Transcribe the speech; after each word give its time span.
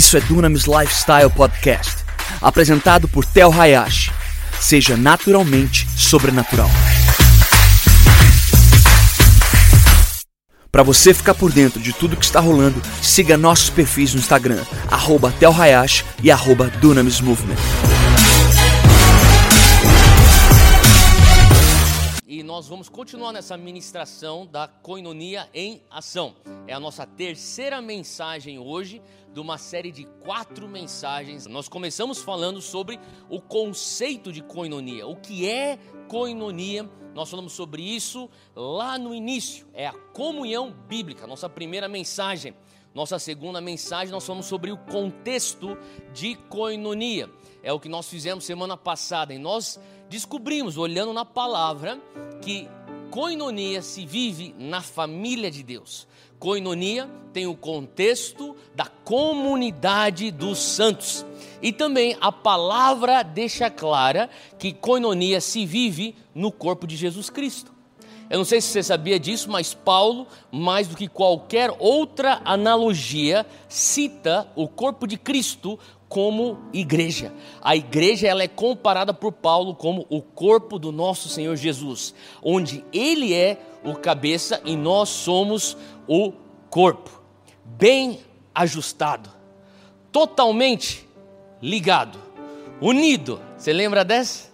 Isso 0.00 0.16
é 0.16 0.20
Dunamis 0.22 0.64
Lifestyle 0.64 1.28
Podcast, 1.28 1.96
apresentado 2.40 3.06
por 3.06 3.22
Tel 3.22 3.52
Hayashi. 3.52 4.10
Seja 4.58 4.96
naturalmente 4.96 5.86
sobrenatural. 5.94 6.70
Para 10.72 10.82
você 10.82 11.12
ficar 11.12 11.34
por 11.34 11.52
dentro 11.52 11.78
de 11.78 11.92
tudo 11.92 12.16
que 12.16 12.24
está 12.24 12.40
rolando, 12.40 12.80
siga 13.02 13.36
nossos 13.36 13.68
perfis 13.68 14.14
no 14.14 14.20
Instagram, 14.20 14.64
arroba 14.90 15.34
Tel 15.38 15.52
Hayashi 15.52 16.02
e 16.22 16.30
arroba 16.30 16.68
Dunamis 16.80 17.20
Movement. 17.20 17.99
Nós 22.42 22.68
vamos 22.68 22.88
continuar 22.88 23.32
nessa 23.32 23.56
ministração 23.56 24.46
da 24.46 24.66
coinonia 24.66 25.48
em 25.52 25.82
ação. 25.90 26.34
É 26.66 26.72
a 26.72 26.80
nossa 26.80 27.06
terceira 27.06 27.80
mensagem 27.82 28.58
hoje 28.58 29.02
de 29.32 29.40
uma 29.40 29.58
série 29.58 29.92
de 29.92 30.04
quatro 30.24 30.68
mensagens. 30.68 31.46
Nós 31.46 31.68
começamos 31.68 32.22
falando 32.22 32.60
sobre 32.60 32.98
o 33.28 33.40
conceito 33.40 34.32
de 34.32 34.42
coinonia, 34.42 35.06
o 35.06 35.16
que 35.16 35.48
é 35.48 35.78
coinonia. 36.08 36.88
Nós 37.14 37.28
falamos 37.28 37.52
sobre 37.52 37.82
isso 37.82 38.30
lá 38.54 38.98
no 38.98 39.14
início, 39.14 39.66
é 39.74 39.86
a 39.86 39.92
comunhão 39.92 40.72
bíblica, 40.88 41.26
nossa 41.26 41.48
primeira 41.48 41.88
mensagem. 41.88 42.54
Nossa 42.92 43.20
segunda 43.20 43.60
mensagem, 43.60 44.10
nós 44.10 44.26
falamos 44.26 44.46
sobre 44.46 44.72
o 44.72 44.76
contexto 44.76 45.78
de 46.12 46.34
coinonia. 46.48 47.30
É 47.62 47.72
o 47.72 47.78
que 47.78 47.88
nós 47.88 48.08
fizemos 48.08 48.44
semana 48.44 48.76
passada 48.76 49.32
e 49.32 49.38
nós 49.38 49.78
descobrimos, 50.10 50.76
olhando 50.76 51.12
na 51.12 51.24
palavra, 51.24 52.00
que 52.42 52.68
coinonia 53.12 53.80
se 53.80 54.04
vive 54.04 54.52
na 54.58 54.82
família 54.82 55.50
de 55.50 55.62
Deus. 55.62 56.06
Coinonia 56.36 57.08
tem 57.32 57.46
o 57.46 57.54
contexto 57.54 58.56
da 58.74 58.86
comunidade 58.86 60.32
dos 60.32 60.58
santos. 60.58 61.24
E 61.62 61.72
também 61.72 62.16
a 62.20 62.32
palavra 62.32 63.22
deixa 63.22 63.70
clara 63.70 64.28
que 64.58 64.72
coinonia 64.72 65.40
se 65.40 65.64
vive 65.64 66.16
no 66.34 66.50
corpo 66.50 66.88
de 66.88 66.96
Jesus 66.96 67.30
Cristo. 67.30 67.72
Eu 68.28 68.38
não 68.38 68.44
sei 68.44 68.60
se 68.60 68.68
você 68.68 68.82
sabia 68.82 69.18
disso, 69.18 69.50
mas 69.50 69.74
Paulo, 69.74 70.26
mais 70.50 70.88
do 70.88 70.96
que 70.96 71.08
qualquer 71.08 71.74
outra 71.78 72.40
analogia, 72.44 73.46
cita 73.68 74.48
o 74.54 74.66
corpo 74.66 75.06
de 75.06 75.16
Cristo 75.16 75.78
como 76.10 76.58
igreja. 76.72 77.32
A 77.62 77.76
igreja 77.76 78.26
ela 78.26 78.42
é 78.42 78.48
comparada 78.48 79.14
por 79.14 79.30
Paulo 79.30 79.76
como 79.76 80.04
o 80.10 80.20
corpo 80.20 80.76
do 80.76 80.90
nosso 80.90 81.28
Senhor 81.28 81.54
Jesus, 81.54 82.12
onde 82.42 82.84
ele 82.92 83.32
é 83.32 83.62
o 83.84 83.94
cabeça 83.94 84.60
e 84.64 84.74
nós 84.74 85.08
somos 85.08 85.76
o 86.08 86.32
corpo. 86.68 87.22
Bem 87.64 88.18
ajustado, 88.52 89.30
totalmente 90.10 91.08
ligado, 91.62 92.18
unido. 92.80 93.40
Você 93.56 93.72
lembra 93.72 94.04
dessa? 94.04 94.49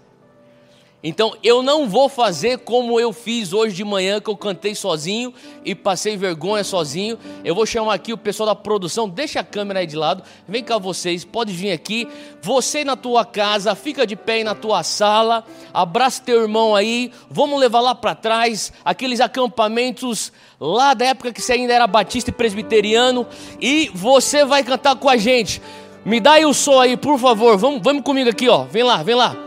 Então 1.09 1.37
eu 1.41 1.63
não 1.63 1.89
vou 1.89 2.09
fazer 2.09 2.59
como 2.59 2.99
eu 2.99 3.13
fiz 3.13 3.53
hoje 3.53 3.77
de 3.77 3.85
manhã, 3.85 4.21
que 4.21 4.29
eu 4.29 4.37
cantei 4.37 4.75
sozinho 4.75 5.33
e 5.65 5.73
passei 5.73 6.17
vergonha 6.17 6.65
sozinho. 6.65 7.17
Eu 7.45 7.55
vou 7.55 7.65
chamar 7.65 7.95
aqui 7.95 8.13
o 8.13 8.19
pessoal 8.19 8.49
da 8.49 8.57
produção, 8.57 9.09
deixa 9.09 9.39
a 9.39 9.45
câmera 9.45 9.79
aí 9.79 9.87
de 9.87 9.95
lado. 9.95 10.25
Vem 10.49 10.65
cá 10.65 10.79
vocês, 10.79 11.25
pode 11.25 11.53
vir 11.53 11.71
aqui. 11.71 12.09
Você 12.43 12.83
na 12.83 12.97
tua 12.97 13.25
casa, 13.25 13.73
fica 13.77 14.05
de 14.05 14.17
pé 14.17 14.33
aí 14.33 14.45
na 14.45 14.57
tua 14.57 14.83
sala, 14.83 15.45
abraça 15.73 16.25
teu 16.25 16.43
irmão 16.43 16.75
aí. 16.75 17.13
Vamos 17.31 17.61
levar 17.61 17.83
lá 17.83 17.95
para 17.95 18.17
trás 18.17 18.73
aqueles 18.85 19.21
acampamentos 19.21 20.33
lá 20.59 20.93
da 20.93 21.05
época 21.05 21.33
que 21.33 21.41
você 21.41 21.53
ainda 21.53 21.73
era 21.73 21.87
batista 21.87 22.31
e 22.31 22.35
presbiteriano 22.35 23.25
e 23.61 23.93
você 23.95 24.45
vai 24.45 24.65
cantar 24.65 24.97
com 24.97 25.09
a 25.09 25.17
gente. 25.17 25.63
Me 26.05 26.19
dá 26.19 26.33
aí 26.33 26.45
o 26.45 26.53
som 26.53 26.81
aí, 26.81 26.97
por 26.97 27.17
favor. 27.17 27.57
Vamos, 27.57 27.81
vamos 27.81 28.03
comigo 28.03 28.29
aqui, 28.29 28.49
ó. 28.49 28.65
Vem 28.65 28.83
lá, 28.83 29.05
vem 29.05 29.15
lá. 29.15 29.46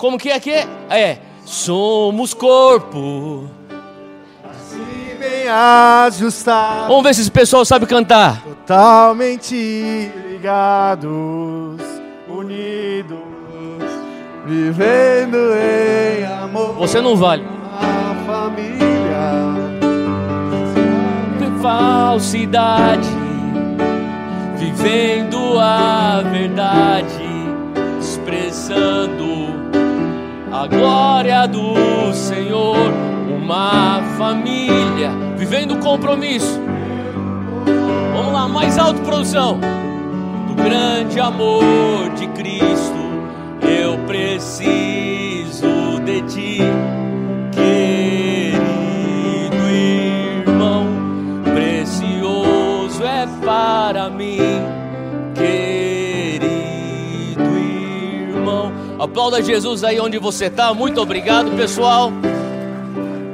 Como 0.00 0.16
que 0.16 0.30
é 0.30 0.40
que 0.40 0.50
é? 0.50 0.66
É. 0.88 1.18
Somos 1.44 2.32
corpo. 2.32 3.44
Se 4.66 5.14
bem 5.18 5.46
ajustado. 5.46 6.88
Vamos 6.88 7.02
ver 7.02 7.14
se 7.14 7.20
esse 7.20 7.30
pessoal 7.30 7.66
sabe 7.66 7.84
cantar. 7.84 8.42
Totalmente 8.42 10.10
ligados, 10.30 11.82
unidos, 12.26 13.18
vivendo 14.46 15.36
em 15.54 16.24
amor. 16.24 16.76
Você 16.76 17.02
não 17.02 17.14
vale. 17.14 17.44
A 17.78 18.24
família. 18.26 18.80
Falsidade, 21.60 23.06
vivendo 24.56 25.58
a 25.58 26.22
verdade, 26.22 27.22
expressando 28.00 29.60
a 30.52 30.66
glória 30.66 31.46
do 31.46 32.12
Senhor, 32.12 32.76
uma 33.28 34.02
família 34.18 35.10
vivendo 35.36 35.76
compromisso. 35.78 36.60
Vamos 38.12 38.32
lá, 38.32 38.48
mais 38.48 38.76
alto, 38.76 39.00
produção. 39.02 39.60
Do 40.48 40.54
grande 40.54 41.20
amor 41.20 42.10
de 42.16 42.26
Cristo, 42.28 42.98
eu 43.62 43.98
preciso 44.06 46.00
de 46.04 46.22
ti, 46.22 46.58
Aplauda 59.10 59.42
Jesus 59.42 59.82
aí 59.82 59.98
onde 59.98 60.18
você 60.18 60.44
está. 60.44 60.72
Muito 60.72 61.00
obrigado, 61.00 61.50
pessoal. 61.56 62.12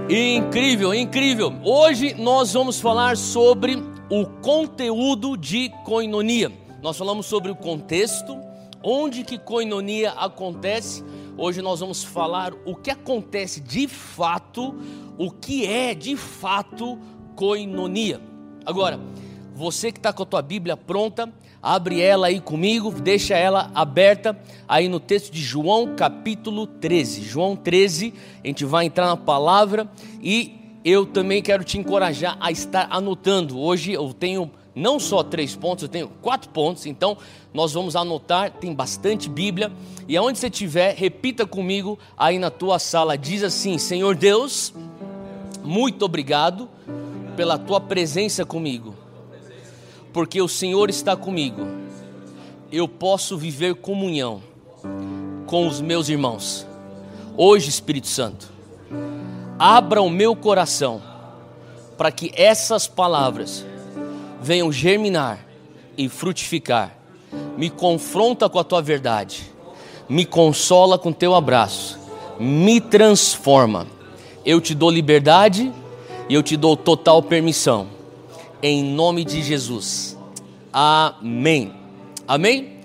Incrível, 0.09 0.94
incrível. 0.94 1.53
Hoje 1.62 2.14
nós 2.14 2.54
vamos 2.54 2.81
falar 2.81 3.14
sobre 3.14 3.82
o 4.09 4.25
conteúdo 4.25 5.37
de 5.37 5.69
coinonia. 5.84 6.50
Nós 6.81 6.97
falamos 6.97 7.26
sobre 7.26 7.50
o 7.50 7.54
contexto, 7.54 8.38
onde 8.82 9.22
que 9.22 9.37
coinonia 9.37 10.12
acontece. 10.12 11.04
Hoje 11.37 11.60
nós 11.60 11.81
vamos 11.81 12.03
falar 12.03 12.54
o 12.64 12.75
que 12.75 12.91
acontece 12.91 13.60
de 13.60 13.87
fato, 13.87 14.75
o 15.19 15.31
que 15.31 15.66
é 15.66 15.94
de 15.94 16.16
fato 16.16 16.98
coinonia. 17.34 18.19
Agora, 18.64 18.98
você 19.54 19.93
que 19.93 19.98
está 19.98 20.10
com 20.10 20.22
a 20.22 20.26
tua 20.26 20.41
Bíblia 20.41 20.75
pronta, 20.75 21.31
abre 21.62 22.00
ela 22.00 22.28
aí 22.28 22.41
comigo, 22.41 22.91
deixa 22.91 23.34
ela 23.34 23.71
aberta 23.75 24.39
aí 24.69 24.89
no 24.89 25.00
texto 25.00 25.33
de 25.33 25.43
João 25.43 25.94
capítulo 25.97 26.67
13. 26.67 27.22
João 27.22 27.56
13, 27.56 28.15
a 28.43 28.47
gente 28.47 28.65
vai 28.65 28.87
entrar 28.87 29.06
na 29.06 29.17
palavra 29.17 29.89
e 30.22 30.55
eu 30.84 31.05
também 31.05 31.43
quero 31.43 31.65
te 31.65 31.78
encorajar 31.78 32.37
a 32.41 32.50
estar 32.50 32.87
anotando. 32.91 33.59
Hoje 33.59 33.93
eu 33.93 34.12
tenho 34.12 34.50
não 34.77 35.00
só 35.00 35.22
três 35.22 35.56
pontos, 35.56 35.83
eu 35.83 35.89
tenho 35.89 36.09
quatro 36.21 36.50
pontos, 36.50 36.84
então 36.84 37.17
nós 37.53 37.73
vamos 37.73 37.97
anotar, 37.97 38.53
tem 38.53 38.75
bastante 38.75 39.28
Bíblia, 39.28 39.73
e 40.06 40.17
aonde 40.17 40.38
você 40.38 40.49
estiver, 40.49 40.94
repita 40.94 41.47
comigo 41.47 41.99
aí 42.17 42.38
na 42.38 42.50
tua 42.50 42.78
sala, 42.78 43.17
diz 43.17 43.43
assim: 43.43 43.78
Senhor 43.78 44.15
Deus, 44.15 44.75
muito 45.65 46.05
obrigado 46.05 46.69
pela 47.34 47.59
tua 47.59 47.81
presença 47.81 48.44
comigo, 48.44 48.94
porque 50.16 50.41
o 50.41 50.49
Senhor 50.49 50.88
está 50.88 51.15
comigo, 51.15 51.66
eu 52.72 52.88
posso 52.88 53.37
viver 53.37 53.75
comunhão 53.75 54.43
com 55.44 55.69
os 55.69 55.78
meus 55.82 56.09
irmãos. 56.09 56.66
Hoje, 57.37 57.69
Espírito 57.69 58.06
Santo, 58.06 58.50
abra 59.59 60.00
o 60.00 60.09
meu 60.09 60.34
coração 60.34 61.03
para 61.99 62.11
que 62.11 62.32
essas 62.35 62.87
palavras 62.87 63.67
venham 64.41 64.73
germinar 64.73 65.46
e 65.99 66.08
frutificar. 66.08 66.96
Me 67.55 67.69
confronta 67.69 68.49
com 68.49 68.58
a 68.58 68.64
tua 68.64 68.81
verdade, 68.81 69.52
me 70.08 70.25
consola 70.25 70.99
com 70.99 71.12
teu 71.12 71.35
abraço, 71.35 71.99
me 72.41 72.81
transforma. 72.81 73.87
Eu 74.46 74.62
te 74.62 74.75
dou 74.75 74.88
liberdade 74.88 75.70
e 76.26 76.32
eu 76.32 76.43
te 76.43 76.56
dou 76.56 76.75
total 76.75 77.23
permissão, 77.23 77.95
em 78.62 78.82
nome 78.82 79.25
de 79.25 79.43
Jesus. 79.43 80.17
Amém. 80.73 81.73
Amém? 82.26 82.81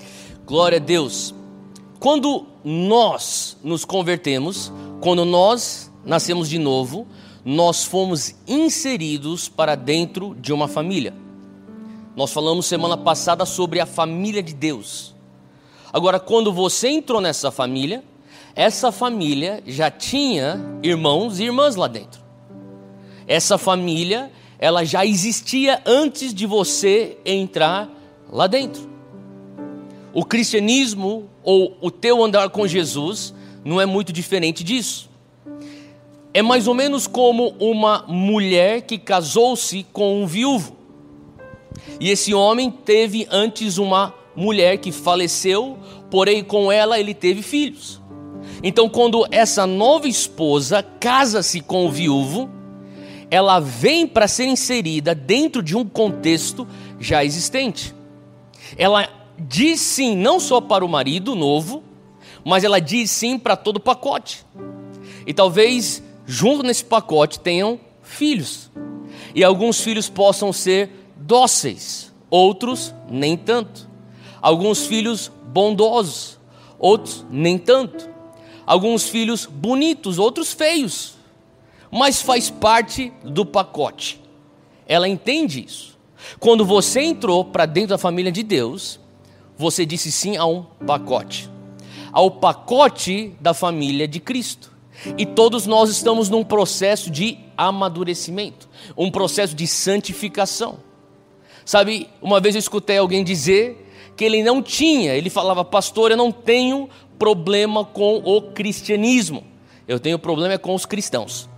Glória 0.45 0.77
a 0.77 0.81
Deus. 0.81 1.33
Quando 1.99 2.45
nós 2.63 3.57
nos 3.63 3.85
convertemos, 3.85 4.71
quando 4.99 5.25
nós 5.25 5.91
nascemos 6.05 6.49
de 6.49 6.57
novo, 6.57 7.07
nós 7.43 7.83
fomos 7.83 8.35
inseridos 8.47 9.49
para 9.49 9.75
dentro 9.75 10.35
de 10.39 10.53
uma 10.53 10.67
família. 10.67 11.13
Nós 12.15 12.31
falamos 12.31 12.65
semana 12.65 12.97
passada 12.97 13.45
sobre 13.45 13.79
a 13.79 13.85
família 13.85 14.43
de 14.43 14.53
Deus. 14.53 15.15
Agora, 15.93 16.19
quando 16.19 16.53
você 16.53 16.89
entrou 16.89 17.19
nessa 17.19 17.51
família, 17.51 18.03
essa 18.55 18.91
família 18.91 19.63
já 19.65 19.89
tinha 19.89 20.59
irmãos 20.83 21.39
e 21.39 21.43
irmãs 21.43 21.75
lá 21.75 21.87
dentro. 21.87 22.21
Essa 23.27 23.57
família, 23.57 24.31
ela 24.61 24.85
já 24.85 25.03
existia 25.03 25.81
antes 25.87 26.31
de 26.31 26.45
você 26.45 27.17
entrar 27.25 27.89
lá 28.31 28.45
dentro. 28.45 28.87
O 30.13 30.23
cristianismo 30.23 31.27
ou 31.43 31.75
o 31.81 31.89
teu 31.89 32.23
andar 32.23 32.47
com 32.51 32.67
Jesus 32.67 33.33
não 33.65 33.81
é 33.81 33.87
muito 33.87 34.13
diferente 34.13 34.63
disso. 34.63 35.09
É 36.31 36.43
mais 36.43 36.67
ou 36.67 36.75
menos 36.75 37.07
como 37.07 37.55
uma 37.59 38.05
mulher 38.07 38.83
que 38.83 38.99
casou-se 38.99 39.83
com 39.91 40.21
um 40.21 40.27
viúvo. 40.27 40.77
E 41.99 42.11
esse 42.11 42.31
homem 42.31 42.69
teve 42.69 43.27
antes 43.31 43.79
uma 43.79 44.13
mulher 44.35 44.77
que 44.77 44.91
faleceu, 44.91 45.77
porém 46.11 46.43
com 46.43 46.71
ela 46.71 46.99
ele 46.99 47.15
teve 47.15 47.41
filhos. 47.41 47.99
Então, 48.63 48.87
quando 48.87 49.25
essa 49.31 49.65
nova 49.65 50.07
esposa 50.07 50.83
casa-se 50.83 51.61
com 51.61 51.87
o 51.87 51.91
viúvo, 51.91 52.60
ela 53.31 53.61
vem 53.61 54.05
para 54.05 54.27
ser 54.27 54.45
inserida 54.45 55.15
dentro 55.15 55.63
de 55.63 55.77
um 55.77 55.85
contexto 55.85 56.67
já 56.99 57.23
existente. 57.23 57.95
Ela 58.77 59.07
diz 59.39 59.79
sim 59.79 60.17
não 60.17 60.37
só 60.37 60.59
para 60.59 60.83
o 60.83 60.89
marido 60.89 61.33
novo, 61.33 61.81
mas 62.43 62.65
ela 62.65 62.81
diz 62.81 63.09
sim 63.09 63.39
para 63.39 63.55
todo 63.55 63.77
o 63.77 63.79
pacote. 63.79 64.45
E 65.25 65.33
talvez 65.33 66.03
junto 66.25 66.61
nesse 66.61 66.83
pacote 66.83 67.39
tenham 67.39 67.79
filhos. 68.03 68.69
E 69.33 69.45
alguns 69.45 69.79
filhos 69.79 70.09
possam 70.09 70.51
ser 70.51 70.89
dóceis, 71.15 72.13
outros 72.29 72.93
nem 73.09 73.37
tanto. 73.37 73.89
Alguns 74.41 74.85
filhos 74.85 75.31
bondosos, 75.47 76.37
outros 76.77 77.25
nem 77.29 77.57
tanto. 77.57 78.09
Alguns 78.65 79.07
filhos 79.07 79.45
bonitos, 79.45 80.19
outros 80.19 80.51
feios. 80.51 81.20
Mas 81.91 82.21
faz 82.21 82.49
parte 82.49 83.11
do 83.23 83.45
pacote. 83.45 84.21
Ela 84.87 85.07
entende 85.07 85.65
isso. 85.65 85.99
Quando 86.39 86.65
você 86.65 87.01
entrou 87.01 87.43
para 87.43 87.65
dentro 87.65 87.89
da 87.89 87.97
família 87.97 88.31
de 88.31 88.43
Deus, 88.43 88.99
você 89.57 89.85
disse 89.85 90.11
sim 90.11 90.37
a 90.37 90.45
um 90.45 90.63
pacote. 90.85 91.49
Ao 92.11 92.31
pacote 92.31 93.35
da 93.39 93.53
família 93.53 94.07
de 94.07 94.19
Cristo. 94.19 94.71
E 95.17 95.25
todos 95.25 95.65
nós 95.65 95.89
estamos 95.89 96.29
num 96.29 96.43
processo 96.43 97.09
de 97.09 97.39
amadurecimento, 97.57 98.69
um 98.95 99.09
processo 99.09 99.55
de 99.55 99.65
santificação. 99.65 100.79
Sabe, 101.65 102.07
uma 102.21 102.39
vez 102.39 102.55
eu 102.55 102.59
escutei 102.59 102.97
alguém 102.97 103.23
dizer 103.23 103.87
que 104.15 104.23
ele 104.23 104.43
não 104.43 104.61
tinha, 104.61 105.15
ele 105.15 105.29
falava, 105.29 105.63
pastor, 105.63 106.11
eu 106.11 106.17
não 106.17 106.31
tenho 106.31 106.89
problema 107.17 107.83
com 107.85 108.17
o 108.17 108.41
cristianismo, 108.41 109.43
eu 109.87 109.99
tenho 109.99 110.19
problema 110.19 110.57
com 110.57 110.75
os 110.75 110.85
cristãos. 110.85 111.50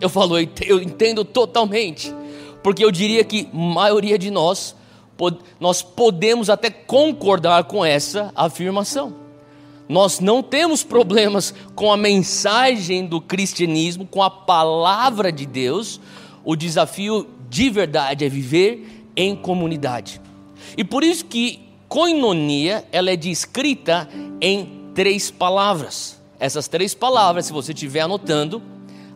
Eu 0.00 0.08
falo, 0.08 0.38
eu 0.38 0.80
entendo 0.80 1.24
totalmente, 1.24 2.14
porque 2.62 2.84
eu 2.84 2.90
diria 2.90 3.24
que 3.24 3.48
maioria 3.52 4.18
de 4.18 4.30
nós, 4.30 4.74
nós 5.58 5.82
podemos 5.82 6.48
até 6.48 6.70
concordar 6.70 7.64
com 7.64 7.84
essa 7.84 8.32
afirmação. 8.34 9.14
Nós 9.88 10.20
não 10.20 10.42
temos 10.42 10.84
problemas 10.84 11.54
com 11.74 11.90
a 11.90 11.96
mensagem 11.96 13.06
do 13.06 13.20
cristianismo, 13.20 14.06
com 14.06 14.22
a 14.22 14.28
palavra 14.28 15.32
de 15.32 15.46
Deus. 15.46 15.98
O 16.44 16.54
desafio 16.54 17.26
de 17.48 17.70
verdade 17.70 18.24
é 18.24 18.28
viver 18.28 19.06
em 19.16 19.34
comunidade. 19.34 20.20
E 20.76 20.84
por 20.84 21.02
isso 21.02 21.24
que 21.24 21.60
koinonia, 21.88 22.86
ela 22.92 23.10
é 23.10 23.16
descrita 23.16 24.08
em 24.40 24.90
três 24.94 25.30
palavras. 25.30 26.20
Essas 26.38 26.68
três 26.68 26.94
palavras, 26.94 27.46
se 27.46 27.52
você 27.52 27.72
estiver 27.72 28.00
anotando, 28.00 28.62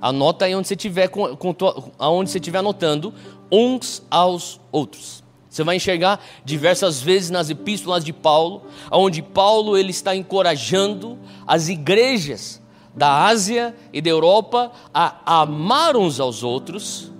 anota 0.03 0.45
aí 0.45 0.55
onde 0.55 0.69
você 0.69 0.75
estiver 0.75 1.09
com, 1.09 1.35
com, 1.37 1.55
aonde 1.99 2.31
você 2.31 2.37
estiver 2.37 2.59
anotando, 2.59 3.15
uns 3.51 4.03
aos 4.11 4.61
outros. 4.71 5.25
Você 5.49 5.65
vai 5.65 5.77
enxergar 5.77 6.21
diversas 6.45 7.01
vezes 7.01 7.31
nas 7.31 7.49
epístolas 7.49 8.05
de 8.05 8.13
Paulo, 8.13 8.63
onde 8.91 9.23
Paulo 9.23 9.79
ele 9.79 9.91
está 9.91 10.15
encorajando 10.15 11.19
as 11.47 11.69
igrejas 11.69 12.61
da 12.95 13.27
Ásia 13.27 13.75
e 13.93 14.03
da 14.03 14.11
Europa 14.11 14.73
a 14.93 15.41
amar 15.41 15.97
uns 15.97 16.21
aos 16.21 16.43
outros, 16.43 17.11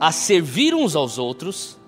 a 0.00 0.10
servir 0.12 0.74
uns 0.74 0.96
aos 0.96 1.18
outros 1.18 1.82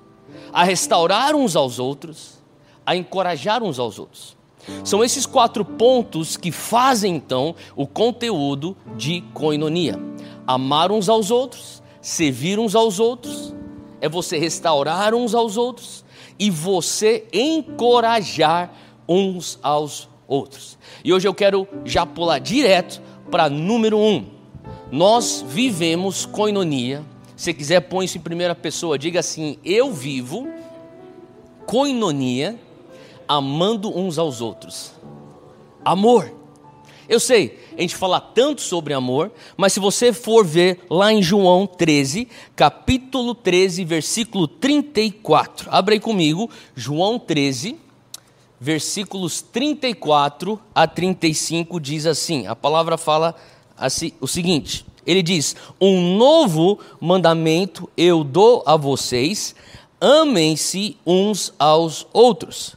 a 0.54 0.62
restaurar 0.62 1.34
uns 1.34 1.56
aos 1.56 1.81
outros, 1.81 2.38
a 2.86 2.94
encorajar 2.94 3.60
uns 3.60 3.81
aos 3.81 3.98
outros. 3.98 4.36
São 4.82 5.05
esses 5.05 5.26
quatro 5.26 5.64
pontos 5.64 6.37
que 6.37 6.50
fazem 6.50 7.16
então 7.16 7.55
o 7.76 7.87
conteúdo 7.87 8.76
de 8.96 9.22
coinonia: 9.32 9.99
amar 10.46 10.90
uns 10.90 11.08
aos 11.08 11.31
outros, 11.31 11.82
servir 12.00 12.58
uns 12.58 12.75
aos 12.75 12.99
outros, 12.99 13.55
é 14.00 14.08
você 14.08 14.38
restaurar 14.38 15.14
uns 15.14 15.34
aos 15.34 15.56
outros 15.56 16.05
e 16.38 16.50
você 16.50 17.26
encorajar 17.32 18.72
uns 19.08 19.58
aos 19.62 20.08
outros. 20.26 20.78
E 21.05 21.12
hoje 21.12 21.28
eu 21.28 21.34
quero 21.34 21.67
já 21.84 22.05
pular 22.05 22.38
direto 22.38 23.00
para 23.31 23.49
número 23.49 23.99
um. 23.99 24.26
Nós 24.90 25.44
vivemos 25.46 26.25
coinonia 26.25 27.05
se 27.37 27.52
quiser, 27.52 27.81
põe 27.81 28.05
isso 28.05 28.17
em 28.17 28.20
primeira 28.20 28.55
pessoa. 28.55 28.99
Diga 28.99 29.20
assim: 29.20 29.58
Eu 29.64 29.93
vivo 29.93 30.49
coinonia, 31.67 32.58
amando 33.28 33.96
uns 33.96 34.18
aos 34.18 34.40
outros. 34.40 34.92
Amor. 35.84 36.32
Eu 37.06 37.20
sei, 37.20 37.58
a 37.76 37.80
gente 37.82 37.94
fala 37.94 38.18
tanto 38.18 38.62
sobre 38.62 38.94
amor, 38.94 39.30
mas 39.58 39.74
se 39.74 39.80
você 39.80 40.10
for 40.10 40.44
ver 40.44 40.80
lá 40.88 41.12
em 41.12 41.22
João 41.22 41.66
13, 41.66 42.26
capítulo 42.56 43.34
13, 43.34 43.84
versículo 43.84 44.48
34, 44.48 45.68
abre 45.70 45.94
aí 45.94 46.00
comigo, 46.00 46.48
João 46.74 47.18
13, 47.18 47.76
versículos 48.58 49.42
34 49.42 50.58
a 50.74 50.86
35, 50.86 51.78
diz 51.78 52.06
assim: 52.06 52.46
a 52.46 52.56
palavra 52.56 52.96
fala 52.96 53.34
assim, 53.76 54.12
o 54.18 54.26
seguinte: 54.26 54.86
ele 55.06 55.22
diz: 55.22 55.54
Um 55.78 56.16
novo 56.16 56.78
mandamento 56.98 57.88
eu 57.96 58.24
dou 58.24 58.62
a 58.64 58.76
vocês, 58.76 59.54
amem-se 60.00 60.96
uns 61.06 61.52
aos 61.58 62.06
outros. 62.12 62.76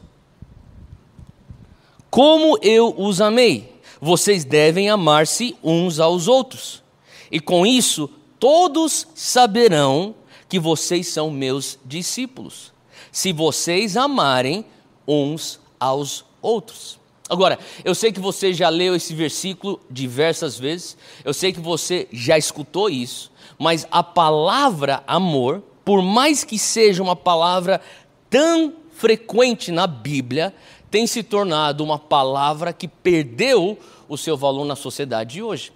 Como 2.10 2.58
eu 2.62 2.94
os 2.96 3.20
amei, 3.20 3.78
vocês 4.00 4.44
devem 4.44 4.88
amar-se 4.88 5.56
uns 5.62 6.00
aos 6.00 6.28
outros. 6.28 6.82
E 7.30 7.38
com 7.38 7.66
isso, 7.66 8.08
todos 8.38 9.06
saberão 9.14 10.14
que 10.48 10.58
vocês 10.58 11.08
são 11.08 11.30
meus 11.30 11.78
discípulos, 11.84 12.72
se 13.12 13.32
vocês 13.32 13.96
amarem 13.96 14.64
uns 15.06 15.60
aos 15.78 16.24
outros. 16.40 16.98
Agora, 17.28 17.58
eu 17.84 17.94
sei 17.94 18.10
que 18.10 18.20
você 18.20 18.54
já 18.54 18.70
leu 18.70 18.94
esse 18.94 19.14
versículo 19.14 19.78
diversas 19.90 20.58
vezes, 20.58 20.96
eu 21.22 21.34
sei 21.34 21.52
que 21.52 21.60
você 21.60 22.08
já 22.10 22.38
escutou 22.38 22.88
isso, 22.88 23.30
mas 23.58 23.86
a 23.90 24.02
palavra 24.02 25.02
amor, 25.06 25.62
por 25.84 26.00
mais 26.00 26.42
que 26.42 26.58
seja 26.58 27.02
uma 27.02 27.16
palavra 27.16 27.82
tão 28.30 28.72
frequente 28.94 29.70
na 29.70 29.86
Bíblia, 29.86 30.54
tem 30.90 31.06
se 31.06 31.22
tornado 31.22 31.84
uma 31.84 31.98
palavra 31.98 32.72
que 32.72 32.88
perdeu 32.88 33.78
o 34.08 34.16
seu 34.16 34.36
valor 34.36 34.64
na 34.64 34.76
sociedade 34.76 35.34
de 35.34 35.42
hoje. 35.42 35.72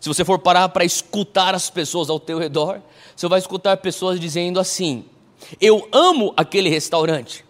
Se 0.00 0.08
você 0.08 0.24
for 0.24 0.38
parar 0.38 0.68
para 0.68 0.84
escutar 0.84 1.54
as 1.54 1.70
pessoas 1.70 2.10
ao 2.10 2.18
teu 2.18 2.38
redor, 2.38 2.80
você 3.14 3.28
vai 3.28 3.38
escutar 3.38 3.76
pessoas 3.76 4.18
dizendo 4.18 4.58
assim: 4.58 5.04
Eu 5.60 5.88
amo 5.92 6.32
aquele 6.36 6.68
restaurante, 6.68 7.44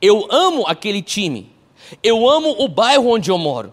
eu 0.00 0.26
amo 0.30 0.66
aquele 0.66 1.02
time, 1.02 1.50
eu 2.02 2.28
amo 2.28 2.54
o 2.58 2.68
bairro 2.68 3.08
onde 3.08 3.30
eu 3.30 3.38
moro. 3.38 3.72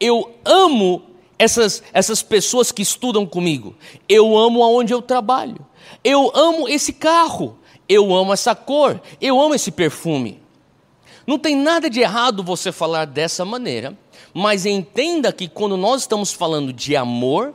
Eu 0.00 0.34
amo 0.44 1.02
essas, 1.38 1.82
essas 1.92 2.22
pessoas 2.22 2.72
que 2.72 2.82
estudam 2.82 3.24
comigo. 3.24 3.74
Eu 4.08 4.36
amo 4.36 4.62
aonde 4.62 4.92
eu 4.92 5.00
trabalho. 5.00 5.58
Eu 6.02 6.30
amo 6.34 6.68
esse 6.68 6.92
carro. 6.92 7.58
Eu 7.88 8.14
amo 8.14 8.32
essa 8.32 8.54
cor. 8.54 9.00
Eu 9.20 9.40
amo 9.40 9.54
esse 9.54 9.70
perfume. 9.70 10.40
Não 11.28 11.38
tem 11.38 11.54
nada 11.54 11.90
de 11.90 12.00
errado 12.00 12.42
você 12.42 12.72
falar 12.72 13.04
dessa 13.04 13.44
maneira, 13.44 13.94
mas 14.32 14.64
entenda 14.64 15.30
que 15.30 15.46
quando 15.46 15.76
nós 15.76 16.00
estamos 16.00 16.32
falando 16.32 16.72
de 16.72 16.96
amor, 16.96 17.54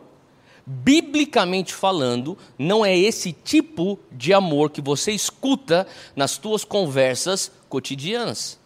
biblicamente 0.63 1.73
falando, 1.73 2.37
não 2.55 2.85
é 2.85 2.95
esse 2.95 3.33
tipo 3.33 3.97
de 4.11 4.31
amor 4.31 4.69
que 4.69 4.79
você 4.79 5.11
escuta 5.11 5.87
nas 6.15 6.37
tuas 6.37 6.63
conversas 6.63 7.51
cotidianas. 7.67 8.59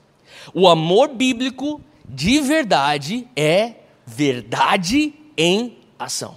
O 0.53 0.67
amor 0.67 1.07
bíblico 1.07 1.79
de 2.03 2.41
verdade 2.41 3.25
é 3.33 3.75
verdade 4.05 5.13
em 5.37 5.77
ação. 5.97 6.35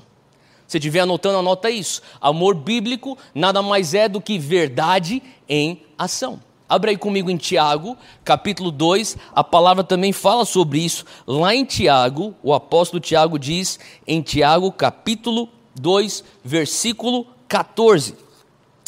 Se 0.69 0.79
estiver 0.79 1.01
anotando, 1.01 1.39
anota 1.39 1.69
isso. 1.69 2.03
Amor 2.21 2.55
bíblico 2.55 3.19
nada 3.35 3.63
mais 3.63 3.95
é 3.95 4.09
do 4.09 4.21
que 4.21 4.39
verdade 4.39 5.21
em 5.49 5.83
ação. 5.99 6.41
Abre 6.71 6.93
aí 6.93 6.97
comigo 6.97 7.29
em 7.29 7.37
Tiago, 7.37 7.99
capítulo 8.25 8.71
2, 8.71 9.17
a 9.35 9.43
palavra 9.43 9.83
também 9.83 10.13
fala 10.13 10.45
sobre 10.45 10.79
isso. 10.79 11.05
Lá 11.27 11.53
em 11.53 11.65
Tiago, 11.65 12.33
o 12.45 12.55
apóstolo 12.55 13.01
Tiago 13.01 13.41
diz, 13.41 13.77
em 14.07 14.23
Tiago, 14.23 14.71
capítulo 14.71 15.49
2, 15.75 16.23
versículo 16.45 17.27
14. 17.49 18.15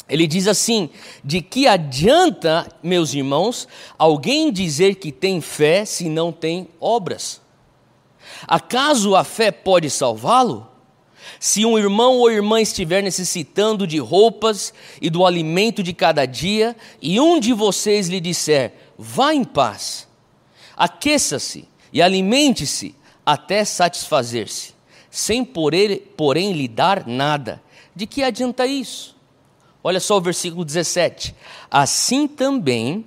Ele 0.08 0.28
diz 0.28 0.46
assim: 0.46 0.90
De 1.24 1.42
que 1.42 1.66
adianta, 1.66 2.72
meus 2.84 3.14
irmãos, 3.14 3.66
alguém 3.98 4.52
dizer 4.52 4.94
que 4.94 5.10
tem 5.10 5.40
fé 5.40 5.84
se 5.84 6.08
não 6.08 6.30
tem 6.30 6.68
obras? 6.78 7.40
Acaso 8.46 9.16
a 9.16 9.24
fé 9.24 9.50
pode 9.50 9.90
salvá-lo? 9.90 10.68
Se 11.38 11.64
um 11.64 11.78
irmão 11.78 12.18
ou 12.18 12.30
irmã 12.30 12.60
estiver 12.60 13.02
necessitando 13.02 13.86
de 13.86 13.98
roupas 13.98 14.72
e 15.00 15.10
do 15.10 15.24
alimento 15.26 15.82
de 15.82 15.92
cada 15.92 16.26
dia, 16.26 16.76
e 17.00 17.20
um 17.20 17.40
de 17.40 17.52
vocês 17.52 18.08
lhe 18.08 18.20
disser: 18.20 18.74
Vá 18.98 19.34
em 19.34 19.44
paz, 19.44 20.08
aqueça-se 20.76 21.68
e 21.92 22.00
alimente-se 22.00 22.94
até 23.24 23.64
satisfazer-se, 23.64 24.74
sem 25.10 25.44
porém 25.44 26.52
lhe 26.52 26.68
dar 26.68 27.06
nada, 27.06 27.62
de 27.94 28.06
que 28.06 28.22
adianta 28.22 28.66
isso? 28.66 29.16
Olha 29.84 30.00
só 30.00 30.16
o 30.16 30.20
versículo 30.20 30.64
17. 30.64 31.34
Assim 31.70 32.28
também 32.28 33.04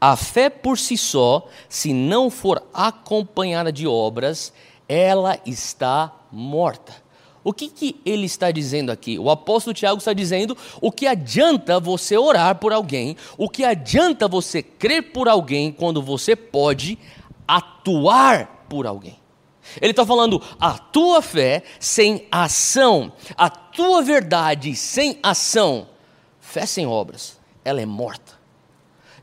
a 0.00 0.16
fé 0.16 0.50
por 0.50 0.78
si 0.78 0.96
só, 0.96 1.48
se 1.68 1.92
não 1.92 2.30
for 2.30 2.62
acompanhada 2.72 3.72
de 3.72 3.86
obras, 3.86 4.52
ela 4.88 5.38
está 5.46 6.12
morta. 6.30 7.01
O 7.44 7.52
que, 7.52 7.68
que 7.68 8.00
ele 8.04 8.26
está 8.26 8.50
dizendo 8.50 8.90
aqui? 8.90 9.18
O 9.18 9.30
apóstolo 9.30 9.74
Tiago 9.74 9.98
está 9.98 10.12
dizendo 10.12 10.56
o 10.80 10.92
que 10.92 11.06
adianta 11.06 11.80
você 11.80 12.16
orar 12.16 12.56
por 12.56 12.72
alguém, 12.72 13.16
o 13.36 13.48
que 13.48 13.64
adianta 13.64 14.28
você 14.28 14.62
crer 14.62 15.12
por 15.12 15.28
alguém 15.28 15.72
quando 15.72 16.00
você 16.02 16.36
pode 16.36 16.98
atuar 17.46 18.66
por 18.68 18.86
alguém. 18.86 19.18
Ele 19.80 19.92
está 19.92 20.04
falando 20.04 20.42
a 20.60 20.76
tua 20.78 21.22
fé 21.22 21.62
sem 21.78 22.26
ação, 22.30 23.12
a 23.36 23.48
tua 23.48 24.02
verdade 24.02 24.74
sem 24.74 25.18
ação 25.22 25.86
Fé 26.52 26.66
sem 26.66 26.86
obras, 26.86 27.38
ela 27.64 27.80
é 27.80 27.86
morta. 27.86 28.34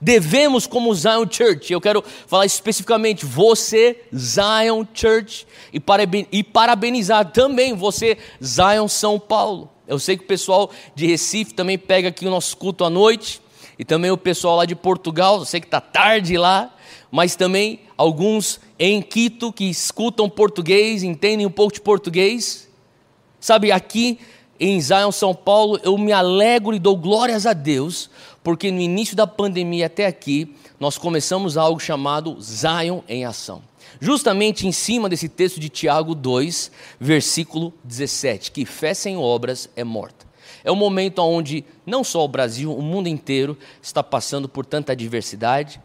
Devemos, 0.02 0.66
como 0.66 0.96
Zion 0.96 1.26
Church, 1.30 1.74
eu 1.74 1.82
quero 1.82 2.04
falar 2.26 2.46
especificamente 2.46 3.26
você, 3.26 4.02
Zion 4.16 4.86
Church, 4.94 5.46
e 5.74 6.44
parabenizar 6.44 7.32
também 7.32 7.74
você, 7.74 8.18
Zion 8.42 8.88
São 8.88 9.20
Paulo. 9.20 9.70
Eu 9.86 10.00
sei 10.00 10.16
que 10.16 10.24
o 10.24 10.28
pessoal 10.28 10.72
de 10.96 11.06
Recife 11.06 11.54
também 11.54 11.78
pega 11.78 12.10
aqui 12.10 12.26
o 12.26 12.30
nosso 12.30 12.56
culto 12.56 12.86
à 12.86 12.90
noite, 12.90 13.42
e 13.78 13.84
também 13.84 14.12
o 14.12 14.18
pessoal 14.18 14.58
lá 14.58 14.66
de 14.66 14.76
Portugal, 14.76 15.40
eu 15.40 15.46
sei 15.46 15.60
que 15.60 15.68
está 15.68 15.82
tarde 15.82 16.38
lá, 16.38 16.74
mas 17.12 17.36
também 17.36 17.82
alguns 17.98 18.60
em 18.78 19.02
Quito 19.02 19.52
que 19.52 19.66
escutam 19.66 20.30
português, 20.30 21.04
entendem 21.04 21.46
um 21.46 21.52
pouco 21.52 21.74
de 21.74 21.82
português. 21.82 22.70
Sabe, 23.40 23.72
aqui 23.72 24.20
em 24.60 24.80
Zion, 24.82 25.12
São 25.12 25.34
Paulo, 25.34 25.80
eu 25.82 25.98
me 25.98 26.12
alegro 26.12 26.76
e 26.76 26.80
dou 26.80 26.96
glórias 26.98 27.46
a 27.46 27.54
Deus, 27.54 28.10
porque 28.44 28.72
no 28.72 28.80
início 28.80 29.16
da 29.16 29.28
pandemia 29.28 29.88
até 29.88 30.06
aqui, 30.06 30.56
nós 30.80 30.98
começamos 30.98 31.58
algo 31.58 31.80
chamado 31.80 32.40
Zion 32.42 33.02
em 33.08 33.26
Ação. 33.26 33.62
Justamente 34.00 34.68
em 34.68 34.72
cima 34.72 35.10
desse 35.10 35.28
texto 35.28 35.60
de 35.60 35.68
Tiago 35.68 36.16
2, 36.16 36.72
versículo 37.00 37.74
17, 37.84 38.52
que 38.52 38.66
fé 38.66 38.94
sem 38.94 39.18
obras 39.18 39.70
é 39.76 39.84
morta. 39.84 40.28
É 40.64 40.72
um 40.72 40.76
momento 40.76 41.20
onde 41.20 41.64
não 41.86 42.04
só 42.04 42.24
o 42.24 42.28
Brasil, 42.28 42.74
o 42.74 42.82
mundo 42.82 43.08
inteiro 43.08 43.58
está 43.82 44.04
passando 44.04 44.48
por 44.48 44.66
tanta 44.66 44.92
adversidade 44.92 45.82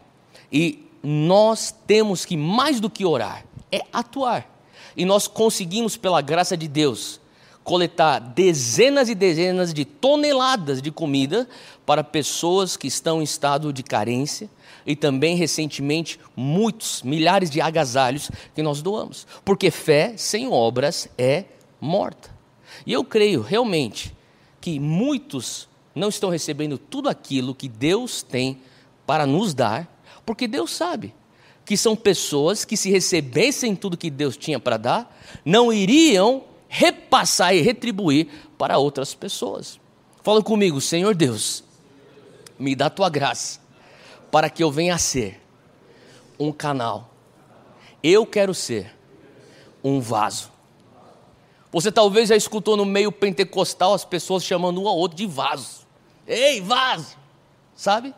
e 0.51 0.85
nós 1.01 1.73
temos 1.85 2.25
que, 2.25 2.35
mais 2.35 2.79
do 2.79 2.89
que 2.89 3.05
orar, 3.05 3.45
é 3.71 3.81
atuar. 3.91 4.49
E 4.97 5.05
nós 5.05 5.27
conseguimos, 5.27 5.97
pela 5.97 6.21
graça 6.21 6.55
de 6.55 6.67
Deus, 6.67 7.19
coletar 7.63 8.19
dezenas 8.19 9.09
e 9.09 9.15
dezenas 9.15 9.73
de 9.73 9.85
toneladas 9.85 10.81
de 10.81 10.91
comida 10.91 11.47
para 11.85 12.03
pessoas 12.03 12.75
que 12.75 12.87
estão 12.87 13.21
em 13.21 13.23
estado 13.23 13.71
de 13.71 13.83
carência 13.83 14.49
e 14.85 14.95
também 14.95 15.35
recentemente 15.35 16.19
muitos, 16.35 17.03
milhares 17.03 17.49
de 17.49 17.61
agasalhos 17.61 18.31
que 18.53 18.63
nós 18.63 18.81
doamos, 18.81 19.27
porque 19.43 19.69
fé 19.69 20.15
sem 20.17 20.47
obras 20.47 21.07
é 21.17 21.45
morta. 21.79 22.29
E 22.85 22.91
eu 22.93 23.03
creio 23.03 23.41
realmente 23.41 24.15
que 24.59 24.79
muitos 24.79 25.67
não 25.93 26.09
estão 26.09 26.29
recebendo 26.29 26.77
tudo 26.77 27.07
aquilo 27.07 27.55
que 27.55 27.69
Deus 27.69 28.21
tem 28.21 28.59
para 29.05 29.25
nos 29.25 29.53
dar, 29.53 29.87
porque 30.25 30.47
Deus 30.47 30.71
sabe 30.71 31.13
que 31.65 31.75
são 31.75 31.95
pessoas 31.95 32.63
que 32.63 32.77
se 32.77 32.91
recebessem 32.91 33.75
tudo 33.75 33.97
que 33.97 34.09
Deus 34.09 34.37
tinha 34.37 34.59
para 34.59 34.77
dar, 34.77 35.19
não 35.43 35.73
iriam 35.73 36.43
repassar 36.67 37.55
e 37.55 37.61
retribuir 37.61 38.27
para 38.57 38.77
outras 38.77 39.15
pessoas. 39.15 39.79
Fala 40.21 40.43
comigo, 40.43 40.79
Senhor 40.79 41.15
Deus, 41.15 41.63
me 42.57 42.75
dá 42.75 42.89
tua 42.89 43.09
graça 43.09 43.59
para 44.31 44.49
que 44.49 44.63
eu 44.63 44.71
venha 44.71 44.95
a 44.95 44.97
ser 44.97 45.41
um 46.39 46.51
canal. 46.51 47.09
Eu 48.03 48.25
quero 48.25 48.53
ser 48.53 48.93
um 49.83 49.99
vaso. 49.99 50.51
Você 51.71 51.91
talvez 51.91 52.29
já 52.29 52.35
escutou 52.35 52.77
no 52.77 52.85
meio 52.85 53.11
pentecostal 53.11 53.93
as 53.93 54.05
pessoas 54.05 54.43
chamando 54.43 54.81
um 54.81 54.87
ao 54.87 54.97
outro 54.97 55.17
de 55.17 55.25
vaso. 55.25 55.85
Ei, 56.27 56.61
vaso! 56.61 57.17
Sabe? 57.75 58.13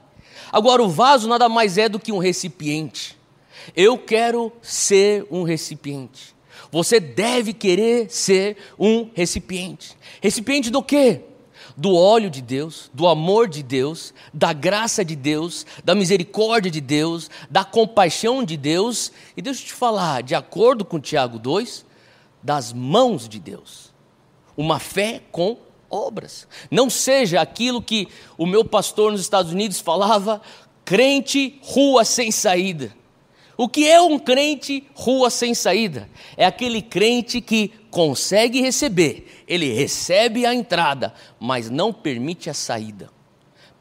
Agora, 0.52 0.84
o 0.84 0.90
vaso 0.90 1.28
nada 1.28 1.50
mais 1.50 1.78
é 1.78 1.90
do 1.90 2.00
que 2.00 2.12
um 2.12 2.20
recipiente. 2.20 3.18
Eu 3.76 3.98
quero 3.98 4.52
ser 4.62 5.26
um 5.30 5.44
recipiente. 5.44 6.36
Você 6.72 7.00
deve 7.00 7.54
querer 7.54 8.10
ser 8.10 8.58
um 8.78 9.10
recipiente. 9.14 9.98
Recipiente 10.22 10.70
do 10.70 10.84
quê? 10.84 11.22
Do 11.78 11.94
óleo 11.94 12.30
de 12.30 12.42
Deus, 12.42 12.90
do 12.92 13.08
amor 13.08 13.48
de 13.48 13.62
Deus, 13.62 14.12
da 14.34 14.52
graça 14.52 15.06
de 15.06 15.16
Deus, 15.16 15.64
da 15.84 15.94
misericórdia 15.94 16.72
de 16.72 16.82
Deus, 16.82 17.30
da 17.52 17.64
compaixão 17.64 18.44
de 18.44 18.58
Deus. 18.58 19.12
E 19.38 19.42
deixa 19.44 19.62
eu 19.62 19.68
te 19.68 19.74
falar, 19.74 20.24
de 20.24 20.34
acordo 20.34 20.84
com 20.84 21.00
Tiago 21.00 21.38
2, 21.38 21.86
das 22.42 22.74
mãos 22.74 23.30
de 23.30 23.40
Deus. 23.40 23.94
Uma 24.58 24.80
fé 24.80 25.22
com 25.32 25.58
obras. 25.90 26.48
Não 26.70 26.90
seja 26.90 27.42
aquilo 27.42 27.82
que 27.82 28.08
o 28.38 28.46
meu 28.46 28.66
pastor 28.66 29.12
nos 29.12 29.22
Estados 29.22 29.52
Unidos 29.52 29.80
falava, 29.80 30.42
crente 30.84 31.60
rua 31.62 32.04
sem 32.04 32.32
saída. 32.32 32.96
O 33.58 33.68
que 33.68 33.88
é 33.88 34.00
um 34.00 34.20
crente 34.20 34.88
rua 34.94 35.32
sem 35.32 35.56
saída? 35.56 36.08
É 36.38 36.46
aquele 36.46 36.80
crente 36.80 37.42
que 37.42 37.74
consegue 37.90 38.62
receber, 38.62 39.44
ele 39.48 39.74
recebe 39.74 40.46
a 40.46 40.54
entrada, 40.54 41.12
mas 41.40 41.68
não 41.68 41.92
permite 41.92 42.52
a 42.52 42.54
saída. 42.54 43.10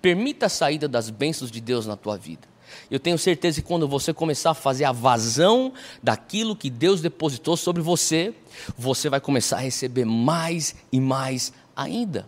Permita 0.00 0.47
a 0.47 0.49
saída 0.49 0.88
das 0.88 1.11
bênçãos 1.11 1.50
de 1.50 1.61
Deus 1.61 1.87
na 1.87 1.95
tua 1.95 2.16
vida. 2.16 2.49
Eu 2.90 2.99
tenho 2.99 3.18
certeza 3.18 3.61
que 3.61 3.66
quando 3.66 3.87
você 3.87 4.14
começar 4.14 4.50
a 4.50 4.54
fazer 4.54 4.85
a 4.85 4.92
vazão 4.92 5.73
daquilo 6.02 6.56
que 6.56 6.71
Deus 6.71 7.02
depositou 7.02 7.56
sobre 7.56 7.83
você, 7.83 8.35
você 8.78 9.11
vai 9.11 9.21
começar 9.21 9.56
a 9.56 9.61
receber 9.61 10.06
mais 10.06 10.75
e 10.90 11.00
mais 11.00 11.52
ainda. 11.75 12.26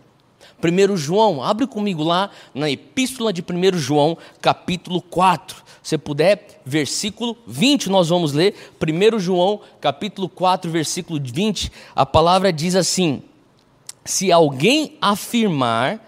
1 0.61 0.97
João, 0.97 1.43
abre 1.43 1.65
comigo 1.65 2.03
lá 2.03 2.29
na 2.53 2.69
epístola 2.69 3.31
de 3.31 3.41
1 3.41 3.77
João, 3.77 4.17
capítulo 4.41 5.01
4. 5.01 5.63
Se 5.81 5.97
puder, 5.97 6.61
versículo 6.65 7.37
20, 7.47 7.89
nós 7.89 8.09
vamos 8.09 8.33
ler. 8.33 8.55
1 8.81 9.19
João, 9.19 9.61
capítulo 9.79 10.27
4, 10.27 10.69
versículo 10.69 11.19
20. 11.21 11.71
A 11.95 12.05
palavra 12.05 12.51
diz 12.51 12.75
assim: 12.75 13.23
Se 14.03 14.31
alguém 14.31 14.97
afirmar, 15.01 16.05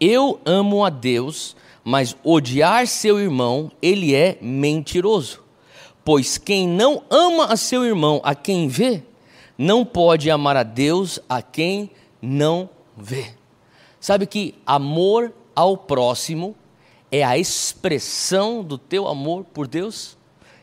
eu 0.00 0.40
amo 0.44 0.84
a 0.84 0.90
Deus, 0.90 1.56
mas 1.84 2.16
odiar 2.24 2.86
seu 2.86 3.20
irmão, 3.20 3.70
ele 3.80 4.14
é 4.14 4.36
mentiroso. 4.40 5.40
Pois 6.04 6.36
quem 6.36 6.66
não 6.66 7.04
ama 7.08 7.46
a 7.46 7.56
seu 7.56 7.84
irmão, 7.84 8.20
a 8.24 8.34
quem 8.34 8.66
vê, 8.66 9.04
não 9.56 9.84
pode 9.84 10.30
amar 10.30 10.56
a 10.56 10.64
Deus 10.64 11.20
a 11.28 11.40
quem 11.40 11.90
não 12.20 12.68
vê. 12.96 13.41
Sabe 14.02 14.26
que 14.26 14.56
amor 14.66 15.32
ao 15.54 15.76
próximo 15.76 16.56
é 17.08 17.22
a 17.22 17.38
expressão 17.38 18.60
do 18.60 18.76
teu 18.76 19.06
amor 19.06 19.44
por 19.44 19.68
Deus? 19.68 20.18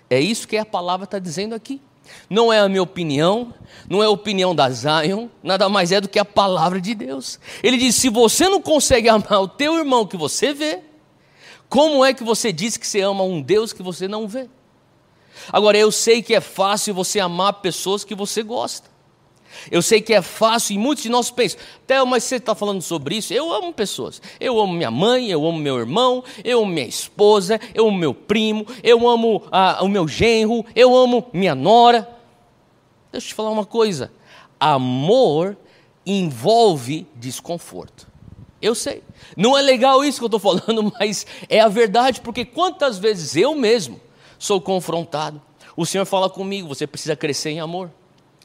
É 0.10 0.20
isso 0.20 0.46
que 0.46 0.58
a 0.58 0.66
palavra 0.66 1.06
está 1.06 1.20
dizendo 1.20 1.56
aqui. 1.56 1.82
Não 2.30 2.52
é 2.52 2.60
a 2.60 2.68
minha 2.68 2.84
opinião, 2.84 3.54
não 3.90 4.04
é 4.04 4.08
a 4.08 4.10
opinião 4.10 4.54
da 4.54 4.70
Zion, 4.70 5.30
nada 5.42 5.70
mais 5.70 5.94
é 5.94 6.02
do 6.02 6.10
que 6.10 6.20
a 6.20 6.26
palavra 6.26 6.82
de 6.82 6.94
Deus. 6.94 7.40
Ele 7.64 7.78
diz: 7.78 7.96
se 7.96 8.10
você 8.10 8.50
não 8.50 8.62
consegue 8.62 9.08
amar 9.08 9.40
o 9.40 9.48
teu 9.48 9.78
irmão 9.78 10.06
que 10.06 10.18
você 10.18 10.54
vê, 10.54 10.82
como 11.70 12.04
é 12.04 12.14
que 12.14 12.26
você 12.26 12.52
diz 12.52 12.76
que 12.76 12.86
você 12.86 13.00
ama 13.00 13.24
um 13.24 13.42
Deus 13.42 13.72
que 13.72 13.82
você 13.82 14.06
não 14.06 14.28
vê? 14.28 14.50
Agora, 15.50 15.78
eu 15.78 15.94
sei 15.94 16.22
que 16.22 16.36
é 16.36 16.42
fácil 16.42 16.94
você 16.94 17.22
amar 17.22 17.54
pessoas 17.62 18.04
que 18.04 18.14
você 18.14 18.44
gosta. 18.44 18.89
Eu 19.72 19.82
sei 19.82 20.02
que 20.02 20.14
é 20.14 20.22
fácil 20.22 20.76
e 20.76 20.78
muitos 20.78 21.04
de 21.04 21.10
nós 21.10 21.30
pensam, 21.32 21.60
Theo, 21.86 22.06
mas 22.06 22.24
você 22.24 22.36
está 22.36 22.56
falando 22.56 22.82
sobre 22.82 23.18
isso? 23.18 23.34
Eu 23.34 23.52
amo 23.54 23.74
pessoas. 23.74 24.22
Eu 24.40 24.60
amo 24.60 24.74
minha 24.74 24.92
mãe, 24.92 25.30
eu 25.30 25.46
amo 25.46 25.58
meu 25.58 25.78
irmão, 25.78 26.24
eu 26.44 26.60
amo 26.60 26.72
minha 26.72 26.86
esposa, 26.86 27.60
eu 27.74 27.88
amo 27.88 27.98
meu 27.98 28.14
primo, 28.14 28.66
eu 28.84 29.08
amo 29.08 29.44
ah, 29.52 29.80
o 29.82 29.88
meu 29.88 30.08
genro, 30.08 30.66
eu 30.76 30.96
amo 30.96 31.28
minha 31.34 31.56
nora. 31.56 32.08
Deixa 33.12 33.28
eu 33.28 33.30
te 33.30 33.34
falar 33.34 33.50
uma 33.50 33.66
coisa: 33.66 34.12
amor 34.60 35.58
envolve 36.06 37.08
desconforto. 37.16 38.08
Eu 38.62 38.76
sei. 38.76 39.04
Não 39.38 39.58
é 39.58 39.62
legal 39.62 40.04
isso 40.04 40.20
que 40.20 40.24
eu 40.24 40.38
estou 40.38 40.40
falando, 40.40 40.92
mas 41.00 41.26
é 41.48 41.60
a 41.60 41.68
verdade, 41.68 42.22
porque 42.22 42.44
quantas 42.44 42.98
vezes 42.98 43.36
eu 43.36 43.56
mesmo 43.56 44.00
sou 44.38 44.60
confrontado. 44.60 45.42
O 45.76 45.86
Senhor 45.86 46.06
fala 46.06 46.30
comigo, 46.30 46.68
você 46.68 46.86
precisa 46.86 47.16
crescer 47.16 47.52
em 47.52 47.60
amor. 47.60 47.92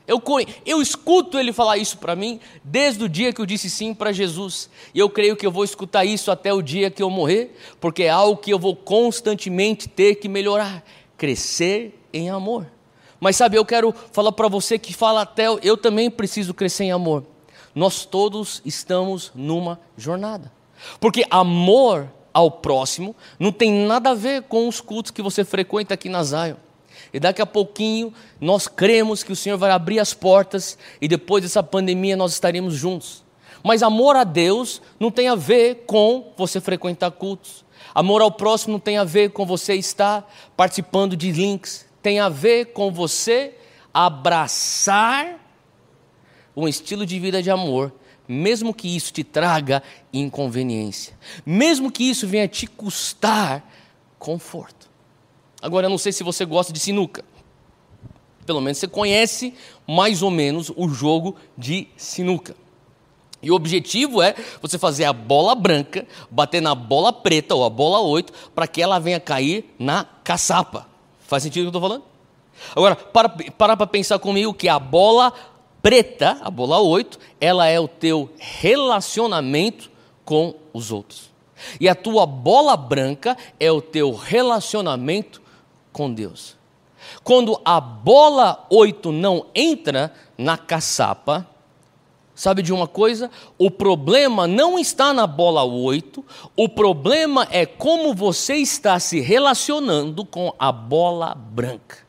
Eu, 0.06 0.22
eu 0.66 0.82
escuto 0.82 1.38
Ele 1.38 1.52
falar 1.52 1.78
isso 1.78 1.96
para 1.96 2.14
mim 2.14 2.38
desde 2.62 3.04
o 3.04 3.08
dia 3.08 3.32
que 3.32 3.40
eu 3.40 3.46
disse 3.46 3.70
sim 3.70 3.94
para 3.94 4.12
Jesus. 4.12 4.68
E 4.94 4.98
eu 4.98 5.08
creio 5.08 5.36
que 5.36 5.46
eu 5.46 5.50
vou 5.50 5.64
escutar 5.64 6.04
isso 6.04 6.30
até 6.30 6.52
o 6.52 6.60
dia 6.60 6.90
que 6.90 7.02
eu 7.02 7.08
morrer, 7.08 7.56
porque 7.80 8.02
é 8.02 8.10
algo 8.10 8.40
que 8.40 8.52
eu 8.52 8.58
vou 8.58 8.76
constantemente 8.76 9.88
ter 9.88 10.16
que 10.16 10.28
melhorar. 10.28 10.84
Crescer 11.16 11.98
em 12.12 12.28
amor. 12.28 12.66
Mas 13.18 13.36
sabe, 13.36 13.56
eu 13.56 13.64
quero 13.64 13.94
falar 14.12 14.32
para 14.32 14.48
você 14.48 14.78
que 14.78 14.92
fala 14.92 15.22
até 15.22 15.46
eu 15.62 15.76
também 15.76 16.10
preciso 16.10 16.52
crescer 16.52 16.84
em 16.84 16.92
amor. 16.92 17.24
Nós 17.74 18.04
todos 18.04 18.60
estamos 18.64 19.32
numa 19.34 19.80
jornada. 19.96 20.52
Porque 21.00 21.24
amor 21.30 22.10
ao 22.32 22.50
próximo 22.50 23.16
não 23.38 23.50
tem 23.50 23.72
nada 23.72 24.10
a 24.10 24.14
ver 24.14 24.42
com 24.42 24.68
os 24.68 24.80
cultos 24.80 25.10
que 25.10 25.22
você 25.22 25.44
frequenta 25.44 25.94
aqui 25.94 26.08
na 26.08 26.22
Zion. 26.22 26.56
E 27.14 27.20
daqui 27.20 27.40
a 27.40 27.46
pouquinho 27.46 28.12
nós 28.40 28.66
cremos 28.66 29.22
que 29.22 29.30
o 29.30 29.36
Senhor 29.36 29.56
vai 29.56 29.70
abrir 29.70 30.00
as 30.00 30.12
portas 30.12 30.76
e 31.00 31.06
depois 31.06 31.44
dessa 31.44 31.62
pandemia 31.62 32.16
nós 32.16 32.32
estaremos 32.32 32.74
juntos. 32.74 33.22
Mas 33.62 33.84
amor 33.84 34.16
a 34.16 34.24
Deus 34.24 34.82
não 34.98 35.12
tem 35.12 35.28
a 35.28 35.36
ver 35.36 35.84
com 35.86 36.32
você 36.36 36.60
frequentar 36.60 37.12
cultos. 37.12 37.64
Amor 37.94 38.20
ao 38.20 38.32
próximo 38.32 38.72
não 38.72 38.80
tem 38.80 38.98
a 38.98 39.04
ver 39.04 39.30
com 39.30 39.46
você 39.46 39.74
estar 39.74 40.28
participando 40.56 41.16
de 41.16 41.30
links. 41.30 41.86
Tem 42.02 42.18
a 42.18 42.28
ver 42.28 42.72
com 42.72 42.90
você 42.90 43.54
abraçar 43.92 45.38
um 46.56 46.66
estilo 46.66 47.06
de 47.06 47.20
vida 47.20 47.40
de 47.40 47.50
amor, 47.50 47.92
mesmo 48.26 48.74
que 48.74 48.88
isso 48.94 49.12
te 49.12 49.22
traga 49.22 49.84
inconveniência, 50.12 51.16
mesmo 51.46 51.92
que 51.92 52.02
isso 52.02 52.26
venha 52.26 52.48
te 52.48 52.66
custar 52.66 53.64
conforto. 54.18 54.93
Agora, 55.64 55.86
eu 55.86 55.90
não 55.90 55.96
sei 55.96 56.12
se 56.12 56.22
você 56.22 56.44
gosta 56.44 56.74
de 56.74 56.78
sinuca. 56.78 57.24
Pelo 58.44 58.60
menos 58.60 58.76
você 58.76 58.86
conhece 58.86 59.54
mais 59.88 60.20
ou 60.20 60.30
menos 60.30 60.70
o 60.76 60.90
jogo 60.90 61.36
de 61.56 61.88
sinuca. 61.96 62.54
E 63.42 63.50
o 63.50 63.54
objetivo 63.54 64.20
é 64.20 64.34
você 64.60 64.78
fazer 64.78 65.06
a 65.06 65.12
bola 65.14 65.54
branca 65.54 66.06
bater 66.30 66.60
na 66.60 66.74
bola 66.74 67.14
preta 67.14 67.54
ou 67.54 67.64
a 67.64 67.70
bola 67.70 67.98
8 68.00 68.30
para 68.54 68.68
que 68.68 68.82
ela 68.82 68.98
venha 68.98 69.18
cair 69.18 69.74
na 69.78 70.04
caçapa. 70.22 70.86
Faz 71.20 71.42
sentido 71.42 71.62
o 71.62 71.70
que 71.70 71.76
eu 71.76 71.78
estou 71.78 71.80
falando? 71.80 72.04
Agora, 72.76 72.94
para 72.94 73.30
para 73.76 73.86
pensar 73.86 74.18
comigo 74.18 74.52
que 74.52 74.68
a 74.68 74.78
bola 74.78 75.32
preta, 75.80 76.36
a 76.42 76.50
bola 76.50 76.78
8, 76.78 77.18
ela 77.40 77.66
é 77.66 77.80
o 77.80 77.88
teu 77.88 78.30
relacionamento 78.36 79.90
com 80.26 80.56
os 80.74 80.92
outros. 80.92 81.30
E 81.80 81.88
a 81.88 81.94
tua 81.94 82.26
bola 82.26 82.76
branca 82.76 83.34
é 83.58 83.72
o 83.72 83.80
teu 83.80 84.12
relacionamento 84.12 85.42
com 85.94 86.12
Deus. 86.12 86.56
Quando 87.22 87.58
a 87.64 87.80
bola 87.80 88.66
8 88.68 89.12
não 89.12 89.46
entra 89.54 90.12
na 90.36 90.58
caçapa, 90.58 91.48
sabe 92.34 92.60
de 92.60 92.72
uma 92.72 92.88
coisa? 92.88 93.30
O 93.56 93.70
problema 93.70 94.46
não 94.46 94.78
está 94.78 95.14
na 95.14 95.26
bola 95.26 95.62
8, 95.62 96.24
o 96.56 96.68
problema 96.68 97.46
é 97.50 97.64
como 97.64 98.12
você 98.12 98.56
está 98.56 98.98
se 98.98 99.20
relacionando 99.20 100.24
com 100.24 100.52
a 100.58 100.72
bola 100.72 101.34
branca. 101.34 102.04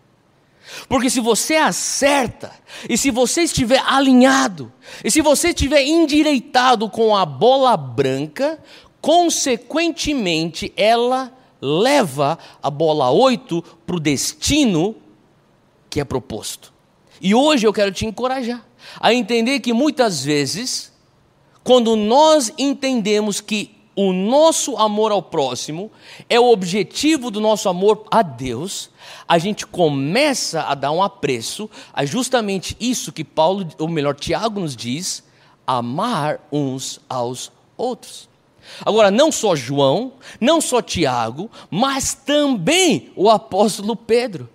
Porque 0.89 1.11
se 1.11 1.19
você 1.19 1.55
acerta, 1.55 2.51
e 2.89 2.97
se 2.97 3.11
você 3.11 3.43
estiver 3.43 3.83
alinhado, 3.85 4.73
e 5.03 5.11
se 5.11 5.21
você 5.21 5.49
estiver 5.49 5.83
endireitado 5.83 6.89
com 6.89 7.15
a 7.15 7.23
bola 7.23 7.77
branca, 7.77 8.59
consequentemente 8.99 10.73
ela 10.75 11.31
leva 11.65 12.37
a 12.61 12.69
bola 12.69 13.09
8 13.09 13.61
para 13.85 13.95
o 13.95 13.99
destino 13.99 14.95
que 15.89 15.99
é 15.99 16.03
proposto. 16.03 16.71
E 17.19 17.33
hoje 17.33 17.65
eu 17.65 17.73
quero 17.73 17.91
te 17.91 18.05
encorajar 18.05 18.63
a 18.99 19.13
entender 19.13 19.59
que 19.61 19.73
muitas 19.73 20.23
vezes, 20.23 20.93
quando 21.63 21.95
nós 21.95 22.53
entendemos 22.57 23.41
que 23.41 23.75
o 23.95 24.11
nosso 24.11 24.75
amor 24.75 25.11
ao 25.11 25.23
próximo 25.23 25.89
é 26.29 26.39
o 26.39 26.51
objetivo 26.51 27.31
do 27.31 27.39
nosso 27.39 27.69
amor 27.69 28.05
a 28.11 28.21
Deus, 28.21 28.89
a 29.27 29.37
gente 29.37 29.65
começa 29.65 30.63
a 30.63 30.75
dar 30.75 30.91
um 30.91 31.01
apreço 31.01 31.69
a 31.93 32.05
justamente 32.05 32.75
isso 32.79 33.13
que 33.13 33.23
Paulo, 33.23 33.65
ou 33.79 33.87
melhor, 33.87 34.15
Tiago 34.15 34.59
nos 34.59 34.75
diz: 34.75 35.23
amar 35.65 36.45
uns 36.51 36.99
aos 37.09 37.51
outros. 37.77 38.34
Agora, 38.85 39.11
não 39.11 39.31
só 39.31 39.55
João, 39.55 40.13
não 40.39 40.59
só 40.59 40.81
Tiago, 40.81 41.49
mas 41.69 42.13
também 42.13 43.11
o 43.15 43.29
apóstolo 43.29 43.95
Pedro. 43.95 44.49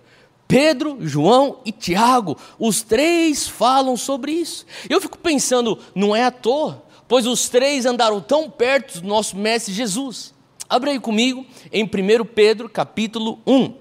Pedro, 0.47 0.97
João 0.99 1.59
e 1.63 1.71
Tiago, 1.71 2.37
os 2.59 2.81
três 2.81 3.47
falam 3.47 3.95
sobre 3.95 4.33
isso. 4.33 4.65
Eu 4.89 4.99
fico 4.99 5.17
pensando, 5.17 5.79
não 5.95 6.13
é 6.13 6.25
à 6.25 6.31
toa, 6.31 6.83
pois 7.07 7.25
os 7.25 7.47
três 7.47 7.85
andaram 7.85 8.19
tão 8.19 8.49
perto 8.49 8.99
do 8.99 9.07
nosso 9.07 9.37
mestre 9.37 9.73
Jesus. 9.73 10.33
Abre 10.67 10.91
aí 10.91 10.99
comigo 10.99 11.45
em 11.71 11.83
1 11.83 11.89
Pedro, 12.25 12.69
capítulo 12.69 13.39
1. 13.47 13.73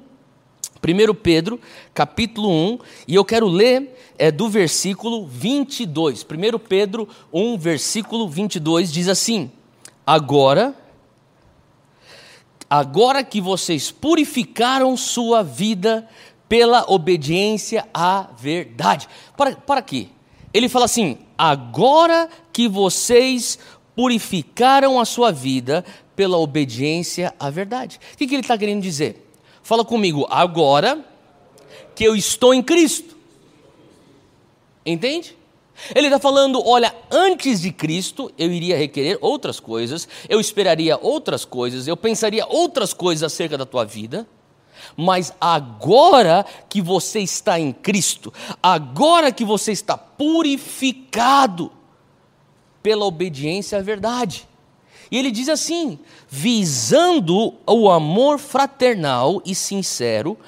1 0.83 1.15
Pedro, 1.15 1.61
capítulo 1.93 2.51
1, 2.51 2.79
e 3.07 3.15
eu 3.15 3.25
quero 3.25 3.47
ler 3.47 3.97
é, 4.19 4.31
do 4.31 4.49
versículo 4.49 5.27
22. 5.27 6.25
1 6.25 6.59
Pedro 6.59 7.09
1, 7.33 7.59
versículo 7.59 8.29
22 8.29 8.93
diz 8.93 9.09
assim: 9.09 9.51
Agora, 10.07 10.75
agora 12.69 13.23
que 13.23 13.41
vocês 13.41 13.91
purificaram 13.91 14.97
sua 14.97 15.43
vida 15.43 16.09
pela 16.49 16.85
obediência 16.89 17.89
à 17.95 18.29
verdade. 18.37 19.09
Para, 19.37 19.55
para 19.55 19.83
quê? 19.83 20.09
Ele 20.53 20.69
fala 20.69 20.87
assim: 20.87 21.19
agora 21.39 22.29
que 22.53 22.69
vocês 22.69 23.59
purificaram 23.95 24.99
a 24.99 25.05
sua 25.05 25.31
vida 25.31 25.85
pela 26.17 26.39
obediência 26.39 27.35
à 27.39 27.51
verdade. 27.51 28.01
O 28.15 28.17
que, 28.17 28.27
que 28.27 28.35
ele 28.35 28.43
está 28.43 28.59
querendo 28.59 28.83
dizer? 28.83 29.31
Fala 29.63 29.85
comigo, 29.85 30.27
agora 30.29 31.05
que 31.95 32.05
eu 32.05 32.17
estou 32.17 32.53
em 32.53 32.63
Cristo. 32.63 33.17
Entende? 34.85 35.37
Ele 35.95 36.07
está 36.07 36.19
falando: 36.19 36.63
olha, 36.67 36.95
antes 37.11 37.61
de 37.61 37.73
Cristo 37.73 38.31
eu 38.39 38.53
iria 38.53 38.77
requerer 38.77 39.19
outras 39.21 39.59
coisas, 39.59 40.09
eu 40.29 40.41
esperaria 40.41 40.99
outras 41.01 41.45
coisas, 41.45 41.87
eu 41.87 41.97
pensaria 41.97 42.47
outras 42.47 42.93
coisas 42.93 43.23
acerca 43.23 43.57
da 43.57 43.67
tua 43.67 43.85
vida, 43.85 44.27
mas 44.97 45.33
agora 45.41 46.45
que 46.69 46.81
você 46.81 47.21
está 47.21 47.59
em 47.59 47.73
Cristo, 47.73 48.33
agora 48.63 49.33
que 49.33 49.45
você 49.45 49.73
está 49.73 49.97
purificado 49.97 51.73
pela 52.83 53.05
obediência 53.05 53.79
à 53.79 53.83
verdade. 53.83 54.49
E 55.11 55.19
ele 55.19 55.31
diz 55.31 55.49
assim: 55.49 55.99
visando 56.29 57.55
o 57.67 57.91
amor 57.91 58.39
fraternal 58.39 59.43
e 59.45 59.55
sincero, 59.55 60.39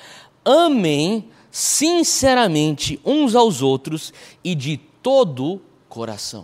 amem 0.45 1.29
sinceramente 1.51 2.99
uns 3.05 3.35
aos 3.35 3.61
outros 3.61 4.12
e 4.42 4.55
de 4.55 4.81
todo 5.03 5.61
coração. 5.88 6.43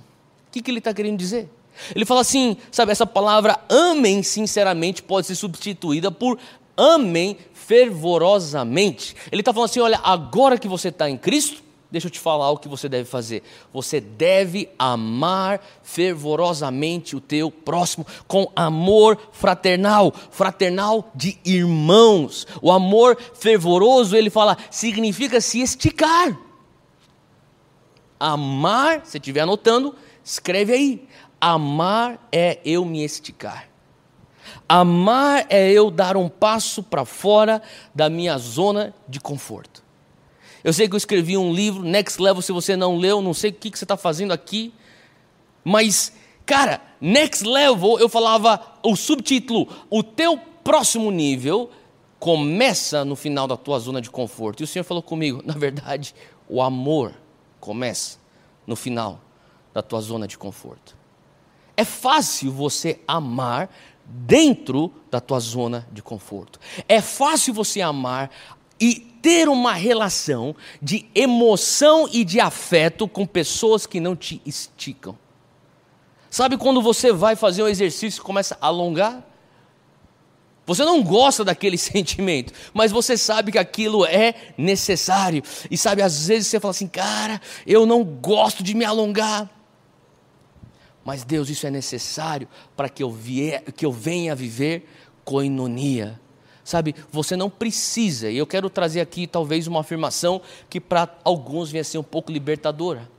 O 0.49 0.51
que, 0.51 0.63
que 0.63 0.71
ele 0.71 0.79
está 0.79 0.93
querendo 0.93 1.19
dizer? 1.19 1.49
Ele 1.95 2.05
fala 2.05 2.23
assim, 2.23 2.57
sabe, 2.73 2.93
essa 2.93 3.07
palavra 3.07 3.59
amem 3.69 4.23
sinceramente 4.23 5.03
pode 5.03 5.27
ser 5.27 5.35
substituída 5.35 6.11
por 6.11 6.39
amem 6.77 7.37
fervorosamente. 7.53 9.15
Ele 9.31 9.43
está 9.43 9.53
falando 9.53 9.69
assim: 9.69 9.81
olha, 9.81 10.01
agora 10.03 10.57
que 10.57 10.69
você 10.69 10.89
está 10.89 11.11
em 11.11 11.17
Cristo, 11.17 11.63
deixa 11.91 12.07
eu 12.07 12.11
te 12.11 12.19
falar 12.19 12.51
o 12.51 12.57
que 12.57 12.69
você 12.69 12.89
deve 12.89 13.05
fazer. 13.05 13.43
Você 13.73 14.01
deve 14.01 14.71
amar 14.79 15.61
fervorosamente 15.83 17.15
o 17.15 17.21
teu 17.21 17.51
próximo 17.51 18.07
com 18.27 18.51
amor 18.57 19.19
fraternal, 19.33 20.15
fraternal 20.31 21.11
de 21.15 21.39
irmãos. 21.45 22.47
O 22.63 22.73
amor 22.73 23.19
fervoroso, 23.35 24.17
ele 24.17 24.31
fala, 24.31 24.57
significa 24.71 25.41
se 25.41 25.61
esticar. 25.61 26.48
Amar, 28.19 29.03
se 29.05 29.19
estiver 29.19 29.41
anotando, 29.41 29.95
escreve 30.25 30.73
aí. 30.73 31.09
Amar 31.41 32.27
é 32.33 32.59
eu 32.65 32.85
me 32.85 33.05
esticar. 33.05 33.69
Amar 34.69 35.47
é 35.49 35.71
eu 35.71 35.91
dar 35.91 36.17
um 36.17 36.29
passo 36.29 36.83
para 36.83 37.05
fora 37.05 37.63
da 37.95 38.09
minha 38.09 38.37
zona 38.39 38.95
de 39.09 39.21
conforto. 39.21 39.83
Eu 40.65 40.73
sei 40.73 40.89
que 40.89 40.95
eu 40.95 40.99
escrevi 40.99 41.37
um 41.37 41.53
livro, 41.53 41.83
Next 41.83 42.21
Level, 42.21 42.43
se 42.43 42.53
você 42.53 42.77
não 42.77 42.97
leu, 42.97 43.23
não 43.23 43.33
sei 43.33 43.51
o 43.51 43.55
que, 43.55 43.71
que 43.71 43.79
você 43.79 43.85
está 43.85 43.97
fazendo 43.97 44.33
aqui, 44.33 44.75
mas, 45.65 46.13
cara, 46.45 46.81
Next 47.01 47.47
Level, 47.47 47.99
eu 47.99 48.09
falava 48.09 48.61
o 48.83 48.97
subtítulo, 48.97 49.69
o 49.89 50.03
teu 50.03 50.37
próximo 50.37 51.11
nível 51.11 51.71
começa 52.19 53.05
no 53.05 53.15
final 53.15 53.47
da 53.47 53.57
tua 53.57 53.79
zona 53.79 54.01
de 54.01 54.11
conforto. 54.11 54.61
E 54.61 54.65
o 54.65 54.67
Senhor 54.67 54.85
falou 54.85 55.03
comigo, 55.03 55.43
na 55.47 55.55
verdade, 55.55 56.15
o 56.49 56.61
amor 56.61 57.15
começa 57.61 58.19
no 58.67 58.77
final 58.77 59.21
da 59.73 59.83
tua 59.83 60.01
zona 60.01 60.27
de 60.27 60.37
conforto. 60.39 60.97
é 61.77 61.85
fácil 61.85 62.51
você 62.51 62.99
amar 63.07 63.71
dentro 64.05 64.93
da 65.11 65.21
tua 65.21 65.39
zona 65.39 65.87
de 65.93 66.03
conforto. 66.03 66.59
É 66.89 67.01
fácil 67.01 67.55
você 67.55 67.81
amar 67.81 68.31
e 68.81 68.97
ter 68.97 69.49
uma 69.49 69.75
relação 69.75 70.57
de 70.81 71.07
emoção 71.15 72.09
e 72.11 72.25
de 72.25 72.41
afeto 72.41 73.07
com 73.07 73.27
pessoas 73.27 73.87
que 73.87 74.01
não 74.01 74.17
te 74.17 74.41
esticam. 74.47 75.17
Sabe 76.31 76.57
quando 76.57 76.81
você 76.81 77.13
vai 77.13 77.37
fazer 77.37 77.63
um 77.63 77.69
exercício 77.69 78.21
e 78.21 78.23
começa 78.23 78.57
a 78.61 78.67
alongar? 78.67 79.28
Você 80.69 80.85
não 80.85 81.03
gosta 81.03 81.43
daquele 81.43 81.79
sentimento, 81.81 82.53
mas 82.75 82.93
você 82.93 83.17
sabe 83.17 83.51
que 83.51 83.59
aquilo 83.59 84.05
é 84.05 84.35
necessário. 84.59 85.43
E 85.71 85.79
sabe, 85.79 86.03
às 86.03 86.27
vezes 86.27 86.49
você 86.49 86.61
fala 86.61 86.73
assim, 86.73 86.87
cara, 86.87 87.41
eu 87.67 87.87
não 87.87 88.05
gosto 88.05 88.63
de 88.63 88.75
me 88.75 88.85
alongar. 88.85 89.49
Mas 91.03 91.25
Deus, 91.25 91.49
isso 91.49 91.67
é 91.67 91.71
necessário 91.71 92.47
para 92.77 92.91
que 92.91 93.03
eu, 93.03 93.17
que 93.75 93.87
eu 93.87 93.91
venha 93.91 94.35
viver 94.35 94.87
coinonia. 95.25 96.21
Sabe, 96.63 96.95
você 97.11 97.35
não 97.35 97.49
precisa, 97.49 98.29
e 98.29 98.37
eu 98.37 98.47
quero 98.47 98.69
trazer 98.69 99.01
aqui 99.01 99.27
talvez 99.27 99.67
uma 99.67 99.81
afirmação 99.81 100.43
que 100.69 100.79
para 100.79 101.09
alguns 101.25 101.71
venha 101.71 101.83
ser 101.83 101.97
um 101.97 102.03
pouco 102.03 102.31
libertadora. 102.31 103.11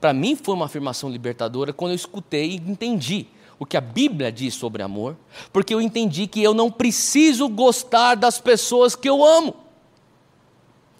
Para 0.00 0.12
mim 0.12 0.36
foi 0.36 0.54
uma 0.54 0.66
afirmação 0.66 1.10
libertadora 1.10 1.72
quando 1.72 1.90
eu 1.90 1.96
escutei 1.96 2.52
e 2.52 2.56
entendi 2.70 3.26
o 3.58 3.66
que 3.66 3.76
a 3.76 3.80
Bíblia 3.80 4.32
diz 4.32 4.54
sobre 4.54 4.82
amor, 4.82 5.16
porque 5.52 5.74
eu 5.74 5.80
entendi 5.80 6.26
que 6.26 6.42
eu 6.42 6.54
não 6.54 6.70
preciso 6.70 7.48
gostar 7.48 8.14
das 8.14 8.38
pessoas 8.40 8.96
que 8.96 9.08
eu 9.08 9.24
amo. 9.24 9.54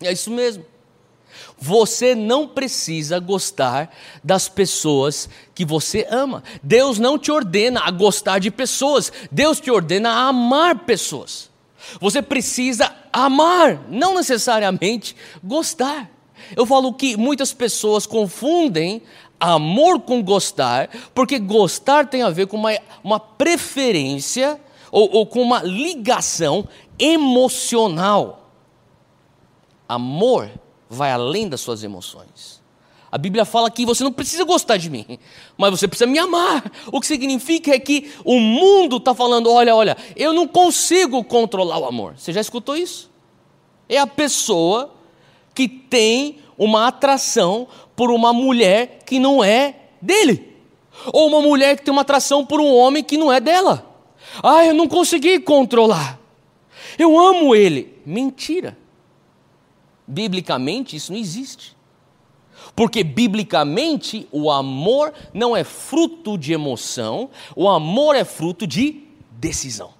É 0.01 0.13
isso 0.13 0.31
mesmo. 0.31 0.65
Você 1.59 2.15
não 2.15 2.49
precisa 2.49 3.19
gostar 3.19 3.95
das 4.23 4.49
pessoas 4.49 5.29
que 5.55 5.65
você 5.65 6.07
ama. 6.11 6.43
Deus 6.63 6.99
não 6.99 7.19
te 7.19 7.31
ordena 7.31 7.83
a 7.85 7.91
gostar 7.91 8.39
de 8.39 8.51
pessoas, 8.51 9.13
Deus 9.31 9.61
te 9.61 9.71
ordena 9.71 10.11
a 10.11 10.29
amar 10.29 10.81
pessoas. 10.81 11.51
Você 12.01 12.23
precisa 12.23 12.95
amar, 13.13 13.87
não 13.89 14.15
necessariamente 14.15 15.17
gostar. 15.43 16.11
Eu 16.57 16.67
falo 16.67 16.93
que 16.93 17.17
muitas 17.17 17.53
pessoas 17.53 18.07
confundem 18.07 19.03
amor 19.43 20.01
com 20.01 20.23
gostar, 20.23 20.89
porque 21.13 21.37
gostar 21.39 22.07
tem 22.07 22.23
a 22.23 22.31
ver 22.31 22.47
com 22.47 22.57
uma, 22.57 22.71
uma 23.03 23.19
preferência 23.19 24.61
ou, 24.91 25.11
ou 25.13 25.27
com 25.27 25.43
uma 25.43 25.63
ligação 25.63 26.69
emocional. 26.97 28.53
Amor 29.89 30.49
vai 30.89 31.11
além 31.11 31.49
das 31.49 31.61
suas 31.61 31.83
emoções. 31.83 32.63
A 33.11 33.19
Bíblia 33.19 33.45
fala 33.45 33.71
que 33.71 33.85
você 33.85 34.05
não 34.05 34.13
precisa 34.13 34.45
gostar 34.45 34.77
de 34.77 34.89
mim, 34.89 35.19
mas 35.59 35.71
você 35.71 35.89
precisa 35.89 36.09
me 36.09 36.19
amar. 36.19 36.71
O 36.87 37.01
que 37.01 37.07
significa 37.07 37.75
é 37.75 37.79
que 37.79 38.13
o 38.25 38.39
mundo 38.39 38.99
está 38.99 39.13
falando: 39.13 39.51
olha, 39.51 39.75
olha, 39.75 39.97
eu 40.15 40.33
não 40.33 40.47
consigo 40.47 41.23
controlar 41.25 41.79
o 41.79 41.85
amor. 41.85 42.15
Você 42.17 42.33
já 42.33 42.41
escutou 42.41 42.77
isso? 42.77 43.11
É 43.89 43.99
a 43.99 44.07
pessoa 44.07 44.95
que 45.53 45.69
tem 45.69 46.39
uma 46.65 46.87
atração 46.87 47.67
por 47.97 48.11
uma 48.11 48.33
mulher 48.33 49.01
que 49.05 49.19
não 49.19 49.43
é 49.43 49.75
dele, 50.01 50.57
ou 51.13 51.27
uma 51.27 51.41
mulher 51.41 51.77
que 51.77 51.85
tem 51.85 51.93
uma 51.93 52.03
atração 52.03 52.47
por 52.47 52.61
um 52.61 52.73
homem 52.73 53.03
que 53.03 53.17
não 53.17 53.33
é 53.33 53.41
dela. 53.41 53.85
Ah, 54.43 54.65
eu 54.65 54.73
não 54.73 54.87
consegui 54.87 55.41
controlar. 55.41 56.19
Eu 56.99 57.19
amo 57.19 57.55
ele. 57.55 58.01
Mentira. 58.07 58.79
Biblicamente 60.07 60.97
isso 60.97 61.13
não 61.13 61.19
existe. 61.19 61.77
Porque 62.77 63.03
biblicamente 63.03 64.29
o 64.31 64.51
amor 64.51 65.13
não 65.35 65.57
é 65.57 65.65
fruto 65.65 66.39
de 66.39 66.53
emoção, 66.53 67.29
o 67.57 67.69
amor 67.69 68.15
é 68.15 68.25
fruto 68.25 68.67
de 68.67 69.03
decisão. 69.33 69.93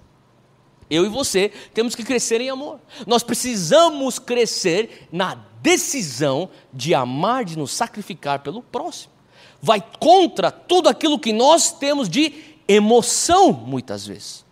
Eu 0.89 1.05
e 1.05 1.09
você 1.09 1.51
temos 1.73 1.93
que 1.93 2.03
crescer 2.03 2.39
em 2.39 2.49
amor. 2.49 2.79
Nós 3.05 3.21
precisamos 3.21 4.17
crescer 4.17 5.07
na 5.11 5.52
decisão 5.63 6.49
de 6.73 6.93
amar, 6.93 7.45
de 7.45 7.57
nos 7.57 7.71
sacrificar 7.71 8.39
pelo 8.39 8.61
próximo. 8.61 9.13
Vai 9.61 9.81
contra 9.97 10.51
tudo 10.51 10.89
aquilo 10.89 11.17
que 11.17 11.31
nós 11.31 11.71
temos 11.71 12.09
de 12.09 12.33
emoção, 12.67 13.53
muitas 13.53 14.05
vezes. 14.05 14.43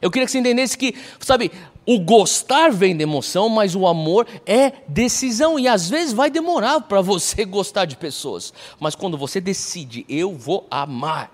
Eu 0.00 0.08
queria 0.08 0.24
que 0.24 0.30
você 0.30 0.38
entendesse 0.38 0.78
que, 0.78 0.94
sabe, 1.18 1.50
o 1.84 1.98
gostar 1.98 2.70
vem 2.70 2.96
de 2.96 3.02
emoção, 3.02 3.48
mas 3.48 3.74
o 3.74 3.88
amor 3.88 4.24
é 4.46 4.72
decisão. 4.86 5.58
E 5.58 5.66
às 5.66 5.90
vezes 5.90 6.12
vai 6.12 6.30
demorar 6.30 6.82
para 6.82 7.00
você 7.00 7.42
gostar 7.46 7.84
de 7.84 7.96
pessoas. 7.96 8.54
Mas 8.78 8.94
quando 8.94 9.18
você 9.18 9.40
decide, 9.40 10.06
eu 10.08 10.32
vou 10.32 10.64
amar. 10.70 11.32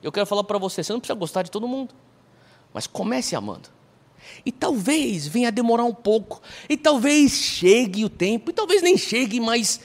Eu 0.00 0.12
quero 0.12 0.26
falar 0.26 0.44
para 0.44 0.58
você: 0.58 0.84
você 0.84 0.92
não 0.92 1.00
precisa 1.00 1.18
gostar 1.18 1.42
de 1.42 1.50
todo 1.50 1.66
mundo, 1.66 1.92
mas 2.72 2.86
comece 2.86 3.34
amando. 3.34 3.68
E 4.44 4.52
talvez 4.52 5.26
venha 5.26 5.48
a 5.48 5.50
demorar 5.50 5.84
um 5.84 5.94
pouco, 5.94 6.40
e 6.68 6.76
talvez 6.76 7.32
chegue 7.32 8.04
o 8.04 8.08
tempo, 8.08 8.50
e 8.50 8.54
talvez 8.54 8.82
nem 8.82 8.96
chegue, 8.96 9.40
mas 9.40 9.80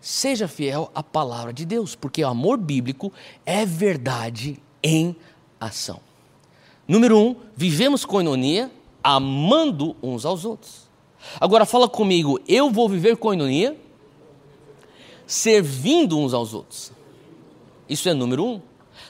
seja 0.00 0.48
fiel 0.48 0.90
à 0.94 1.02
palavra 1.02 1.52
de 1.52 1.64
Deus, 1.64 1.94
porque 1.94 2.24
o 2.24 2.28
amor 2.28 2.58
bíblico 2.58 3.12
é 3.46 3.64
verdade 3.64 4.58
em 4.82 5.14
ação. 5.60 6.00
Número 6.88 7.18
um, 7.18 7.36
vivemos 7.56 8.04
coinonia 8.04 8.70
amando 9.02 9.96
uns 10.02 10.24
aos 10.24 10.44
outros. 10.44 10.90
Agora 11.40 11.64
fala 11.64 11.88
comigo, 11.88 12.40
eu 12.48 12.70
vou 12.70 12.88
viver 12.88 13.16
coinonia 13.16 13.76
servindo 15.26 16.18
uns 16.18 16.34
aos 16.34 16.52
outros. 16.52 16.92
Isso 17.88 18.08
é 18.08 18.14
número 18.14 18.44
um. 18.44 18.60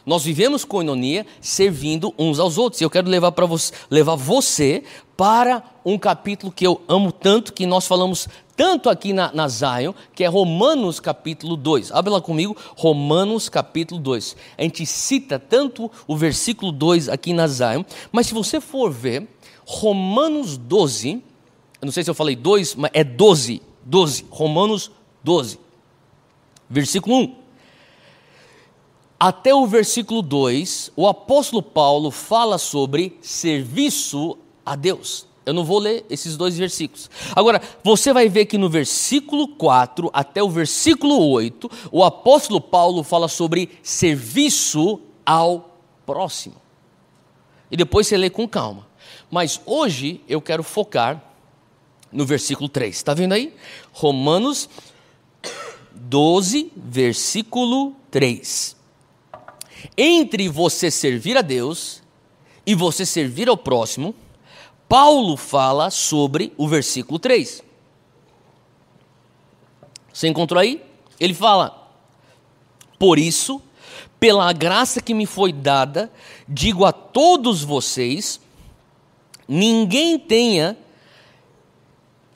Nós 0.04 0.24
vivemos 0.24 0.64
coinonia 0.64 1.24
servindo 1.40 2.12
uns 2.18 2.38
aos 2.38 2.58
outros. 2.58 2.80
E 2.80 2.84
eu 2.84 2.90
quero 2.90 3.08
levar, 3.08 3.32
para 3.32 3.46
você, 3.46 3.72
levar 3.88 4.16
você 4.16 4.82
para 5.16 5.62
um 5.84 5.96
capítulo 5.96 6.50
que 6.50 6.66
eu 6.66 6.80
amo 6.88 7.12
tanto, 7.12 7.52
que 7.52 7.66
nós 7.66 7.86
falamos 7.86 8.28
tanto 8.56 8.90
aqui 8.90 9.12
na, 9.12 9.32
na 9.32 9.48
Zion, 9.48 9.92
que 10.14 10.24
é 10.24 10.26
Romanos 10.26 10.98
capítulo 10.98 11.56
2. 11.56 11.92
Abre 11.92 12.12
lá 12.12 12.20
comigo, 12.20 12.56
Romanos 12.76 13.48
capítulo 13.48 14.00
2. 14.00 14.36
A 14.58 14.62
gente 14.62 14.84
cita 14.84 15.38
tanto 15.38 15.90
o 16.06 16.16
versículo 16.16 16.72
2 16.72 17.08
aqui 17.08 17.32
na 17.32 17.46
Zion, 17.46 17.84
mas 18.10 18.26
se 18.26 18.34
você 18.34 18.60
for 18.60 18.90
ver, 18.90 19.28
Romanos 19.64 20.56
12, 20.56 21.22
eu 21.80 21.86
não 21.86 21.92
sei 21.92 22.02
se 22.02 22.10
eu 22.10 22.14
falei 22.14 22.36
2, 22.36 22.74
mas 22.74 22.90
é 22.92 23.04
12, 23.04 23.62
12, 23.84 24.26
Romanos 24.30 24.90
12, 25.22 25.58
versículo 26.68 27.16
1 27.16 27.41
até 29.22 29.54
o 29.54 29.64
versículo 29.68 30.20
2, 30.20 30.90
o 30.96 31.06
apóstolo 31.06 31.62
Paulo 31.62 32.10
fala 32.10 32.58
sobre 32.58 33.16
serviço 33.22 34.36
a 34.66 34.74
Deus. 34.74 35.28
Eu 35.46 35.54
não 35.54 35.64
vou 35.64 35.78
ler 35.78 36.04
esses 36.10 36.36
dois 36.36 36.58
versículos. 36.58 37.08
Agora, 37.32 37.62
você 37.84 38.12
vai 38.12 38.28
ver 38.28 38.46
que 38.46 38.58
no 38.58 38.68
versículo 38.68 39.46
4 39.46 40.10
até 40.12 40.42
o 40.42 40.50
versículo 40.50 41.24
8, 41.30 41.70
o 41.92 42.02
apóstolo 42.02 42.60
Paulo 42.60 43.04
fala 43.04 43.28
sobre 43.28 43.70
serviço 43.80 45.00
ao 45.24 45.78
próximo. 46.04 46.56
E 47.70 47.76
depois 47.76 48.08
você 48.08 48.16
lê 48.16 48.28
com 48.28 48.48
calma. 48.48 48.88
Mas 49.30 49.60
hoje 49.64 50.20
eu 50.28 50.42
quero 50.42 50.64
focar 50.64 51.22
no 52.10 52.26
versículo 52.26 52.68
3. 52.68 52.92
Está 52.92 53.14
vendo 53.14 53.34
aí? 53.34 53.54
Romanos 53.92 54.68
12, 55.94 56.72
versículo 56.74 57.94
3 58.10 58.81
entre 59.96 60.48
você 60.48 60.90
servir 60.90 61.36
a 61.36 61.42
Deus 61.42 62.02
e 62.66 62.74
você 62.74 63.04
servir 63.04 63.48
ao 63.48 63.56
próximo, 63.56 64.14
Paulo 64.88 65.36
fala 65.36 65.90
sobre 65.90 66.52
o 66.56 66.68
versículo 66.68 67.18
3. 67.18 67.62
Você 70.12 70.28
encontrou 70.28 70.60
aí? 70.60 70.82
Ele 71.18 71.34
fala: 71.34 71.88
Por 72.98 73.18
isso, 73.18 73.62
pela 74.20 74.52
graça 74.52 75.00
que 75.00 75.14
me 75.14 75.26
foi 75.26 75.52
dada, 75.52 76.12
digo 76.46 76.84
a 76.84 76.92
todos 76.92 77.64
vocês: 77.64 78.40
ninguém 79.48 80.18
tenha 80.18 80.76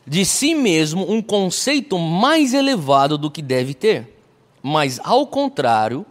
de 0.06 0.24
si 0.24 0.54
mesmo 0.54 1.10
um 1.10 1.20
conceito 1.20 1.98
mais 1.98 2.54
elevado 2.54 3.18
do 3.18 3.30
que 3.30 3.42
deve 3.42 3.74
ter, 3.74 4.18
mas 4.62 5.00
ao 5.04 5.26
contrário, 5.26 6.06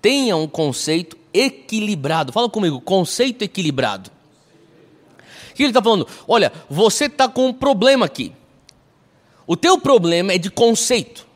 tenha 0.00 0.36
um 0.36 0.46
conceito 0.46 1.16
equilibrado. 1.32 2.32
Fala 2.32 2.48
comigo, 2.48 2.80
conceito 2.80 3.42
equilibrado. 3.42 4.10
O 5.50 5.54
que 5.54 5.62
ele 5.62 5.70
está 5.70 5.82
falando? 5.82 6.06
Olha, 6.26 6.52
você 6.68 7.04
está 7.04 7.28
com 7.28 7.46
um 7.46 7.52
problema 7.52 8.06
aqui. 8.06 8.32
O 9.46 9.56
teu 9.56 9.78
problema 9.78 10.32
é 10.32 10.38
de 10.38 10.50
conceito. 10.50 11.26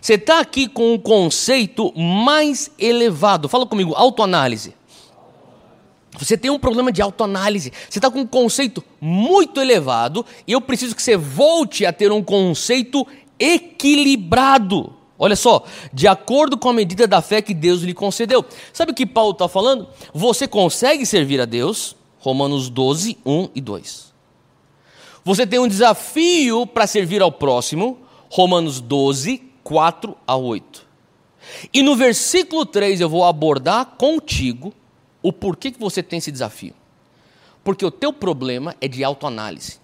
Você 0.00 0.14
está 0.14 0.40
aqui 0.40 0.66
com 0.66 0.94
um 0.94 0.98
conceito 0.98 1.92
mais 1.96 2.70
elevado. 2.78 3.48
Fala 3.48 3.66
comigo, 3.66 3.94
autoanálise. 3.94 4.74
Você 6.18 6.36
tem 6.36 6.50
um 6.50 6.58
problema 6.58 6.90
de 6.90 7.02
autoanálise. 7.02 7.72
Você 7.88 7.98
está 7.98 8.10
com 8.10 8.20
um 8.20 8.26
conceito 8.26 8.82
muito 9.00 9.60
elevado 9.60 10.24
e 10.46 10.52
eu 10.52 10.60
preciso 10.60 10.96
que 10.96 11.02
você 11.02 11.16
volte 11.16 11.86
a 11.86 11.92
ter 11.92 12.10
um 12.10 12.22
conceito 12.22 13.06
equilibrado. 13.38 14.99
Olha 15.22 15.36
só, 15.36 15.64
de 15.92 16.08
acordo 16.08 16.56
com 16.56 16.70
a 16.70 16.72
medida 16.72 17.06
da 17.06 17.20
fé 17.20 17.42
que 17.42 17.52
Deus 17.52 17.82
lhe 17.82 17.92
concedeu. 17.92 18.42
Sabe 18.72 18.92
o 18.92 18.94
que 18.94 19.04
Paulo 19.04 19.32
está 19.32 19.46
falando? 19.50 19.86
Você 20.14 20.48
consegue 20.48 21.04
servir 21.04 21.38
a 21.42 21.44
Deus, 21.44 21.94
Romanos 22.18 22.70
12, 22.70 23.18
1 23.26 23.50
e 23.54 23.60
2. 23.60 24.14
Você 25.22 25.46
tem 25.46 25.58
um 25.58 25.68
desafio 25.68 26.66
para 26.66 26.86
servir 26.86 27.20
ao 27.20 27.30
próximo, 27.30 27.98
Romanos 28.30 28.80
12, 28.80 29.42
4 29.62 30.16
a 30.26 30.36
8. 30.36 30.88
E 31.74 31.82
no 31.82 31.94
versículo 31.94 32.64
3 32.64 33.02
eu 33.02 33.08
vou 33.08 33.26
abordar 33.26 33.84
contigo 33.98 34.72
o 35.22 35.30
porquê 35.30 35.70
que 35.70 35.78
você 35.78 36.02
tem 36.02 36.18
esse 36.18 36.32
desafio. 36.32 36.72
Porque 37.62 37.84
o 37.84 37.90
teu 37.90 38.10
problema 38.10 38.74
é 38.80 38.88
de 38.88 39.04
autoanálise. 39.04 39.78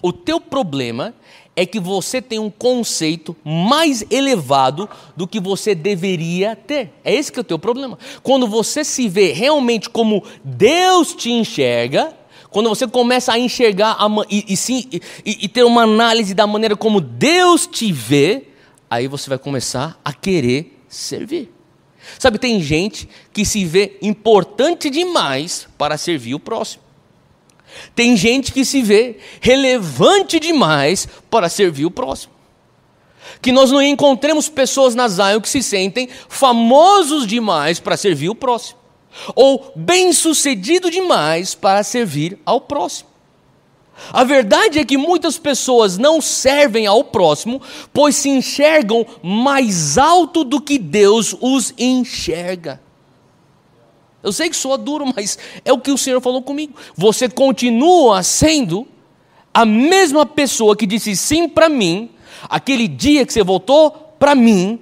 O 0.00 0.12
teu 0.12 0.40
problema 0.40 1.12
é 1.56 1.64
que 1.64 1.80
você 1.80 2.20
tem 2.20 2.38
um 2.38 2.50
conceito 2.50 3.34
mais 3.42 4.04
elevado 4.10 4.88
do 5.16 5.26
que 5.26 5.40
você 5.40 5.74
deveria 5.74 6.54
ter. 6.54 6.92
É 7.02 7.14
esse 7.14 7.32
que 7.32 7.38
é 7.38 7.40
o 7.40 7.44
teu 7.44 7.58
problema. 7.58 7.98
Quando 8.22 8.46
você 8.46 8.84
se 8.84 9.08
vê 9.08 9.32
realmente 9.32 9.88
como 9.88 10.22
Deus 10.44 11.14
te 11.14 11.32
enxerga, 11.32 12.14
quando 12.50 12.68
você 12.68 12.86
começa 12.86 13.32
a 13.32 13.38
enxergar 13.38 13.96
a, 13.98 14.06
e, 14.30 14.44
e, 14.52 14.56
sim, 14.56 14.84
e, 14.92 15.00
e 15.24 15.48
ter 15.48 15.64
uma 15.64 15.82
análise 15.82 16.34
da 16.34 16.46
maneira 16.46 16.76
como 16.76 17.00
Deus 17.00 17.66
te 17.66 17.90
vê, 17.90 18.44
aí 18.90 19.08
você 19.08 19.30
vai 19.30 19.38
começar 19.38 19.98
a 20.04 20.12
querer 20.12 20.78
servir. 20.88 21.50
Sabe, 22.18 22.38
tem 22.38 22.62
gente 22.62 23.08
que 23.32 23.44
se 23.44 23.64
vê 23.64 23.96
importante 24.00 24.90
demais 24.90 25.66
para 25.76 25.96
servir 25.96 26.34
o 26.34 26.40
próximo. 26.40 26.85
Tem 27.94 28.16
gente 28.16 28.52
que 28.52 28.64
se 28.64 28.82
vê 28.82 29.16
relevante 29.40 30.38
demais 30.38 31.08
para 31.30 31.48
servir 31.48 31.86
o 31.86 31.90
próximo. 31.90 32.32
Que 33.40 33.52
nós 33.52 33.70
não 33.70 33.82
encontremos 33.82 34.48
pessoas 34.48 34.94
na 34.94 35.08
Zion 35.08 35.40
que 35.40 35.48
se 35.48 35.62
sentem 35.62 36.08
famosos 36.28 37.26
demais 37.26 37.80
para 37.80 37.96
servir 37.96 38.28
o 38.28 38.34
próximo, 38.34 38.78
ou 39.34 39.72
bem-sucedido 39.74 40.90
demais 40.90 41.54
para 41.54 41.82
servir 41.82 42.38
ao 42.44 42.60
próximo. 42.60 43.10
A 44.12 44.24
verdade 44.24 44.78
é 44.78 44.84
que 44.84 44.98
muitas 44.98 45.38
pessoas 45.38 45.96
não 45.96 46.20
servem 46.20 46.86
ao 46.86 47.02
próximo, 47.02 47.60
pois 47.92 48.16
se 48.16 48.28
enxergam 48.28 49.06
mais 49.22 49.96
alto 49.96 50.44
do 50.44 50.60
que 50.60 50.78
Deus 50.78 51.34
os 51.40 51.72
enxerga. 51.78 52.80
Eu 54.26 54.32
sei 54.32 54.50
que 54.50 54.56
soa 54.56 54.76
duro, 54.76 55.06
mas 55.14 55.38
é 55.64 55.72
o 55.72 55.78
que 55.78 55.92
o 55.92 55.96
Senhor 55.96 56.20
falou 56.20 56.42
comigo. 56.42 56.74
Você 56.96 57.28
continua 57.28 58.24
sendo 58.24 58.84
a 59.54 59.64
mesma 59.64 60.26
pessoa 60.26 60.74
que 60.74 60.84
disse 60.84 61.14
sim 61.14 61.48
para 61.48 61.68
mim, 61.68 62.10
aquele 62.48 62.88
dia 62.88 63.24
que 63.24 63.32
você 63.32 63.44
voltou 63.44 63.92
para 64.18 64.34
mim, 64.34 64.80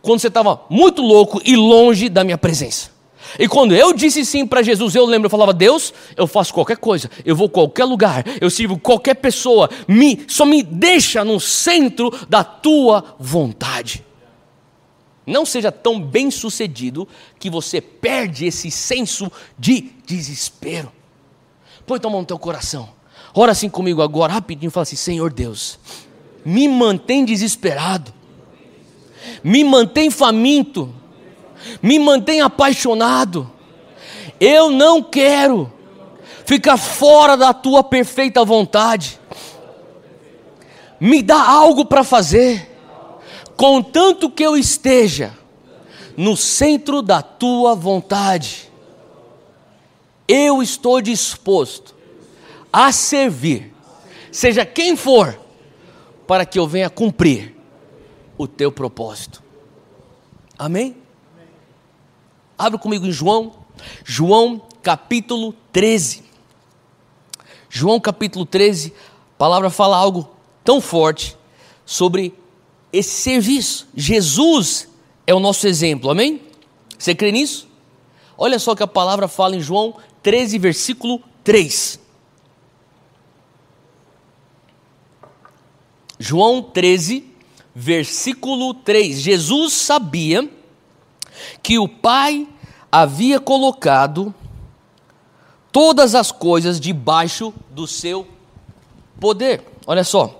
quando 0.00 0.20
você 0.20 0.28
estava 0.28 0.60
muito 0.70 1.02
louco 1.02 1.42
e 1.44 1.56
longe 1.56 2.08
da 2.08 2.22
minha 2.22 2.38
presença. 2.38 2.92
E 3.36 3.48
quando 3.48 3.74
eu 3.74 3.92
disse 3.92 4.24
sim 4.24 4.46
para 4.46 4.62
Jesus, 4.62 4.94
eu 4.94 5.04
lembro, 5.04 5.26
eu 5.26 5.30
falava, 5.30 5.52
Deus, 5.52 5.92
eu 6.16 6.28
faço 6.28 6.54
qualquer 6.54 6.76
coisa, 6.76 7.10
eu 7.24 7.34
vou 7.34 7.48
a 7.48 7.50
qualquer 7.50 7.84
lugar, 7.84 8.24
eu 8.40 8.48
sirvo 8.48 8.78
qualquer 8.78 9.14
pessoa, 9.14 9.68
me, 9.88 10.24
só 10.28 10.44
me 10.44 10.62
deixa 10.62 11.24
no 11.24 11.40
centro 11.40 12.12
da 12.28 12.44
tua 12.44 13.16
vontade. 13.18 14.04
Não 15.28 15.44
seja 15.44 15.70
tão 15.70 16.00
bem 16.00 16.30
sucedido 16.30 17.06
que 17.38 17.50
você 17.50 17.82
perde 17.82 18.46
esse 18.46 18.70
senso 18.70 19.30
de 19.58 19.92
desespero. 20.06 20.90
Põe 21.86 22.00
tua 22.00 22.10
mão 22.10 22.20
no 22.20 22.26
teu 22.26 22.38
coração. 22.38 22.88
Ora 23.34 23.52
assim 23.52 23.68
comigo 23.68 24.00
agora, 24.00 24.32
rapidinho, 24.32 24.70
fala 24.70 24.84
assim: 24.84 24.96
Senhor 24.96 25.30
Deus, 25.30 25.78
me 26.42 26.66
mantém 26.66 27.26
desesperado, 27.26 28.12
me 29.44 29.62
mantém 29.62 30.10
faminto, 30.10 30.94
me 31.82 31.98
mantém 31.98 32.40
apaixonado. 32.40 33.50
Eu 34.40 34.70
não 34.70 35.02
quero 35.02 35.70
ficar 36.46 36.78
fora 36.78 37.36
da 37.36 37.52
tua 37.52 37.84
perfeita 37.84 38.46
vontade. 38.46 39.20
Me 40.98 41.22
dá 41.22 41.46
algo 41.46 41.84
para 41.84 42.02
fazer 42.02 42.67
contanto 43.58 44.30
que 44.30 44.44
eu 44.44 44.56
esteja 44.56 45.36
no 46.16 46.36
centro 46.36 47.02
da 47.02 47.20
tua 47.20 47.74
vontade, 47.74 48.70
eu 50.28 50.62
estou 50.62 51.00
disposto 51.00 51.92
a 52.72 52.92
servir, 52.92 53.74
seja 54.30 54.64
quem 54.64 54.96
for, 54.96 55.36
para 56.24 56.46
que 56.46 56.56
eu 56.56 56.68
venha 56.68 56.88
cumprir 56.88 57.56
o 58.36 58.46
teu 58.46 58.70
propósito. 58.70 59.42
Amém? 60.56 60.96
Abra 62.56 62.78
comigo 62.78 63.06
em 63.06 63.12
João, 63.12 63.54
João 64.04 64.62
capítulo 64.84 65.52
13. 65.72 66.22
João 67.68 67.98
capítulo 67.98 68.46
13, 68.46 68.94
a 69.34 69.36
palavra 69.36 69.68
fala 69.68 69.96
algo 69.96 70.30
tão 70.62 70.80
forte 70.80 71.36
sobre 71.84 72.32
esse 72.92 73.22
serviço. 73.22 73.88
Jesus 73.94 74.88
é 75.26 75.34
o 75.34 75.40
nosso 75.40 75.66
exemplo, 75.66 76.10
amém? 76.10 76.42
Você 76.98 77.14
crê 77.14 77.30
nisso? 77.30 77.68
Olha 78.36 78.58
só 78.58 78.74
que 78.74 78.82
a 78.82 78.86
palavra 78.86 79.28
fala 79.28 79.56
em 79.56 79.60
João 79.60 79.96
13, 80.22 80.58
versículo 80.58 81.20
3. 81.44 82.00
João 86.18 86.62
13, 86.62 87.24
versículo 87.74 88.74
3. 88.74 89.20
Jesus 89.20 89.72
sabia 89.74 90.48
que 91.62 91.78
o 91.78 91.88
Pai 91.88 92.48
havia 92.90 93.38
colocado 93.38 94.34
todas 95.70 96.14
as 96.14 96.32
coisas 96.32 96.80
debaixo 96.80 97.54
do 97.70 97.86
seu 97.86 98.26
poder. 99.20 99.64
Olha 99.86 100.02
só. 100.02 100.37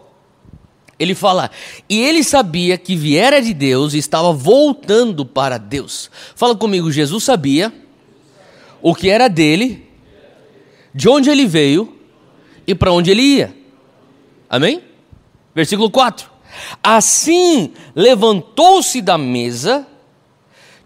Ele 0.99 1.15
fala, 1.15 1.51
e 1.89 2.01
ele 2.01 2.25
sabia 2.25 2.77
que 2.77 2.97
viera 2.97 3.41
de 3.41 3.55
Deus 3.55 3.95
e 3.95 3.99
estava 3.99 4.33
voltando 4.33 5.25
para 5.25 5.57
Deus. 5.57 6.11
Fala 6.35 6.57
comigo, 6.57 6.91
Jesus 6.91 7.23
sabia 7.23 7.73
o 8.83 8.95
que 8.95 9.09
era 9.09 9.29
dele, 9.29 9.89
de 10.93 11.09
onde 11.09 11.31
ele 11.31 11.47
veio 11.47 11.97
e 12.67 12.75
para 12.75 12.93
onde 12.93 13.11
ele 13.11 13.23
ia. 13.23 13.55
Amém? 14.51 14.83
Versículo 15.55 15.89
4. 15.91 16.29
Assim 16.83 17.73
levantou-se 17.95 19.01
da 19.01 19.17
mesa, 19.17 19.87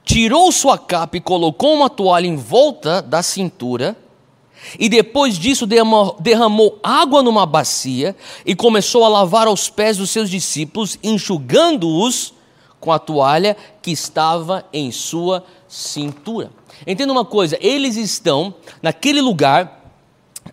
tirou 0.05 0.53
sua 0.53 0.77
capa 0.77 1.17
e 1.17 1.21
colocou 1.21 1.75
uma 1.75 1.89
toalha 1.89 2.27
em 2.27 2.37
volta 2.37 3.01
da 3.01 3.23
cintura 3.23 3.97
e 4.79 4.89
depois 4.89 5.39
disso 5.39 5.67
derramou 5.67 6.79
água 6.83 7.23
numa 7.23 7.45
bacia 7.45 8.17
e 8.45 8.55
começou 8.55 9.05
a 9.05 9.09
lavar 9.09 9.49
os 9.49 9.69
pés 9.69 9.97
dos 9.97 10.11
seus 10.11 10.31
discípulos, 10.31 10.99
enxugando-os 11.03 12.35
com 12.81 12.91
a 12.91 12.99
toalha 12.99 13.57
que 13.81 13.91
estava 13.91 14.65
em 14.73 14.91
sua 14.91 15.45
cintura. 15.69 16.51
Entenda 16.87 17.13
uma 17.13 17.25
coisa: 17.25 17.57
eles 17.61 17.97
estão 17.97 18.55
naquele 18.83 19.21
lugar 19.21 19.82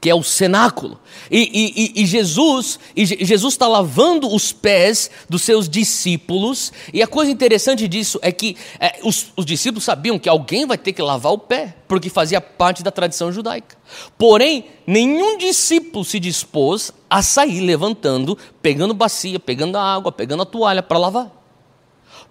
que 0.01 0.09
é 0.09 0.15
o 0.15 0.23
cenáculo. 0.23 0.99
E, 1.29 1.93
e, 1.95 2.03
e 2.03 2.05
Jesus 2.05 2.79
e 2.95 3.05
Jesus 3.05 3.53
está 3.53 3.67
lavando 3.67 4.33
os 4.33 4.51
pés 4.51 5.11
dos 5.29 5.41
seus 5.41 5.67
discípulos. 5.67 6.71
E 6.93 7.01
a 7.01 7.07
coisa 7.07 7.31
interessante 7.31 7.87
disso 7.87 8.19
é 8.21 8.31
que 8.31 8.55
é, 8.79 8.99
os, 9.03 9.27
os 9.35 9.45
discípulos 9.45 9.83
sabiam 9.83 10.17
que 10.17 10.29
alguém 10.29 10.65
vai 10.65 10.77
ter 10.77 10.93
que 10.93 11.01
lavar 11.01 11.33
o 11.33 11.37
pé, 11.37 11.75
porque 11.87 12.09
fazia 12.09 12.39
parte 12.39 12.81
da 12.81 12.91
tradição 12.91 13.31
judaica. 13.31 13.77
Porém, 14.17 14.65
nenhum 14.87 15.37
discípulo 15.37 16.05
se 16.05 16.19
dispôs 16.19 16.91
a 17.09 17.21
sair 17.21 17.59
levantando, 17.59 18.37
pegando 18.61 18.93
bacia, 18.93 19.39
pegando 19.39 19.77
a 19.77 19.83
água, 19.83 20.11
pegando 20.11 20.43
a 20.43 20.45
toalha 20.45 20.81
para 20.81 20.97
lavar. 20.97 21.31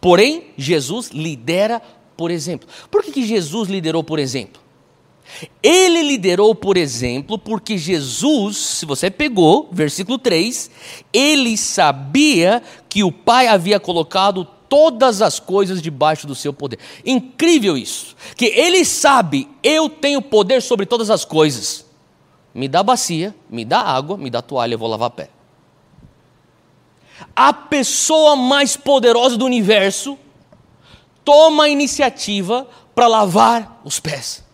Porém, 0.00 0.46
Jesus 0.56 1.10
lidera 1.10 1.82
por 2.18 2.32
exemplo. 2.32 2.68
Por 2.90 3.04
que, 3.04 3.12
que 3.12 3.24
Jesus 3.24 3.68
liderou 3.68 4.02
por 4.02 4.18
exemplo? 4.18 4.60
Ele 5.62 6.02
liderou, 6.02 6.54
por 6.54 6.76
exemplo, 6.76 7.38
porque 7.38 7.76
Jesus, 7.78 8.56
se 8.56 8.86
você 8.86 9.10
pegou, 9.10 9.68
versículo 9.70 10.18
3, 10.18 10.70
ele 11.12 11.56
sabia 11.56 12.62
que 12.88 13.04
o 13.04 13.12
Pai 13.12 13.46
havia 13.46 13.78
colocado 13.78 14.46
todas 14.68 15.22
as 15.22 15.38
coisas 15.38 15.80
debaixo 15.80 16.26
do 16.26 16.34
seu 16.34 16.52
poder. 16.52 16.78
Incrível 17.04 17.76
isso. 17.76 18.16
Que 18.36 18.46
ele 18.46 18.84
sabe, 18.84 19.48
eu 19.62 19.88
tenho 19.88 20.20
poder 20.20 20.62
sobre 20.62 20.86
todas 20.86 21.10
as 21.10 21.24
coisas. 21.24 21.86
Me 22.54 22.68
dá 22.68 22.82
bacia, 22.82 23.34
me 23.48 23.64
dá 23.64 23.80
água, 23.80 24.16
me 24.16 24.30
dá 24.30 24.42
toalha, 24.42 24.74
eu 24.74 24.78
vou 24.78 24.88
lavar 24.88 25.10
pé. 25.10 25.30
A 27.34 27.52
pessoa 27.52 28.36
mais 28.36 28.76
poderosa 28.76 29.36
do 29.36 29.44
universo 29.44 30.18
toma 31.24 31.64
a 31.64 31.68
iniciativa 31.68 32.66
para 32.94 33.06
lavar 33.06 33.80
os 33.84 34.00
pés. 34.00 34.47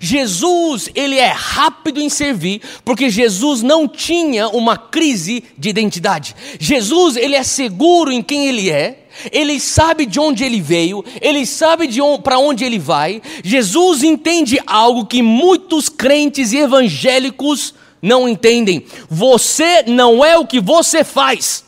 Jesus, 0.00 0.88
ele 0.94 1.16
é 1.16 1.28
rápido 1.28 2.00
em 2.00 2.08
servir, 2.08 2.60
porque 2.84 3.08
Jesus 3.08 3.62
não 3.62 3.88
tinha 3.88 4.48
uma 4.48 4.76
crise 4.76 5.44
de 5.56 5.68
identidade. 5.68 6.34
Jesus, 6.58 7.16
ele 7.16 7.34
é 7.34 7.42
seguro 7.42 8.12
em 8.12 8.22
quem 8.22 8.48
ele 8.48 8.70
é, 8.70 9.04
Ele 9.32 9.58
sabe 9.58 10.06
de 10.06 10.20
onde 10.20 10.44
ele 10.44 10.60
veio, 10.60 11.04
ele 11.20 11.44
sabe 11.44 11.88
para 12.22 12.38
onde 12.38 12.64
ele 12.64 12.78
vai. 12.78 13.20
Jesus 13.42 14.04
entende 14.04 14.60
algo 14.64 15.06
que 15.06 15.22
muitos 15.22 15.88
crentes 15.88 16.52
e 16.52 16.58
evangélicos 16.58 17.74
não 18.00 18.28
entendem. 18.28 18.84
Você 19.10 19.82
não 19.86 20.24
é 20.24 20.38
o 20.38 20.46
que 20.46 20.60
você 20.60 21.02
faz. 21.02 21.64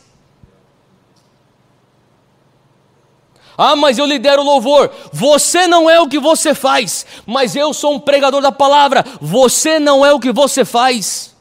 Ah, 3.63 3.75
mas 3.75 3.99
eu 3.99 4.07
lidero 4.07 4.41
louvor. 4.41 4.89
Você 5.13 5.67
não 5.67 5.87
é 5.87 6.01
o 6.01 6.07
que 6.07 6.17
você 6.17 6.55
faz. 6.55 7.05
Mas 7.27 7.55
eu 7.55 7.71
sou 7.75 7.93
um 7.93 7.99
pregador 7.99 8.41
da 8.41 8.51
palavra. 8.51 9.05
Você 9.21 9.77
não 9.77 10.03
é 10.03 10.11
o 10.11 10.19
que 10.19 10.31
você 10.31 10.65
faz. 10.65 11.35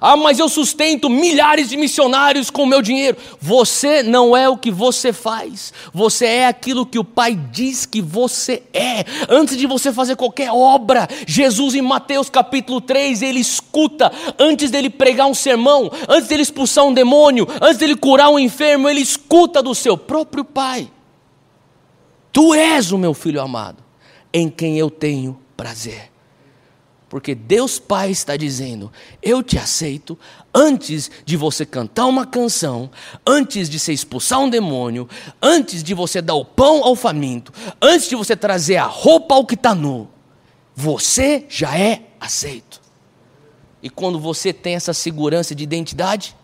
Ah, 0.00 0.16
mas 0.16 0.38
eu 0.38 0.48
sustento 0.48 1.10
milhares 1.10 1.68
de 1.68 1.76
missionários 1.76 2.48
com 2.48 2.62
o 2.62 2.66
meu 2.66 2.80
dinheiro. 2.80 3.18
Você 3.38 4.02
não 4.02 4.34
é 4.34 4.48
o 4.48 4.56
que 4.56 4.70
você 4.70 5.12
faz. 5.12 5.74
Você 5.92 6.24
é 6.24 6.46
aquilo 6.46 6.86
que 6.86 6.98
o 6.98 7.04
Pai 7.04 7.38
diz 7.52 7.84
que 7.84 8.00
você 8.00 8.62
é. 8.72 9.04
Antes 9.28 9.58
de 9.58 9.66
você 9.66 9.92
fazer 9.92 10.16
qualquer 10.16 10.50
obra, 10.50 11.06
Jesus 11.26 11.74
em 11.74 11.82
Mateus 11.82 12.30
capítulo 12.30 12.80
3, 12.80 13.20
ele 13.20 13.40
escuta 13.40 14.10
antes 14.38 14.70
dele 14.70 14.88
pregar 14.88 15.26
um 15.26 15.34
sermão, 15.34 15.92
antes 16.08 16.30
dele 16.30 16.44
expulsar 16.44 16.86
um 16.86 16.94
demônio, 16.94 17.46
antes 17.60 17.76
dele 17.76 17.94
curar 17.94 18.30
um 18.30 18.38
enfermo, 18.38 18.88
ele 18.88 19.00
escuta 19.00 19.62
do 19.62 19.74
seu 19.74 19.98
próprio 19.98 20.46
Pai. 20.46 20.90
Tu 22.32 22.54
és 22.54 22.90
o 22.90 22.98
meu 22.98 23.12
filho 23.12 23.40
amado, 23.40 23.84
em 24.32 24.48
quem 24.48 24.78
eu 24.78 24.90
tenho 24.90 25.38
prazer. 25.56 26.10
Porque 27.12 27.34
Deus 27.34 27.78
Pai 27.78 28.10
está 28.10 28.38
dizendo: 28.38 28.90
Eu 29.22 29.42
te 29.42 29.58
aceito 29.58 30.18
antes 30.54 31.10
de 31.26 31.36
você 31.36 31.66
cantar 31.66 32.06
uma 32.06 32.24
canção, 32.24 32.90
antes 33.26 33.68
de 33.68 33.78
você 33.78 33.92
expulsar 33.92 34.40
um 34.40 34.48
demônio, 34.48 35.06
antes 35.42 35.82
de 35.82 35.92
você 35.92 36.22
dar 36.22 36.36
o 36.36 36.44
pão 36.44 36.82
ao 36.82 36.96
faminto, 36.96 37.52
antes 37.82 38.08
de 38.08 38.16
você 38.16 38.34
trazer 38.34 38.78
a 38.78 38.86
roupa 38.86 39.34
ao 39.34 39.44
que 39.44 39.52
está 39.52 39.74
nu. 39.74 40.08
Você 40.74 41.44
já 41.50 41.78
é 41.78 42.00
aceito. 42.18 42.80
E 43.82 43.90
quando 43.90 44.18
você 44.18 44.50
tem 44.50 44.74
essa 44.74 44.94
segurança 44.94 45.54
de 45.54 45.62
identidade, 45.62 46.34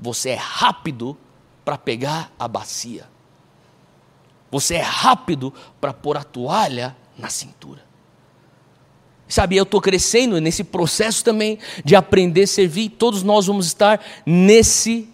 você 0.00 0.30
é 0.30 0.38
rápido 0.40 1.16
para 1.64 1.78
pegar 1.78 2.32
a 2.36 2.48
bacia. 2.48 3.11
Você 4.52 4.74
é 4.74 4.82
rápido 4.82 5.52
para 5.80 5.94
pôr 5.94 6.18
a 6.18 6.22
toalha 6.22 6.94
na 7.18 7.30
cintura. 7.30 7.82
Sabe, 9.26 9.56
eu 9.56 9.62
estou 9.62 9.80
crescendo 9.80 10.38
nesse 10.42 10.62
processo 10.62 11.24
também 11.24 11.58
de 11.82 11.96
aprender 11.96 12.42
a 12.42 12.46
servir. 12.46 12.90
Todos 12.90 13.22
nós 13.22 13.46
vamos 13.46 13.64
estar 13.64 13.98
nesse 14.26 15.08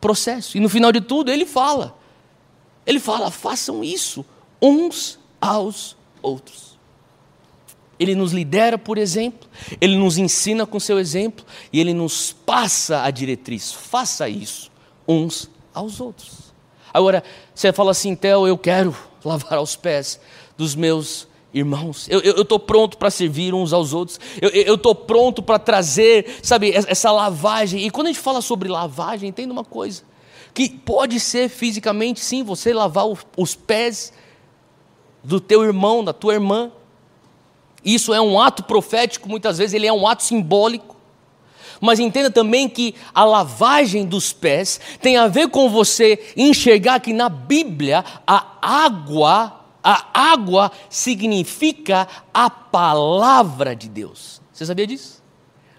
processo. 0.00 0.56
E 0.56 0.60
no 0.60 0.68
final 0.68 0.92
de 0.92 1.00
tudo, 1.00 1.32
ele 1.32 1.44
fala: 1.44 1.98
ele 2.86 3.00
fala, 3.00 3.28
façam 3.28 3.82
isso 3.82 4.24
uns 4.62 5.18
aos 5.40 5.96
outros. 6.22 6.78
Ele 7.98 8.14
nos 8.14 8.32
lidera 8.32 8.78
por 8.78 8.98
exemplo, 8.98 9.48
ele 9.80 9.96
nos 9.96 10.16
ensina 10.16 10.64
com 10.64 10.78
seu 10.78 10.98
exemplo 10.98 11.44
e 11.72 11.80
ele 11.80 11.92
nos 11.92 12.32
passa 12.32 13.02
a 13.02 13.10
diretriz. 13.10 13.72
Faça 13.72 14.28
isso 14.28 14.70
uns 15.08 15.50
aos 15.74 16.00
outros. 16.00 16.49
Agora, 16.92 17.22
você 17.54 17.72
fala 17.72 17.90
assim, 17.90 18.14
Theo, 18.14 18.46
eu 18.46 18.58
quero 18.58 18.94
lavar 19.24 19.60
os 19.60 19.76
pés 19.76 20.20
dos 20.56 20.74
meus 20.74 21.28
irmãos. 21.52 22.08
Eu 22.08 22.42
estou 22.42 22.58
pronto 22.58 22.96
para 22.96 23.10
servir 23.10 23.54
uns 23.54 23.72
aos 23.72 23.92
outros. 23.92 24.20
Eu 24.40 24.74
estou 24.74 24.94
pronto 24.94 25.42
para 25.42 25.58
trazer, 25.58 26.38
sabe, 26.42 26.72
essa 26.72 27.10
lavagem. 27.10 27.86
E 27.86 27.90
quando 27.90 28.08
a 28.08 28.12
gente 28.12 28.22
fala 28.22 28.40
sobre 28.40 28.68
lavagem, 28.68 29.28
entenda 29.28 29.52
uma 29.52 29.64
coisa: 29.64 30.02
que 30.54 30.68
pode 30.68 31.18
ser 31.18 31.48
fisicamente, 31.48 32.20
sim, 32.20 32.42
você 32.42 32.72
lavar 32.72 33.06
os 33.36 33.54
pés 33.54 34.12
do 35.22 35.40
teu 35.40 35.62
irmão, 35.64 36.04
da 36.04 36.12
tua 36.12 36.34
irmã. 36.34 36.70
Isso 37.84 38.12
é 38.12 38.20
um 38.20 38.38
ato 38.38 38.64
profético, 38.64 39.28
muitas 39.28 39.58
vezes 39.58 39.72
ele 39.74 39.86
é 39.86 39.92
um 39.92 40.06
ato 40.06 40.22
simbólico. 40.22 40.99
Mas 41.80 41.98
entenda 41.98 42.30
também 42.30 42.68
que 42.68 42.94
a 43.14 43.24
lavagem 43.24 44.04
dos 44.04 44.32
pés 44.32 44.78
tem 45.00 45.16
a 45.16 45.28
ver 45.28 45.48
com 45.48 45.70
você 45.70 46.32
enxergar 46.36 47.00
que 47.00 47.12
na 47.12 47.28
Bíblia 47.28 48.04
a 48.26 48.58
água, 48.60 49.60
a 49.82 50.32
água 50.32 50.70
significa 50.90 52.06
a 52.34 52.50
palavra 52.50 53.74
de 53.74 53.88
Deus. 53.88 54.42
Você 54.52 54.66
sabia 54.66 54.86
disso? 54.86 55.22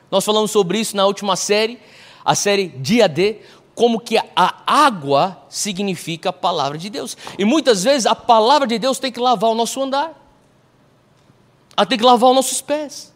Nós 0.09 0.25
falamos 0.25 0.49
sobre 0.49 0.79
isso 0.79 0.97
na 0.97 1.05
última 1.05 1.35
série, 1.35 1.79
a 2.25 2.33
série 2.33 2.67
Dia 2.67 3.07
D, 3.07 3.37
como 3.75 3.99
que 3.99 4.17
a 4.17 4.55
água 4.65 5.43
significa 5.49 6.29
a 6.29 6.33
palavra 6.33 6.77
de 6.77 6.89
Deus. 6.89 7.15
E 7.37 7.45
muitas 7.45 7.83
vezes 7.83 8.05
a 8.05 8.15
palavra 8.15 8.67
de 8.67 8.77
Deus 8.79 8.99
tem 8.99 9.11
que 9.11 9.19
lavar 9.19 9.51
o 9.51 9.55
nosso 9.55 9.81
andar. 9.81 10.19
Ela 11.77 11.85
tem 11.85 11.97
que 11.97 12.03
lavar 12.03 12.29
os 12.31 12.35
nossos 12.35 12.61
pés. 12.61 13.11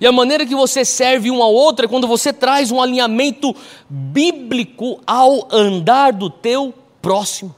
E 0.00 0.06
a 0.06 0.12
maneira 0.12 0.44
que 0.44 0.54
você 0.54 0.84
serve 0.84 1.30
um 1.30 1.42
ao 1.42 1.52
outro 1.52 1.84
é 1.84 1.88
quando 1.88 2.06
você 2.06 2.32
traz 2.32 2.70
um 2.70 2.80
alinhamento 2.80 3.54
bíblico 3.88 5.00
ao 5.06 5.48
andar 5.52 6.12
do 6.12 6.28
teu 6.28 6.74
próximo. 7.00 7.54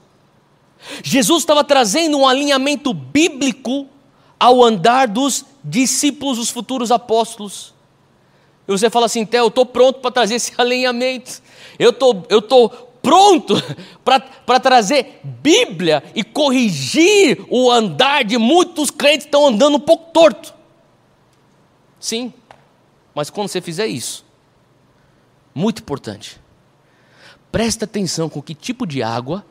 Jesus 1.02 1.42
estava 1.42 1.62
trazendo 1.64 2.18
um 2.18 2.26
alinhamento 2.26 2.92
bíblico 2.94 3.86
ao 4.38 4.62
andar 4.62 5.08
dos 5.08 5.44
discípulos, 5.62 6.38
os 6.38 6.50
futuros 6.50 6.90
apóstolos. 6.90 7.74
E 8.66 8.72
você 8.72 8.88
fala 8.88 9.06
assim, 9.06 9.26
Theo, 9.26 9.44
eu 9.44 9.48
estou 9.48 9.66
pronto 9.66 10.00
para 10.00 10.10
trazer 10.10 10.36
esse 10.36 10.52
alinhamento. 10.58 11.42
Eu 11.78 11.92
tô, 11.92 12.16
estou 12.30 12.68
pronto 13.02 13.54
para 14.04 14.60
trazer 14.60 15.20
Bíblia 15.24 16.02
e 16.14 16.22
corrigir 16.22 17.44
o 17.48 17.70
andar 17.70 18.24
de 18.24 18.38
muitos 18.38 18.90
crentes 18.90 19.24
que 19.24 19.28
estão 19.28 19.46
andando 19.46 19.76
um 19.76 19.80
pouco 19.80 20.12
torto. 20.12 20.59
Sim, 22.00 22.32
mas 23.14 23.28
quando 23.28 23.48
você 23.48 23.60
fizer 23.60 23.86
isso, 23.86 24.24
muito 25.54 25.82
importante, 25.82 26.40
presta 27.52 27.84
atenção 27.84 28.30
com 28.30 28.40
que 28.40 28.54
tipo 28.54 28.86
de 28.86 29.02
água 29.02 29.44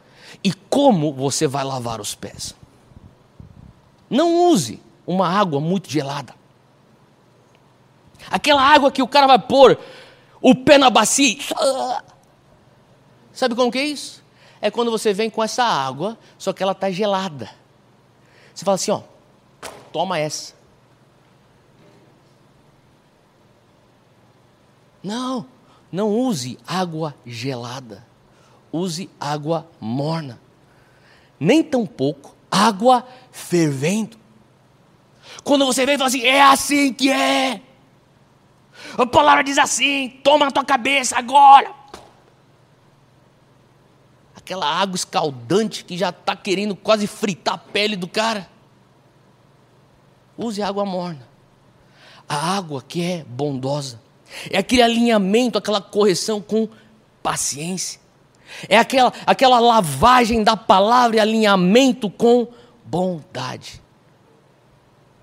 e 0.44 0.52
como 0.52 1.14
você 1.14 1.46
vai 1.48 1.64
lavar 1.64 2.02
os 2.02 2.16
pés. 2.16 2.56
Não 4.10 4.48
use 4.48 4.82
uma 5.06 5.30
água 5.30 5.60
muito 5.60 5.90
gelada. 5.90 6.34
Aquela 8.30 8.62
água 8.62 8.92
que 8.92 9.02
o 9.02 9.08
cara 9.08 9.28
vai 9.28 9.40
pôr 9.40 9.78
o 10.42 10.56
pé 10.56 10.78
na 10.78 10.90
bacia. 10.90 11.38
Sabe 13.32 13.56
como 13.56 13.72
que 13.72 13.78
é 13.78 13.84
isso? 13.84 14.24
É 14.62 14.70
quando 14.70 14.92
você 14.92 15.14
vem 15.14 15.30
com 15.30 15.44
essa 15.44 15.64
água, 15.64 16.18
só 16.38 16.52
que 16.52 16.62
ela 16.62 16.74
está 16.74 16.92
gelada. 16.92 17.50
Você 18.54 18.66
fala 18.66 18.76
assim, 18.76 18.92
ó, 18.92 19.02
toma 19.94 20.18
essa. 20.18 20.59
Não, 25.04 25.46
não 25.92 26.10
use 26.10 26.58
água 26.68 27.16
gelada. 27.26 28.06
Use 28.72 29.10
água 29.20 29.68
morna. 29.80 30.40
Nem 31.40 31.64
tampouco 31.64 32.36
água 32.52 33.08
fervendo. 33.32 34.18
Quando 35.44 35.66
você 35.66 35.86
vem 35.86 35.96
e 35.96 35.98
fala 35.98 36.08
assim, 36.08 36.22
é 36.22 36.42
assim 36.42 36.94
que 36.94 37.12
é. 37.12 37.62
A 38.98 39.06
palavra 39.06 39.44
diz 39.44 39.58
assim: 39.58 40.10
toma 40.24 40.46
na 40.46 40.52
tua 40.52 40.66
cabeça 40.66 41.18
agora. 41.18 41.74
Aquela 44.36 44.66
água 44.66 44.96
escaldante 44.96 45.86
que 45.86 45.98
já 45.98 46.10
está 46.10 46.36
querendo 46.36 46.76
quase 46.76 47.08
fritar 47.08 47.56
a 47.56 47.58
pele 47.58 47.96
do 47.96 48.08
cara. 48.08 48.50
Use 50.38 50.62
água 50.62 50.86
morna. 50.86 51.28
A 52.28 52.58
água 52.58 52.82
que 52.82 53.04
é 53.04 53.24
bondosa. 53.24 54.00
É 54.50 54.58
aquele 54.58 54.82
alinhamento, 54.82 55.58
aquela 55.58 55.82
correção 55.82 56.42
com 56.42 56.68
paciência. 57.22 58.00
É 58.68 58.78
aquela, 58.78 59.14
aquela 59.26 59.60
lavagem 59.60 60.44
da 60.44 60.58
palavra 60.58 61.18
e 61.18 61.20
alinhamento 61.20 62.10
com 62.10 62.48
bondade. 62.86 63.82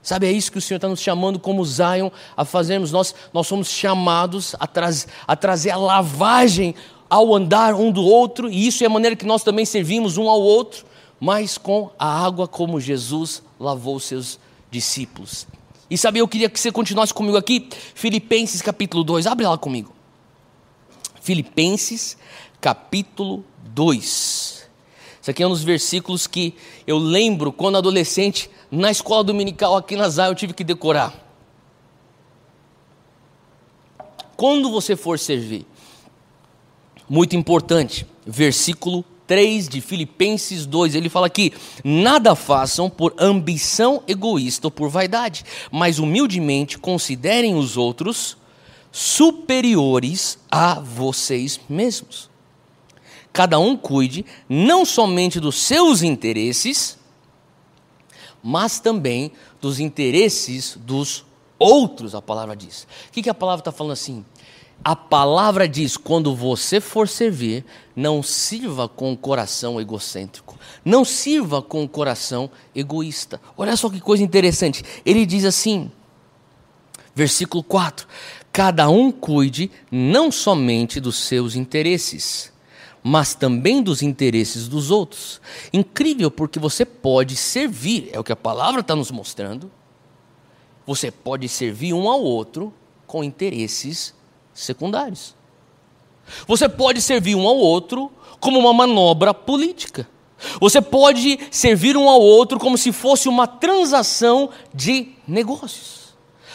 Sabe, 0.03 0.29
é 0.29 0.33
isso 0.33 0.53
que 0.53 0.59
o 0.59 0.61
Senhor 0.61 0.77
está 0.77 0.89
nos 0.89 1.01
chamando 1.01 1.37
como 1.37 1.65
Zion 1.65 2.11
a 2.37 2.45
fazermos. 2.45 2.93
Nós, 2.93 3.13
nós 3.33 3.47
somos 3.49 3.69
chamados 3.69 4.55
a, 4.61 4.67
traz, 4.67 5.09
a 5.27 5.35
trazer 5.35 5.71
a 5.71 5.77
lavagem 5.77 6.77
ao 7.11 7.35
andar 7.35 7.75
um 7.75 7.91
do 7.91 8.05
outro, 8.05 8.49
e 8.49 8.67
isso 8.67 8.85
é 8.85 8.87
a 8.87 8.91
maneira 8.91 9.17
que 9.17 9.27
nós 9.27 9.43
também 9.43 9.65
servimos 9.65 10.17
um 10.17 10.29
ao 10.29 10.41
outro, 10.41 10.85
mas 11.19 11.57
com 11.59 11.91
a 11.99 12.25
água 12.25 12.47
como 12.47 12.81
Jesus 12.81 13.43
lavou 13.59 13.99
seus 13.99 14.39
discípulos. 14.71 15.47
E 15.89 15.97
sabe, 15.97 16.19
eu 16.19 16.27
queria 16.27 16.51
que 16.51 16.59
você 16.59 16.73
continuasse 16.73 17.15
comigo 17.15 17.37
aqui, 17.37 17.69
Filipenses 17.95 18.61
capítulo 18.61 19.05
2, 19.05 19.27
abre 19.27 19.47
lá 19.47 19.57
comigo. 19.57 19.95
Filipenses 21.21 22.17
capítulo 22.61 23.45
2. 23.67 24.69
Isso 25.21 25.31
aqui 25.31 25.43
é 25.43 25.47
um 25.47 25.51
dos 25.51 25.65
versículos 25.65 26.27
que 26.27 26.55
eu 26.87 26.99
lembro 26.99 27.53
quando 27.53 27.79
adolescente, 27.79 28.51
na 28.71 28.91
escola 28.91 29.25
dominical 29.25 29.77
aqui 29.77 29.97
na 29.97 30.09
Zá, 30.09 30.27
eu 30.27 30.35
tive 30.35 30.53
que 30.53 30.65
decorar. 30.65 31.15
Quando 34.37 34.71
você 34.71 34.95
for 34.95 35.19
servir, 35.19 35.67
muito 37.09 37.35
importante, 37.35 38.07
versículo 38.27 39.05
3 39.27 39.69
de 39.69 39.81
Filipenses 39.81 40.67
2. 40.67 40.95
Ele 40.95 41.09
fala 41.09 41.27
aqui: 41.27 41.53
nada 41.85 42.35
façam 42.35 42.89
por 42.89 43.15
ambição 43.19 44.03
egoísta 44.07 44.67
ou 44.67 44.71
por 44.71 44.89
vaidade, 44.89 45.45
mas 45.71 45.99
humildemente 45.99 46.79
considerem 46.79 47.55
os 47.55 47.77
outros 47.77 48.37
superiores 48.93 50.39
a 50.51 50.81
vocês 50.81 51.61
mesmos. 51.69 52.31
Cada 53.33 53.59
um 53.59 53.77
cuide 53.77 54.25
não 54.49 54.87
somente 54.87 55.39
dos 55.39 55.61
seus 55.61 56.03
interesses, 56.03 56.99
mas 58.43 58.81
também 58.81 59.31
dos 59.61 59.79
interesses 59.79 60.79
dos 60.81 61.27
outros, 61.59 62.15
a 62.15 62.23
palavra 62.23 62.57
diz. 62.57 62.87
O 63.09 63.13
que, 63.13 63.23
que 63.23 63.29
a 63.29 63.35
palavra 63.35 63.61
está 63.61 63.73
falando 63.73 63.93
assim? 63.93 64.25
A 64.87 64.95
palavra 64.95 65.69
diz: 65.69 65.97
quando 65.97 66.33
você 66.33 66.81
for 66.81 67.09
servir, 67.09 67.65
não 67.97 68.23
sirva 68.23 68.89
com 68.89 69.13
o 69.13 69.17
coração 69.17 69.81
egocêntrico, 69.81 70.57
não 70.85 71.05
sirva 71.05 71.61
com 71.61 71.83
o 71.83 71.89
coração 71.89 72.49
egoísta. 72.73 73.41
Olha 73.57 73.77
só 73.77 73.91
que 73.91 73.99
coisa 74.01 74.23
interessante. 74.23 74.85
Ele 75.05 75.27
diz 75.27 75.45
assim, 75.45 75.91
versículo 77.17 77.65
4: 77.65 78.07
Cada 78.53 78.89
um 78.89 79.11
cuide 79.11 79.73
não 79.91 80.31
somente 80.31 81.01
dos 81.01 81.17
seus 81.17 81.57
interesses, 81.57 82.53
mas 83.03 83.35
também 83.35 83.83
dos 83.83 84.03
interesses 84.03 84.69
dos 84.69 84.93
outros. 84.93 85.41
Incrível, 85.73 86.31
porque 86.31 86.61
você 86.61 86.85
pode 86.85 87.35
servir, 87.35 88.09
é 88.13 88.21
o 88.21 88.25
que 88.25 88.31
a 88.31 88.37
palavra 88.37 88.83
está 88.83 88.95
nos 88.95 89.11
mostrando. 89.11 89.69
Você 90.87 91.11
pode 91.11 91.49
servir 91.49 91.93
um 91.93 92.09
ao 92.09 92.23
outro 92.23 92.73
com 93.05 93.25
interesses 93.25 94.15
secundários. 94.57 95.35
Você 96.47 96.69
pode 96.69 97.01
servir 97.01 97.35
um 97.35 97.47
ao 97.47 97.57
outro 97.57 98.11
como 98.41 98.59
uma 98.59 98.73
manobra 98.73 99.33
política. 99.33 100.09
Você 100.61 100.83
pode 100.83 101.39
servir 101.51 101.97
um 101.97 102.09
ao 102.09 102.21
outro 102.21 102.59
como 102.59 102.77
se 102.77 102.93
fosse 102.93 103.29
uma 103.29 103.47
transação 103.47 104.51
de 104.75 105.09
negócios. 105.27 106.07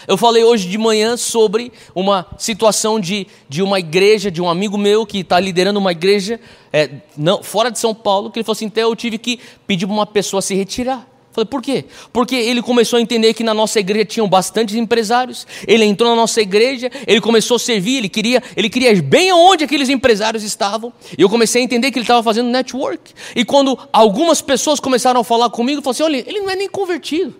Eu 0.07 0.17
falei 0.17 0.43
hoje 0.43 0.67
de 0.67 0.77
manhã 0.77 1.15
sobre 1.15 1.71
uma 1.93 2.25
situação 2.37 2.99
de, 2.99 3.27
de 3.47 3.61
uma 3.61 3.79
igreja, 3.79 4.31
de 4.31 4.41
um 4.41 4.49
amigo 4.49 4.77
meu 4.77 5.05
que 5.05 5.19
está 5.19 5.39
liderando 5.39 5.79
uma 5.79 5.91
igreja 5.91 6.39
é, 6.73 6.89
não, 7.15 7.43
fora 7.43 7.69
de 7.69 7.77
São 7.77 7.93
Paulo, 7.93 8.31
que 8.31 8.39
ele 8.39 8.43
falou 8.43 8.53
assim: 8.53 8.65
então 8.65 8.89
eu 8.89 8.95
tive 8.95 9.17
que 9.17 9.39
pedir 9.67 9.85
para 9.85 9.93
uma 9.93 10.05
pessoa 10.05 10.41
se 10.41 10.55
retirar. 10.55 11.07
Falei, 11.31 11.45
por 11.45 11.61
quê? 11.61 11.85
Porque 12.11 12.35
ele 12.35 12.61
começou 12.61 12.97
a 12.97 13.01
entender 13.01 13.33
que 13.33 13.43
na 13.43 13.53
nossa 13.53 13.79
igreja 13.79 14.03
tinham 14.05 14.27
bastantes 14.27 14.75
empresários. 14.75 15.47
Ele 15.65 15.85
entrou 15.85 16.09
na 16.09 16.15
nossa 16.15 16.41
igreja, 16.41 16.91
ele 17.07 17.21
começou 17.21 17.55
a 17.55 17.59
servir, 17.59 17.97
ele 17.97 18.09
queria, 18.09 18.43
ele 18.55 18.69
queria 18.69 18.91
ir 18.91 19.01
bem 19.01 19.29
aonde 19.29 19.63
aqueles 19.63 19.87
empresários 19.87 20.43
estavam. 20.43 20.91
E 21.17 21.21
eu 21.21 21.29
comecei 21.29 21.61
a 21.61 21.65
entender 21.65 21.89
que 21.89 21.97
ele 21.97 22.03
estava 22.03 22.21
fazendo 22.21 22.49
network. 22.49 23.13
E 23.33 23.45
quando 23.45 23.79
algumas 23.93 24.41
pessoas 24.41 24.79
começaram 24.79 25.21
a 25.21 25.23
falar 25.23 25.49
comigo, 25.49 25.79
eu 25.79 25.83
falei 25.83 25.93
assim: 25.93 26.03
olha, 26.03 26.29
ele 26.29 26.41
não 26.41 26.49
é 26.49 26.55
nem 26.55 26.69
convertido. 26.69 27.33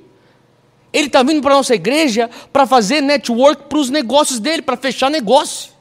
Ele 0.94 1.08
está 1.08 1.22
vindo 1.22 1.42
para 1.42 1.54
a 1.54 1.58
nossa 1.58 1.76
igreja 1.76 2.30
para 2.52 2.66
fazer 2.66 3.02
network 3.02 3.64
para 3.68 3.78
os 3.78 3.90
negócios 3.90 4.40
dele, 4.40 4.62
para 4.62 4.78
fechar 4.78 5.10
negócio. 5.10 5.72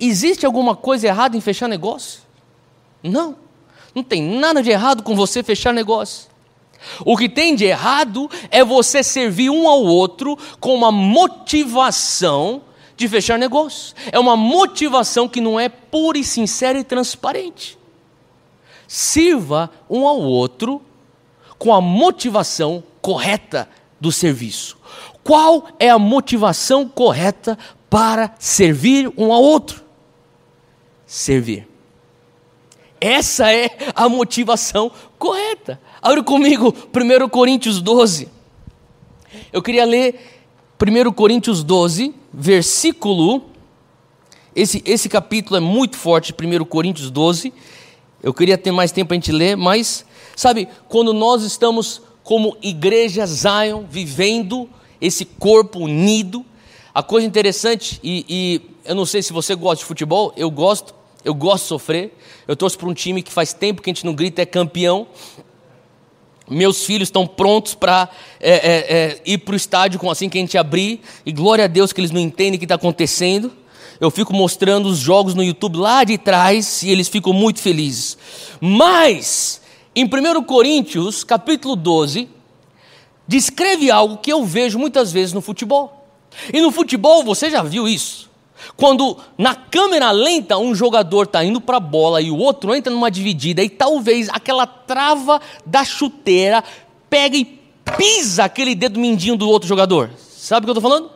Existe 0.00 0.46
alguma 0.46 0.74
coisa 0.74 1.06
errada 1.06 1.36
em 1.36 1.40
fechar 1.40 1.68
negócio? 1.68 2.20
Não. 3.02 3.36
Não 3.94 4.02
tem 4.02 4.22
nada 4.22 4.62
de 4.62 4.70
errado 4.70 5.02
com 5.02 5.14
você 5.14 5.42
fechar 5.42 5.72
negócio. 5.72 6.35
O 7.04 7.16
que 7.16 7.28
tem 7.28 7.54
de 7.54 7.64
errado 7.64 8.30
é 8.50 8.64
você 8.64 9.02
servir 9.02 9.50
um 9.50 9.68
ao 9.68 9.82
outro 9.82 10.38
com 10.60 10.74
uma 10.74 10.92
motivação 10.92 12.62
de 12.96 13.08
fechar 13.08 13.38
negócio. 13.38 13.94
É 14.10 14.18
uma 14.18 14.36
motivação 14.36 15.28
que 15.28 15.40
não 15.40 15.58
é 15.60 15.68
pura 15.68 16.18
e 16.18 16.24
sincera 16.24 16.78
e 16.78 16.84
transparente. 16.84 17.78
Sirva 18.88 19.70
um 19.90 20.06
ao 20.06 20.20
outro 20.20 20.80
com 21.58 21.74
a 21.74 21.80
motivação 21.80 22.82
correta 23.00 23.68
do 24.00 24.12
serviço. 24.12 24.78
Qual 25.22 25.66
é 25.78 25.90
a 25.90 25.98
motivação 25.98 26.88
correta 26.88 27.58
para 27.90 28.34
servir 28.38 29.12
um 29.16 29.32
ao 29.32 29.42
outro? 29.42 29.84
Servir. 31.06 31.75
Essa 33.00 33.52
é 33.52 33.70
a 33.94 34.08
motivação 34.08 34.90
correta. 35.18 35.80
Abre 36.00 36.22
comigo 36.22 36.74
1 36.94 37.28
Coríntios 37.28 37.80
12. 37.80 38.28
Eu 39.52 39.62
queria 39.62 39.84
ler 39.84 40.18
1 40.80 41.12
Coríntios 41.12 41.62
12, 41.62 42.14
versículo. 42.32 43.42
Esse, 44.54 44.82
esse 44.86 45.08
capítulo 45.08 45.56
é 45.56 45.60
muito 45.60 45.96
forte, 45.96 46.32
1 46.32 46.64
Coríntios 46.64 47.10
12. 47.10 47.52
Eu 48.22 48.32
queria 48.32 48.56
ter 48.56 48.72
mais 48.72 48.92
tempo 48.92 49.08
para 49.08 49.14
a 49.14 49.20
gente 49.20 49.32
ler, 49.32 49.56
mas, 49.56 50.04
sabe, 50.34 50.68
quando 50.88 51.12
nós 51.12 51.42
estamos 51.42 52.02
como 52.22 52.56
igreja 52.60 53.24
Zion, 53.26 53.84
vivendo 53.88 54.68
esse 55.00 55.24
corpo 55.24 55.80
unido, 55.80 56.44
a 56.92 57.02
coisa 57.02 57.26
interessante, 57.26 58.00
e, 58.02 58.24
e 58.28 58.60
eu 58.84 58.94
não 58.94 59.04
sei 59.04 59.22
se 59.22 59.32
você 59.32 59.54
gosta 59.54 59.76
de 59.76 59.84
futebol, 59.84 60.32
eu 60.36 60.50
gosto, 60.50 60.94
eu 61.26 61.34
gosto 61.34 61.64
de 61.64 61.68
sofrer. 61.68 62.16
Eu 62.46 62.54
torço 62.54 62.78
para 62.78 62.88
um 62.88 62.94
time 62.94 63.20
que 63.20 63.32
faz 63.32 63.52
tempo 63.52 63.82
que 63.82 63.90
a 63.90 63.92
gente 63.92 64.06
não 64.06 64.14
grita, 64.14 64.40
é 64.40 64.46
campeão. 64.46 65.08
Meus 66.48 66.84
filhos 66.84 67.08
estão 67.08 67.26
prontos 67.26 67.74
para 67.74 68.08
é, 68.38 68.52
é, 68.52 68.96
é, 68.96 69.22
ir 69.26 69.38
para 69.38 69.54
o 69.54 69.56
estádio 69.56 69.98
com 69.98 70.08
assim 70.08 70.28
que 70.28 70.38
a 70.38 70.40
gente 70.40 70.56
abrir. 70.56 71.00
E 71.26 71.32
glória 71.32 71.64
a 71.64 71.66
Deus 71.66 71.92
que 71.92 72.00
eles 72.00 72.12
não 72.12 72.20
entendem 72.20 72.54
o 72.54 72.58
que 72.58 72.64
está 72.64 72.76
acontecendo. 72.76 73.52
Eu 73.98 74.08
fico 74.08 74.32
mostrando 74.32 74.86
os 74.86 74.98
jogos 74.98 75.34
no 75.34 75.42
YouTube 75.42 75.78
lá 75.78 76.04
de 76.04 76.16
trás 76.16 76.84
e 76.84 76.90
eles 76.90 77.08
ficam 77.08 77.32
muito 77.32 77.60
felizes. 77.60 78.16
Mas, 78.60 79.60
em 79.96 80.04
1 80.04 80.44
Coríntios, 80.44 81.24
capítulo 81.24 81.74
12, 81.74 82.28
descreve 83.26 83.90
algo 83.90 84.18
que 84.18 84.32
eu 84.32 84.44
vejo 84.44 84.78
muitas 84.78 85.10
vezes 85.10 85.32
no 85.32 85.40
futebol. 85.40 86.06
E 86.52 86.60
no 86.60 86.70
futebol 86.70 87.24
você 87.24 87.50
já 87.50 87.64
viu 87.64 87.88
isso. 87.88 88.25
Quando 88.76 89.16
na 89.36 89.54
câmera 89.54 90.10
lenta 90.10 90.58
um 90.58 90.74
jogador 90.74 91.24
está 91.24 91.44
indo 91.44 91.60
para 91.60 91.76
a 91.76 91.80
bola 91.80 92.20
e 92.20 92.30
o 92.30 92.36
outro 92.36 92.74
entra 92.74 92.92
numa 92.92 93.10
dividida 93.10 93.62
e 93.62 93.68
talvez 93.68 94.28
aquela 94.28 94.66
trava 94.66 95.40
da 95.64 95.84
chuteira 95.84 96.62
pega 97.08 97.36
e 97.36 97.44
pisa 97.96 98.44
aquele 98.44 98.74
dedo 98.74 98.98
mindinho 98.98 99.36
do 99.36 99.48
outro 99.48 99.68
jogador. 99.68 100.10
Sabe 100.18 100.64
o 100.64 100.66
que 100.66 100.70
eu 100.70 100.78
estou 100.78 100.90
falando? 100.90 101.10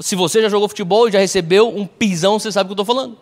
Se 0.00 0.16
você 0.16 0.42
já 0.42 0.48
jogou 0.48 0.68
futebol 0.68 1.08
e 1.08 1.12
já 1.12 1.20
recebeu 1.20 1.68
um 1.68 1.86
pisão, 1.86 2.38
você 2.38 2.50
sabe 2.50 2.66
o 2.66 2.74
que 2.74 2.80
eu 2.80 2.82
estou 2.82 2.94
falando. 2.96 3.16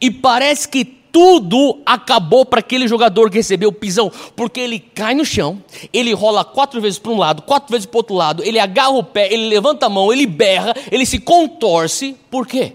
E 0.00 0.10
parece 0.10 0.68
que 0.68 1.01
tudo 1.12 1.80
acabou 1.84 2.44
para 2.46 2.60
aquele 2.60 2.88
jogador 2.88 3.30
que 3.30 3.36
recebeu 3.36 3.68
o 3.68 3.72
pisão, 3.72 4.10
porque 4.34 4.58
ele 4.58 4.80
cai 4.80 5.14
no 5.14 5.24
chão, 5.24 5.62
ele 5.92 6.14
rola 6.14 6.42
quatro 6.44 6.80
vezes 6.80 6.98
para 6.98 7.12
um 7.12 7.18
lado, 7.18 7.42
quatro 7.42 7.70
vezes 7.70 7.86
para 7.86 7.96
o 7.96 7.98
outro 7.98 8.14
lado, 8.14 8.42
ele 8.42 8.58
agarra 8.58 8.90
o 8.90 9.04
pé, 9.04 9.32
ele 9.32 9.48
levanta 9.48 9.86
a 9.86 9.90
mão, 9.90 10.10
ele 10.10 10.26
berra, 10.26 10.74
ele 10.90 11.04
se 11.04 11.18
contorce. 11.18 12.16
Por 12.30 12.46
quê? 12.46 12.72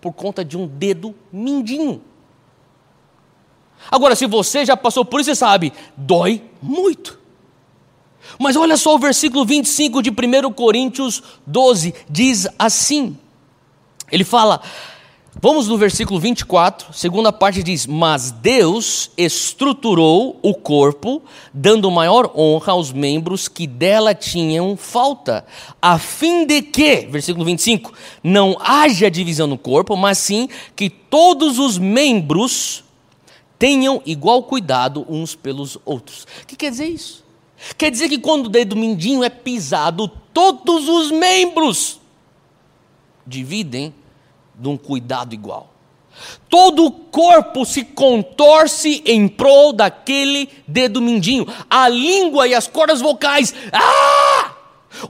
Por 0.00 0.12
conta 0.12 0.44
de 0.44 0.56
um 0.56 0.66
dedo 0.66 1.14
mindinho. 1.32 2.02
Agora, 3.90 4.14
se 4.14 4.26
você 4.26 4.66
já 4.66 4.76
passou 4.76 5.04
por 5.04 5.20
isso, 5.20 5.30
você 5.30 5.36
sabe, 5.36 5.72
dói 5.96 6.42
muito. 6.60 7.18
Mas 8.38 8.54
olha 8.54 8.76
só 8.76 8.94
o 8.94 8.98
versículo 8.98 9.46
25 9.46 10.02
de 10.02 10.10
1 10.10 10.52
Coríntios 10.52 11.22
12, 11.46 11.94
diz 12.10 12.46
assim: 12.58 13.16
ele 14.10 14.24
fala 14.24 14.60
Vamos 15.38 15.68
no 15.68 15.76
versículo 15.76 16.18
24, 16.18 16.94
segunda 16.94 17.30
parte 17.30 17.62
diz: 17.62 17.86
Mas 17.86 18.30
Deus 18.30 19.10
estruturou 19.18 20.40
o 20.42 20.54
corpo, 20.54 21.22
dando 21.52 21.90
maior 21.90 22.32
honra 22.34 22.72
aos 22.72 22.90
membros 22.90 23.46
que 23.46 23.66
dela 23.66 24.14
tinham 24.14 24.78
falta, 24.78 25.44
a 25.80 25.98
fim 25.98 26.46
de 26.46 26.62
que, 26.62 27.06
versículo 27.10 27.44
25, 27.44 27.92
não 28.24 28.56
haja 28.60 29.10
divisão 29.10 29.46
no 29.46 29.58
corpo, 29.58 29.94
mas 29.94 30.16
sim 30.16 30.48
que 30.74 30.88
todos 30.88 31.58
os 31.58 31.76
membros 31.76 32.82
tenham 33.58 34.00
igual 34.06 34.42
cuidado 34.42 35.04
uns 35.06 35.34
pelos 35.34 35.76
outros. 35.84 36.26
O 36.42 36.46
que 36.46 36.56
quer 36.56 36.70
dizer 36.70 36.86
isso? 36.86 37.22
Quer 37.76 37.90
dizer 37.90 38.08
que 38.08 38.18
quando 38.18 38.46
o 38.46 38.50
dedo 38.50 38.74
mindinho 38.74 39.22
é 39.22 39.28
pisado, 39.28 40.08
todos 40.32 40.88
os 40.88 41.10
membros 41.10 42.00
dividem 43.26 43.92
de 44.56 44.68
um 44.68 44.76
cuidado 44.76 45.34
igual. 45.34 45.72
Todo 46.48 46.86
o 46.86 46.90
corpo 46.90 47.66
se 47.66 47.84
contorce 47.84 49.02
em 49.04 49.28
prol 49.28 49.72
daquele 49.72 50.48
dedo 50.66 51.00
mindinho. 51.02 51.46
A 51.68 51.88
língua 51.88 52.48
e 52.48 52.54
as 52.54 52.66
cordas 52.66 53.00
vocais. 53.00 53.54
Ah! 53.72 54.54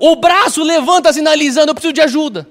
O 0.01 0.16
braço 0.16 0.62
levanta 0.62 1.12
sinalizando: 1.12 1.70
eu 1.70 1.74
preciso 1.74 1.92
de 1.92 2.01
ajuda. 2.01 2.49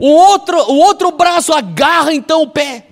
O 0.00 0.06
outro, 0.08 0.58
o 0.70 0.76
outro 0.78 1.12
braço 1.12 1.52
agarra 1.52 2.12
então 2.12 2.42
o 2.42 2.50
pé. 2.50 2.88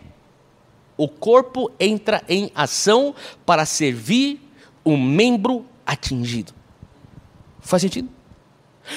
O 0.97 1.09
corpo 1.09 1.71
entra 1.81 2.23
em 2.29 2.51
ação 2.55 3.15
para 3.45 3.65
servir 3.65 4.41
o 4.85 4.97
membro 4.97 5.65
atingido. 5.87 6.53
Faz 7.61 7.83
sentido? 7.83 8.09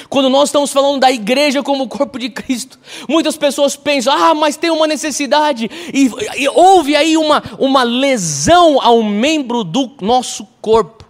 Quando 0.09 0.29
nós 0.29 0.49
estamos 0.49 0.71
falando 0.71 0.99
da 0.99 1.11
igreja 1.11 1.63
como 1.63 1.83
o 1.83 1.87
corpo 1.87 2.17
de 2.17 2.29
Cristo, 2.29 2.79
muitas 3.07 3.37
pessoas 3.37 3.75
pensam, 3.75 4.13
ah, 4.13 4.33
mas 4.33 4.57
tem 4.57 4.69
uma 4.69 4.87
necessidade, 4.87 5.69
e, 5.93 6.11
e 6.37 6.49
houve 6.49 6.95
aí 6.95 7.17
uma, 7.17 7.43
uma 7.59 7.83
lesão 7.83 8.81
ao 8.81 9.03
membro 9.03 9.63
do 9.63 9.91
nosso 10.01 10.45
corpo. 10.61 11.05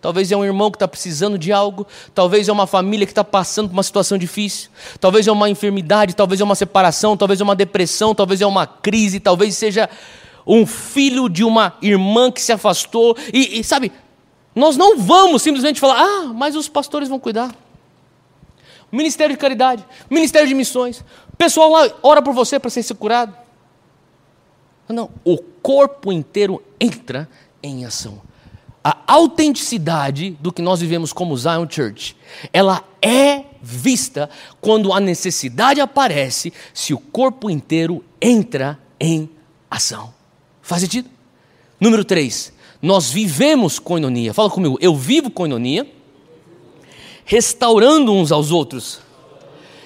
Talvez 0.00 0.30
é 0.30 0.36
um 0.36 0.44
irmão 0.44 0.70
que 0.70 0.76
está 0.76 0.86
precisando 0.86 1.38
de 1.38 1.50
algo, 1.50 1.86
talvez 2.14 2.46
é 2.46 2.52
uma 2.52 2.66
família 2.66 3.06
que 3.06 3.12
está 3.12 3.24
passando 3.24 3.68
por 3.68 3.72
uma 3.72 3.82
situação 3.82 4.18
difícil, 4.18 4.68
talvez 5.00 5.26
é 5.26 5.32
uma 5.32 5.48
enfermidade, 5.48 6.14
talvez 6.14 6.42
é 6.42 6.44
uma 6.44 6.54
separação, 6.54 7.16
talvez 7.16 7.40
é 7.40 7.44
uma 7.44 7.56
depressão, 7.56 8.14
talvez 8.14 8.42
é 8.42 8.46
uma 8.46 8.66
crise, 8.66 9.18
talvez 9.18 9.56
seja 9.56 9.88
um 10.46 10.66
filho 10.66 11.26
de 11.26 11.42
uma 11.42 11.72
irmã 11.80 12.30
que 12.30 12.42
se 12.42 12.52
afastou. 12.52 13.16
E, 13.32 13.60
e 13.60 13.64
sabe, 13.64 13.90
nós 14.54 14.76
não 14.76 14.98
vamos 14.98 15.40
simplesmente 15.40 15.80
falar, 15.80 15.98
ah, 15.98 16.32
mas 16.34 16.54
os 16.54 16.68
pastores 16.68 17.08
vão 17.08 17.18
cuidar. 17.18 17.63
Ministério 18.94 19.34
de 19.34 19.40
caridade, 19.40 19.84
ministério 20.08 20.48
de 20.48 20.54
missões, 20.54 21.04
o 21.32 21.36
pessoal 21.36 21.70
lá 21.70 21.90
ora 22.02 22.22
por 22.22 22.32
você 22.32 22.58
para 22.58 22.70
ser 22.70 22.94
curado. 22.94 23.36
Não, 24.88 25.10
o 25.24 25.38
corpo 25.38 26.12
inteiro 26.12 26.62
entra 26.78 27.28
em 27.62 27.84
ação 27.84 28.20
a 28.84 28.98
autenticidade 29.06 30.36
do 30.38 30.52
que 30.52 30.60
nós 30.60 30.78
vivemos 30.78 31.10
como 31.10 31.34
Zion 31.34 31.66
Church, 31.68 32.14
ela 32.52 32.84
é 33.00 33.44
vista 33.62 34.28
quando 34.60 34.92
a 34.92 35.00
necessidade 35.00 35.80
aparece, 35.80 36.52
se 36.74 36.92
o 36.92 36.98
corpo 36.98 37.48
inteiro 37.48 38.04
entra 38.20 38.78
em 39.00 39.30
ação. 39.70 40.12
Faz 40.60 40.82
sentido? 40.82 41.08
Número 41.80 42.04
3, 42.04 42.52
nós 42.82 43.10
vivemos 43.10 43.78
coinonia. 43.78 44.34
Fala 44.34 44.50
comigo, 44.50 44.76
eu 44.82 44.94
vivo 44.94 45.30
coinonia, 45.30 45.90
restaurando 47.24 48.12
uns 48.12 48.30
aos 48.30 48.50
outros 48.50 49.04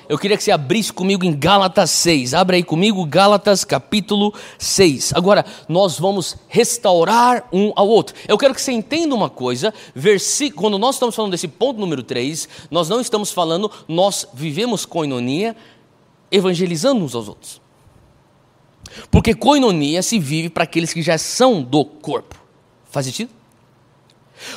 eu 0.09 0.18
queria 0.18 0.39
que 0.39 0.43
você 0.43 0.51
abrisse 0.51 0.91
comigo 0.91 1.22
em 1.22 1.39
Gálatas 1.39 1.91
6. 1.91 2.32
Abra 2.32 2.57
aí 2.57 2.62
comigo 2.62 3.05
Gálatas 3.05 3.62
capítulo 3.62 4.32
6. 4.59 5.12
Agora, 5.14 5.45
nós 5.68 5.99
vamos 5.99 6.34
restaurar 6.49 7.47
um 7.53 7.72
ao 7.76 7.86
outro. 7.86 8.16
Eu 8.26 8.39
quero 8.39 8.55
que 8.55 8.62
você 8.62 8.72
entenda 8.72 9.14
uma 9.14 9.28
coisa. 9.28 9.72
Quando 10.57 10.78
nós 10.78 10.97
estamos 10.97 11.14
falando 11.14 11.32
desse 11.32 11.47
ponto 11.47 11.78
número 11.78 12.03
3, 12.03 12.49
nós 12.70 12.89
não 12.89 13.03
estamos 13.03 13.30
falando, 13.30 13.70
nós 13.86 14.26
vivemos 14.32 14.86
coinonia 14.86 15.55
evangelizando 16.32 17.05
uns 17.05 17.14
aos 17.14 17.28
outros. 17.28 17.61
Porque 19.11 19.34
coinonia 19.34 20.03
se 20.03 20.18
vive 20.18 20.49
para 20.49 20.64
aqueles 20.64 20.95
que 20.95 21.03
já 21.03 21.18
são 21.18 21.62
do 21.62 21.84
corpo. 21.84 22.34
Faz 22.91 23.05
sentido? 23.05 23.38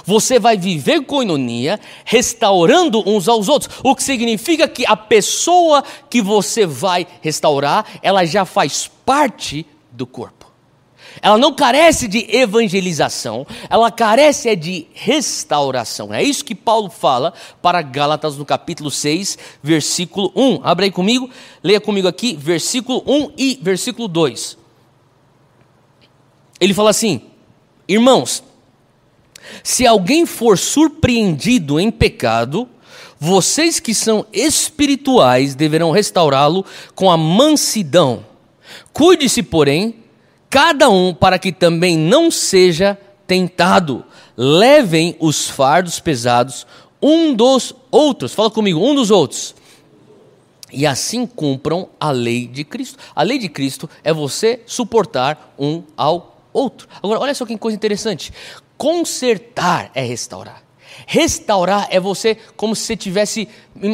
Você 0.06 0.40
vai 0.40 0.58
viver 0.58 1.06
coinonia 1.06 1.80
restaurando 2.06 3.04
uns 3.08 3.28
aos 3.28 3.48
outros, 3.48 3.76
o 3.84 3.96
que 3.96 4.04
significa 4.04 4.68
que 4.68 4.86
a 4.86 4.96
pessoa 4.96 5.84
que 6.10 6.22
você 6.22 6.66
vai 6.66 7.08
restaurar, 7.22 7.86
ela 8.02 8.26
já 8.26 8.46
faz 8.46 8.90
parte 9.06 9.66
do 9.92 10.06
corpo. 10.06 10.42
Ela 11.22 11.38
não 11.38 11.54
carece 11.54 12.08
de 12.08 12.26
evangelização, 12.34 13.46
ela 13.70 13.92
carece 13.92 14.48
é 14.48 14.56
de 14.56 14.88
restauração. 14.94 16.14
É 16.14 16.24
isso 16.24 16.46
que 16.46 16.56
Paulo 16.56 16.90
fala 16.90 17.34
para 17.62 17.82
Gálatas 17.82 18.38
no 18.38 18.46
capítulo 18.46 18.90
6, 18.90 19.38
versículo 19.62 20.32
1. 20.36 20.62
Abra 20.64 20.86
aí 20.86 20.92
comigo, 20.92 21.30
leia 21.62 21.82
comigo 21.82 22.08
aqui, 22.08 22.36
versículo 22.36 23.04
1 23.06 23.32
e 23.38 23.60
versículo 23.62 24.08
2. 24.08 24.58
Ele 26.60 26.74
fala 26.74 26.92
assim: 26.92 27.22
Irmãos, 27.88 28.44
se 29.64 29.86
alguém 29.86 30.26
for 30.26 30.58
surpreendido 30.58 31.80
em 31.80 31.92
pecado, 31.92 32.68
vocês 33.20 33.80
que 33.80 33.94
são 33.94 34.26
espirituais 34.34 35.54
deverão 35.54 35.92
restaurá-lo 35.92 36.66
com 36.96 37.12
a 37.12 37.18
mansidão. 37.18 38.26
Cuide-se, 38.92 39.44
porém, 39.44 39.96
cada 40.50 40.90
um 40.90 41.14
para 41.14 41.38
que 41.38 41.52
também 41.52 41.98
não 41.98 42.32
seja 42.32 42.98
tentado. 43.28 44.04
Levem 44.36 45.16
os 45.20 45.48
fardos 45.48 46.00
pesados 46.00 46.66
um 47.02 47.34
dos 47.34 47.74
outros. 47.92 48.34
Fala 48.34 48.50
comigo, 48.50 48.80
um 48.80 48.96
dos 48.96 49.12
outros. 49.12 49.56
E 50.72 50.86
assim 50.86 51.26
cumpram 51.28 51.90
a 52.00 52.12
lei 52.12 52.48
de 52.48 52.64
Cristo. 52.64 52.98
A 53.16 53.24
lei 53.24 53.38
de 53.38 53.50
Cristo 53.50 53.90
é 54.04 54.14
você 54.14 54.62
suportar 54.66 55.54
um 55.60 55.84
ao 55.98 56.42
outro. 56.54 56.88
Agora, 57.04 57.20
olha 57.20 57.36
só 57.36 57.46
que 57.46 57.58
coisa 57.58 57.76
interessante. 57.76 58.32
Consertar 58.82 59.92
é 59.94 60.02
restaurar. 60.02 60.64
Restaurar 61.06 61.88
é 61.92 62.00
você 62.00 62.36
como 62.58 62.76
se 62.76 62.88
você 62.88 62.98
tivesse. 62.98 63.48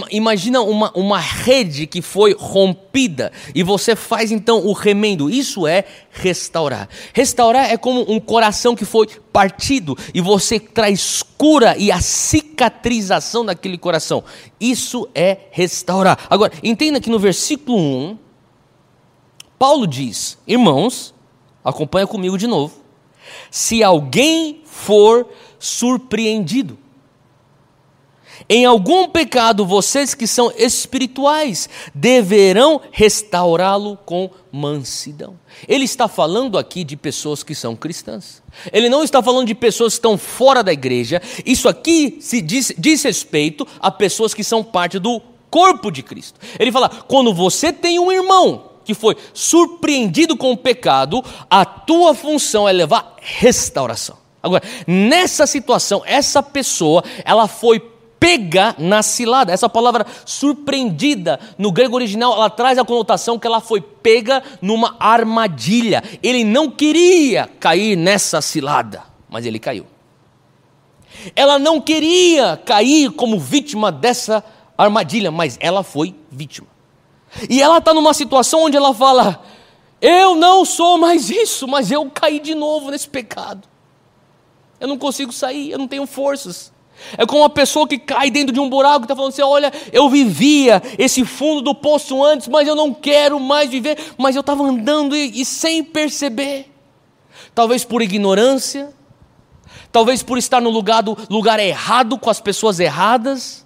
Imagina 0.10 0.62
uma, 0.62 0.94
uma 0.96 1.20
rede 1.20 1.86
que 1.86 2.02
foi 2.02 2.34
rompida 2.34 3.34
e 3.54 3.64
você 3.64 3.98
faz 3.98 4.32
então 4.32 4.66
o 4.66 4.72
remendo. 4.72 5.30
Isso 5.30 5.68
é 5.68 5.84
restaurar. 6.10 6.88
Restaurar 7.12 7.70
é 7.70 7.76
como 7.76 8.10
um 8.10 8.18
coração 8.18 8.78
que 8.78 8.86
foi 8.86 9.08
partido 9.34 9.94
e 10.14 10.22
você 10.22 10.58
traz 10.58 11.22
cura 11.38 11.76
e 11.78 11.92
a 11.92 12.00
cicatrização 12.00 13.44
daquele 13.44 13.78
coração. 13.78 14.24
Isso 14.58 15.06
é 15.14 15.50
restaurar. 15.52 16.18
Agora, 16.30 16.54
entenda 16.64 17.02
que 17.02 17.10
no 17.10 17.20
versículo 17.20 17.78
1, 17.78 18.18
Paulo 19.60 19.86
diz: 19.86 20.38
Irmãos, 20.48 21.14
acompanha 21.62 22.08
comigo 22.08 22.38
de 22.38 22.48
novo. 22.48 22.87
Se 23.50 23.84
alguém 23.84 24.62
for 24.66 25.28
surpreendido. 25.60 26.78
Em 28.50 28.66
algum 28.66 29.10
pecado, 29.10 29.66
vocês 29.66 30.14
que 30.14 30.28
são 30.28 30.52
espirituais 30.56 31.68
deverão 31.94 32.80
restaurá-lo 32.92 33.98
com 34.06 34.30
mansidão. 34.52 35.38
Ele 35.68 35.84
está 35.84 36.08
falando 36.08 36.58
aqui 36.58 36.84
de 36.84 36.96
pessoas 36.96 37.44
que 37.44 37.54
são 37.54 37.76
cristãs. 37.76 38.42
Ele 38.72 38.90
não 38.90 39.04
está 39.04 39.22
falando 39.22 39.48
de 39.48 39.56
pessoas 39.56 39.94
que 39.94 39.98
estão 39.98 40.18
fora 40.18 40.64
da 40.64 40.72
igreja. 40.72 41.22
Isso 41.46 41.68
aqui 41.68 42.20
se 42.22 42.42
diz, 42.42 42.72
diz 42.78 43.04
respeito 43.04 43.68
a 43.80 43.92
pessoas 43.92 44.34
que 44.34 44.44
são 44.44 44.64
parte 44.64 44.98
do 44.98 45.22
corpo 45.50 45.92
de 45.92 46.02
Cristo. 46.02 46.40
Ele 46.58 46.72
fala: 46.72 46.90
quando 46.90 47.34
você 47.34 47.74
tem 47.74 48.00
um 48.00 48.12
irmão 48.12 48.67
que 48.88 48.94
foi 48.94 49.18
surpreendido 49.34 50.38
com 50.38 50.52
o 50.52 50.58
pecado, 50.58 51.24
a 51.50 51.66
tua 51.66 52.16
função 52.16 52.68
é 52.68 52.72
levar 52.72 53.16
restauração. 53.22 54.18
Agora, 54.42 54.64
nessa 54.88 55.46
situação, 55.46 56.02
essa 56.06 56.42
pessoa, 56.42 57.04
ela 57.26 57.48
foi 57.48 57.80
pega 58.18 58.74
na 58.80 59.04
cilada. 59.04 59.52
Essa 59.52 59.68
palavra 59.68 60.06
surpreendida 60.26 61.38
no 61.58 61.72
grego 61.72 61.96
original, 61.96 62.34
ela 62.34 62.50
traz 62.50 62.78
a 62.78 62.86
conotação 62.86 63.38
que 63.38 63.46
ela 63.46 63.60
foi 63.60 63.82
pega 63.82 64.42
numa 64.62 64.96
armadilha. 65.00 66.02
Ele 66.24 66.46
não 66.46 66.72
queria 66.72 67.50
cair 67.60 67.98
nessa 67.98 68.42
cilada, 68.42 69.04
mas 69.30 69.46
ele 69.46 69.60
caiu. 69.60 69.86
Ela 71.36 71.60
não 71.60 71.82
queria 71.82 72.56
cair 72.58 73.12
como 73.12 73.38
vítima 73.38 73.92
dessa 73.92 74.44
armadilha, 74.78 75.30
mas 75.30 75.58
ela 75.60 75.84
foi 75.84 76.16
vítima. 76.32 76.77
E 77.50 77.62
ela 77.62 77.78
está 77.78 77.94
numa 77.94 78.14
situação 78.14 78.64
onde 78.64 78.78
ela 78.78 78.94
fala: 78.94 79.44
Eu 80.02 80.36
não 80.36 80.66
sou 80.66 80.98
mais 80.98 81.30
isso, 81.30 81.68
mas 81.68 81.92
eu 81.92 82.10
caí 82.10 82.40
de 82.40 82.56
novo 82.56 82.92
nesse 82.92 83.08
pecado. 83.08 83.68
Eu 84.80 84.88
não 84.88 84.98
consigo 84.98 85.32
sair, 85.32 85.72
eu 85.72 85.78
não 85.78 85.88
tenho 85.88 86.06
forças. 86.06 86.72
É 87.18 87.26
como 87.26 87.42
uma 87.42 87.50
pessoa 87.50 87.88
que 87.88 87.98
cai 87.98 88.30
dentro 88.32 88.54
de 88.54 88.60
um 88.60 88.70
buraco 88.70 89.02
e 89.02 89.04
está 89.04 89.16
falando 89.16 89.32
assim: 89.32 89.42
olha, 89.42 89.72
eu 89.92 90.10
vivia 90.10 90.82
esse 90.98 91.24
fundo 91.24 91.62
do 91.62 91.76
poço 91.76 92.24
antes, 92.24 92.48
mas 92.48 92.68
eu 92.68 92.76
não 92.76 92.94
quero 92.94 93.40
mais 93.40 93.70
viver. 93.70 93.98
Mas 94.18 94.36
eu 94.36 94.42
estava 94.42 94.64
andando 94.64 95.16
e, 95.16 95.42
e 95.42 95.46
sem 95.46 95.84
perceber. 95.84 96.72
Talvez 97.54 97.84
por 97.84 98.02
ignorância, 98.02 98.94
talvez 99.92 100.24
por 100.24 100.38
estar 100.38 100.62
no 100.62 100.70
lugar, 100.70 101.02
do, 101.02 101.18
lugar 101.30 101.60
errado, 101.60 102.18
com 102.18 102.30
as 102.30 102.40
pessoas 102.40 102.80
erradas. 102.80 103.66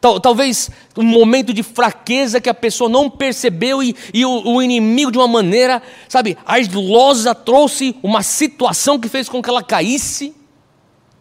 Tal, 0.00 0.20
talvez 0.20 0.70
um 0.96 1.02
momento 1.02 1.52
de 1.52 1.62
fraqueza 1.62 2.40
que 2.40 2.48
a 2.48 2.54
pessoa 2.54 2.88
não 2.88 3.10
percebeu 3.10 3.82
e, 3.82 3.96
e 4.14 4.24
o, 4.24 4.54
o, 4.54 4.62
inimigo, 4.62 5.10
de 5.10 5.18
uma 5.18 5.26
maneira, 5.26 5.82
sabe, 6.08 6.38
ardilosa, 6.46 7.34
trouxe 7.34 7.96
uma 8.02 8.22
situação 8.22 8.98
que 8.98 9.08
fez 9.08 9.28
com 9.28 9.42
que 9.42 9.50
ela 9.50 9.62
caísse 9.62 10.34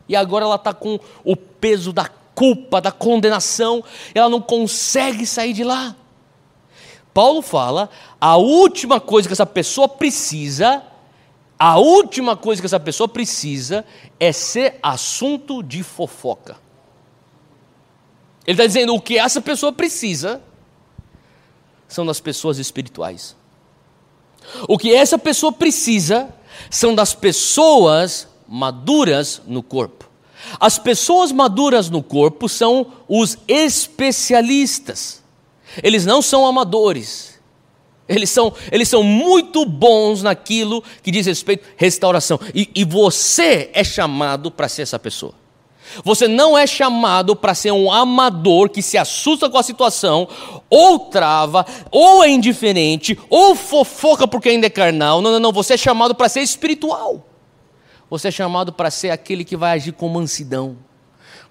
e 0.08 0.16
agora 0.16 0.46
ela 0.46 0.56
está 0.56 0.74
com 0.74 1.00
o 1.24 1.36
peso 1.36 1.92
da 1.92 2.06
culpa, 2.36 2.80
da 2.80 2.92
condenação, 2.92 3.84
ela 4.14 4.30
não 4.30 4.40
consegue 4.40 5.26
sair 5.26 5.54
de 5.54 5.64
lá. 5.64 5.96
Paulo 7.14 7.42
fala: 7.42 7.90
a 8.22 8.38
última 8.38 9.00
coisa 9.00 9.28
que 9.28 9.34
essa 9.34 9.46
pessoa 9.46 9.90
precisa, 9.90 10.84
a 11.58 11.80
última 11.80 12.38
coisa 12.38 12.62
que 12.62 12.68
essa 12.68 12.80
pessoa 12.80 13.08
precisa 13.08 13.84
é 14.20 14.32
ser 14.32 14.78
assunto 14.84 15.64
de 15.64 15.82
fofoca. 15.82 16.67
Ele 18.48 18.56
está 18.56 18.66
dizendo: 18.66 18.96
o 18.96 19.02
que 19.02 19.18
essa 19.18 19.42
pessoa 19.42 19.74
precisa 19.74 20.42
são 21.88 22.06
das 22.06 22.22
pessoas 22.22 22.58
espirituais. 22.58 23.36
O 24.68 24.78
que 24.78 24.94
essa 24.96 25.18
pessoa 25.18 25.52
precisa 25.52 26.34
são 26.72 26.96
das 26.96 27.14
pessoas 27.14 28.28
maduras 28.48 29.42
no 29.46 29.62
corpo. 29.62 30.10
As 30.60 30.80
pessoas 30.80 31.32
maduras 31.32 31.90
no 31.90 32.02
corpo 32.02 32.48
são 32.48 32.94
os 33.08 33.38
especialistas. 33.48 35.22
Eles 35.84 36.06
não 36.06 36.22
são 36.22 36.46
amadores. 36.46 37.38
Eles 38.08 38.30
são, 38.30 38.54
eles 38.72 38.88
são 38.88 39.04
muito 39.04 39.66
bons 39.66 40.24
naquilo 40.24 40.82
que 41.04 41.12
diz 41.12 41.26
respeito 41.26 41.66
à 41.66 41.72
restauração. 41.76 42.40
E, 42.56 42.70
e 42.74 42.86
você 42.86 43.70
é 43.74 43.84
chamado 43.84 44.50
para 44.50 44.70
ser 44.70 44.84
essa 44.84 44.98
pessoa. 44.98 45.34
Você 46.04 46.28
não 46.28 46.58
é 46.58 46.68
chamado 46.68 47.36
para 47.36 47.54
ser 47.54 47.72
um 47.72 47.92
amador 47.92 48.70
que 48.70 48.82
se 48.82 48.98
assusta 48.98 49.50
com 49.50 49.58
a 49.58 49.64
situação, 49.64 50.28
ou 50.70 51.00
trava, 51.00 51.66
ou 51.92 52.24
é 52.24 52.30
indiferente, 52.30 53.18
ou 53.30 53.56
fofoca 53.56 54.28
porque 54.28 54.50
ainda 54.50 54.68
é 54.68 54.70
carnal. 54.70 55.22
Não, 55.22 55.32
não, 55.32 55.40
não. 55.40 55.52
Você 55.52 55.74
é 55.74 55.78
chamado 55.78 56.14
para 56.16 56.30
ser 56.30 56.42
espiritual. 56.42 57.26
Você 58.10 58.30
é 58.30 58.32
chamado 58.32 58.72
para 58.72 58.90
ser 58.90 59.10
aquele 59.10 59.44
que 59.44 59.58
vai 59.58 59.72
agir 59.72 59.92
com 59.92 60.08
mansidão. 60.08 60.78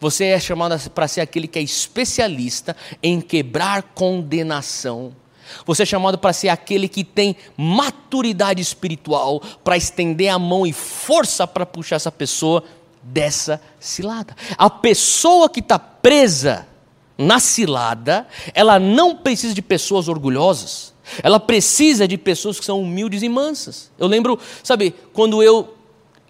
Você 0.01 0.27
é 0.27 0.41
chamado 0.41 0.79
para 0.91 1.09
ser 1.09 1.21
aquele 1.21 1.49
que 1.49 1.59
é 1.59 1.63
especialista 1.63 2.77
em 3.03 3.21
quebrar 3.21 3.83
condenação. 3.83 5.15
Você 5.65 5.85
é 5.85 5.87
chamado 5.87 6.19
para 6.19 6.33
ser 6.33 6.49
aquele 6.49 6.89
que 6.89 7.05
tem 7.05 7.37
maturidade 7.57 8.61
espiritual 8.61 9.41
para 9.63 9.77
estender 9.77 10.29
a 10.29 10.39
mão 10.39 10.67
e 10.67 10.73
força 10.73 11.47
para 11.47 11.65
puxar 11.65 11.97
essa 11.97 12.11
pessoa 12.11 12.65
dessa 13.07 13.61
cilada. 13.79 14.35
A 14.59 14.69
pessoa 14.69 15.49
que 15.49 15.61
está 15.61 15.79
presa 15.79 16.67
na 17.17 17.39
cilada, 17.39 18.27
ela 18.53 18.79
não 18.79 19.17
precisa 19.17 19.55
de 19.55 19.63
pessoas 19.63 20.09
orgulhosas. 20.09 20.95
Ela 21.23 21.39
precisa 21.39 22.07
de 22.07 22.19
pessoas 22.19 22.59
que 22.59 22.65
são 22.65 22.81
humildes 22.81 23.23
e 23.23 23.29
mansas. 23.29 23.91
Eu 23.99 24.07
lembro, 24.07 24.39
sabe, 24.63 24.95
quando 25.13 25.43
eu, 25.43 25.75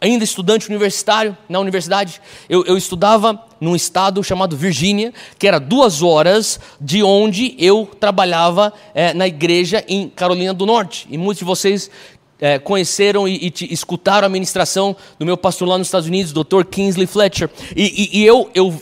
ainda 0.00 0.22
estudante 0.22 0.68
universitário, 0.68 1.36
na 1.48 1.58
universidade, 1.58 2.20
eu, 2.48 2.64
eu 2.66 2.76
estudava 2.76 3.42
num 3.58 3.74
estado 3.74 4.22
chamado 4.22 4.54
Virgínia, 4.54 5.14
que 5.38 5.48
era 5.48 5.58
duas 5.58 6.02
horas 6.02 6.60
de 6.78 7.02
onde 7.02 7.56
eu 7.58 7.88
trabalhava 7.98 8.72
é, 8.94 9.14
na 9.14 9.26
igreja 9.26 9.82
em 9.88 10.10
Carolina 10.10 10.52
do 10.52 10.66
Norte. 10.66 11.06
E 11.10 11.16
muitos 11.16 11.38
de 11.38 11.44
vocês 11.46 11.90
é, 12.40 12.58
conheceram 12.58 13.26
e, 13.26 13.52
e 13.60 13.72
escutaram 13.72 14.26
a 14.26 14.28
ministração 14.28 14.96
do 15.18 15.24
meu 15.24 15.36
pastor 15.36 15.68
lá 15.68 15.78
nos 15.78 15.86
Estados 15.86 16.06
Unidos, 16.06 16.32
Dr. 16.32 16.64
Kingsley 16.70 17.06
Fletcher. 17.06 17.50
E, 17.74 18.10
e, 18.12 18.20
e 18.20 18.26
eu, 18.26 18.50
eu, 18.54 18.80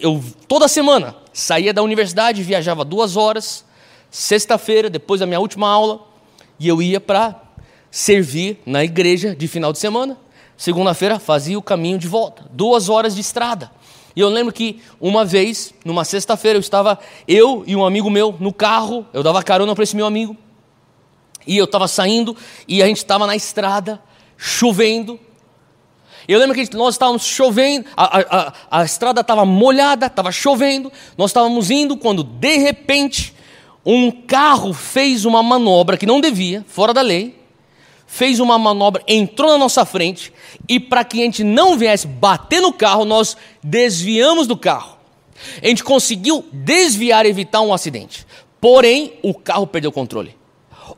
eu, 0.00 0.24
toda 0.48 0.68
semana, 0.68 1.14
saía 1.32 1.72
da 1.72 1.82
universidade, 1.82 2.42
viajava 2.42 2.84
duas 2.84 3.16
horas, 3.16 3.64
sexta-feira, 4.10 4.88
depois 4.88 5.20
da 5.20 5.26
minha 5.26 5.40
última 5.40 5.68
aula, 5.68 6.00
e 6.58 6.68
eu 6.68 6.80
ia 6.80 7.00
para 7.00 7.40
servir 7.90 8.58
na 8.64 8.84
igreja 8.84 9.34
de 9.34 9.46
final 9.48 9.72
de 9.72 9.78
semana. 9.78 10.16
Segunda-feira, 10.56 11.18
fazia 11.18 11.58
o 11.58 11.62
caminho 11.62 11.98
de 11.98 12.06
volta, 12.06 12.44
duas 12.52 12.88
horas 12.88 13.14
de 13.14 13.20
estrada. 13.20 13.70
E 14.16 14.20
eu 14.20 14.28
lembro 14.28 14.52
que 14.52 14.80
uma 15.00 15.24
vez, 15.24 15.74
numa 15.84 16.04
sexta-feira, 16.04 16.56
eu 16.56 16.60
estava, 16.60 16.98
eu 17.26 17.64
e 17.66 17.74
um 17.74 17.84
amigo 17.84 18.08
meu, 18.08 18.34
no 18.38 18.52
carro, 18.52 19.04
eu 19.12 19.22
dava 19.24 19.42
carona 19.42 19.74
para 19.74 19.82
esse 19.82 19.96
meu 19.96 20.06
amigo, 20.06 20.36
e 21.46 21.56
eu 21.56 21.64
estava 21.64 21.88
saindo 21.88 22.36
e 22.66 22.82
a 22.82 22.86
gente 22.86 22.98
estava 22.98 23.26
na 23.26 23.36
estrada, 23.36 24.02
chovendo. 24.36 25.18
Eu 26.26 26.38
lembro 26.38 26.54
que 26.54 26.74
nós 26.74 26.94
estávamos 26.94 27.24
chovendo, 27.24 27.86
a, 27.96 28.18
a, 28.18 28.48
a, 28.48 28.52
a 28.80 28.84
estrada 28.84 29.20
estava 29.20 29.44
molhada, 29.44 30.06
estava 30.06 30.32
chovendo, 30.32 30.90
nós 31.18 31.30
estávamos 31.30 31.70
indo 31.70 31.96
quando 31.96 32.22
de 32.22 32.56
repente 32.56 33.34
um 33.84 34.10
carro 34.10 34.72
fez 34.72 35.24
uma 35.24 35.42
manobra 35.42 35.98
que 35.98 36.06
não 36.06 36.20
devia, 36.20 36.64
fora 36.66 36.94
da 36.94 37.02
lei, 37.02 37.38
fez 38.06 38.40
uma 38.40 38.58
manobra, 38.58 39.02
entrou 39.06 39.50
na 39.50 39.58
nossa 39.58 39.84
frente 39.84 40.32
e 40.68 40.80
para 40.80 41.04
que 41.04 41.20
a 41.20 41.24
gente 41.24 41.44
não 41.44 41.76
viesse 41.76 42.06
bater 42.06 42.60
no 42.60 42.72
carro, 42.72 43.04
nós 43.04 43.36
desviamos 43.62 44.46
do 44.46 44.56
carro. 44.56 44.96
A 45.62 45.66
gente 45.66 45.84
conseguiu 45.84 46.44
desviar 46.52 47.26
evitar 47.26 47.60
um 47.60 47.74
acidente. 47.74 48.26
Porém, 48.60 49.14
o 49.22 49.34
carro 49.34 49.66
perdeu 49.66 49.90
o 49.90 49.92
controle. 49.92 50.34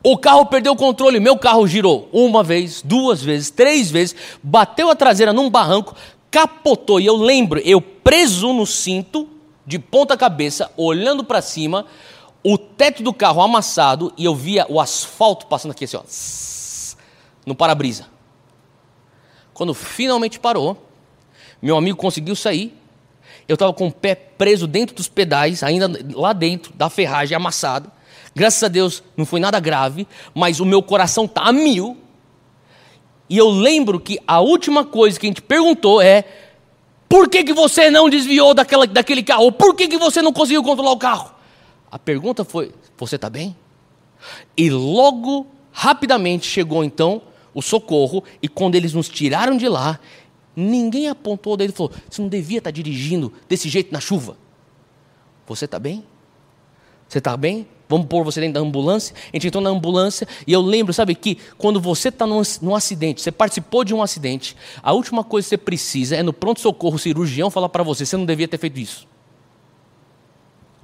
O 0.09 0.17
carro 0.17 0.45
perdeu 0.45 0.71
o 0.71 0.77
controle, 0.77 1.19
meu 1.19 1.37
carro 1.37 1.67
girou 1.67 2.07
uma 2.13 2.41
vez, 2.41 2.81
duas 2.81 3.21
vezes, 3.21 3.49
três 3.49 3.91
vezes, 3.91 4.15
bateu 4.41 4.89
a 4.89 4.95
traseira 4.95 5.33
num 5.33 5.49
barranco, 5.49 5.93
capotou. 6.31 6.97
E 6.97 7.05
eu 7.05 7.17
lembro, 7.17 7.59
eu 7.59 7.81
preso 7.81 8.53
no 8.53 8.65
cinto, 8.65 9.27
de 9.65 9.77
ponta 9.77 10.15
cabeça, 10.15 10.71
olhando 10.77 11.25
para 11.25 11.41
cima, 11.41 11.85
o 12.41 12.57
teto 12.57 13.03
do 13.03 13.13
carro 13.13 13.41
amassado 13.41 14.13
e 14.17 14.23
eu 14.23 14.33
via 14.33 14.65
o 14.69 14.79
asfalto 14.79 15.45
passando 15.47 15.71
aqui 15.71 15.83
assim, 15.83 15.97
ó, 15.97 16.03
no 17.45 17.53
para-brisa. 17.53 18.05
Quando 19.53 19.73
finalmente 19.73 20.39
parou, 20.39 20.81
meu 21.61 21.75
amigo 21.75 21.97
conseguiu 21.97 22.33
sair. 22.33 22.73
Eu 23.45 23.55
estava 23.55 23.73
com 23.73 23.87
o 23.87 23.91
pé 23.91 24.15
preso 24.15 24.67
dentro 24.67 24.95
dos 24.95 25.09
pedais, 25.09 25.63
ainda 25.63 25.91
lá 26.13 26.31
dentro 26.31 26.71
da 26.75 26.89
ferragem 26.89 27.35
amassado. 27.35 27.91
Graças 28.37 28.61
a 28.61 28.67
Deus 28.67 29.01
não 29.17 29.25
foi 29.25 29.39
nada 29.39 29.59
grave, 29.59 30.07
mas 30.31 30.59
o 30.59 30.65
meu 30.65 30.83
coração 30.83 31.25
está 31.25 31.41
a 31.41 31.51
mil. 31.51 31.97
E 33.27 33.35
eu 33.35 33.49
lembro 33.49 33.99
que 33.99 34.19
a 34.27 34.39
última 34.39 34.85
coisa 34.85 35.19
que 35.19 35.25
a 35.25 35.29
gente 35.29 35.41
perguntou 35.41 35.99
é: 35.99 36.23
por 37.09 37.27
que, 37.29 37.43
que 37.43 37.51
você 37.51 37.89
não 37.89 38.07
desviou 38.07 38.53
daquela, 38.53 38.85
daquele 38.85 39.23
carro? 39.23 39.51
Por 39.51 39.73
que, 39.73 39.87
que 39.87 39.97
você 39.97 40.21
não 40.21 40.31
conseguiu 40.31 40.61
controlar 40.61 40.91
o 40.91 40.99
carro? 40.99 41.33
A 41.89 41.97
pergunta 41.97 42.45
foi: 42.45 42.71
você 42.95 43.15
está 43.15 43.27
bem? 43.27 43.57
E 44.55 44.69
logo, 44.69 45.47
rapidamente, 45.71 46.45
chegou 46.45 46.83
então 46.83 47.23
o 47.55 47.61
socorro, 47.63 48.23
e 48.39 48.47
quando 48.47 48.75
eles 48.75 48.93
nos 48.93 49.09
tiraram 49.09 49.57
de 49.57 49.67
lá, 49.67 49.99
ninguém 50.55 51.07
apontou 51.07 51.57
dedo 51.57 51.71
e 51.71 51.75
falou: 51.75 51.91
você 52.07 52.21
não 52.21 52.29
devia 52.29 52.59
estar 52.59 52.67
tá 52.69 52.75
dirigindo 52.75 53.33
desse 53.49 53.67
jeito 53.67 53.91
na 53.91 53.99
chuva. 53.99 54.37
Você 55.47 55.65
está 55.65 55.79
bem? 55.79 56.05
Você 57.09 57.17
está 57.17 57.35
bem? 57.35 57.65
Vamos 57.89 58.07
pôr 58.07 58.23
você 58.23 58.41
dentro 58.41 58.55
da 58.55 58.59
ambulância. 58.59 59.15
A 59.31 59.35
gente 59.35 59.47
entrou 59.47 59.63
na 59.63 59.69
ambulância 59.69 60.27
e 60.45 60.51
eu 60.51 60.61
lembro, 60.61 60.93
sabe, 60.93 61.15
que 61.15 61.37
quando 61.57 61.79
você 61.79 62.09
está 62.09 62.27
num, 62.27 62.41
num, 62.61 62.75
acidente, 62.75 63.21
você 63.21 63.31
participou 63.31 63.83
de 63.83 63.93
um 63.93 64.01
acidente, 64.01 64.55
a 64.83 64.91
última 64.91 65.23
coisa 65.23 65.45
que 65.45 65.49
você 65.49 65.57
precisa 65.57 66.15
é 66.15 66.23
no 66.23 66.33
pronto-socorro, 66.33 66.95
o 66.95 66.99
cirurgião 66.99 67.49
falar 67.49 67.69
para 67.69 67.83
você: 67.83 68.05
você 68.05 68.17
não 68.17 68.25
devia 68.25 68.47
ter 68.47 68.57
feito 68.57 68.79
isso. 68.79 69.07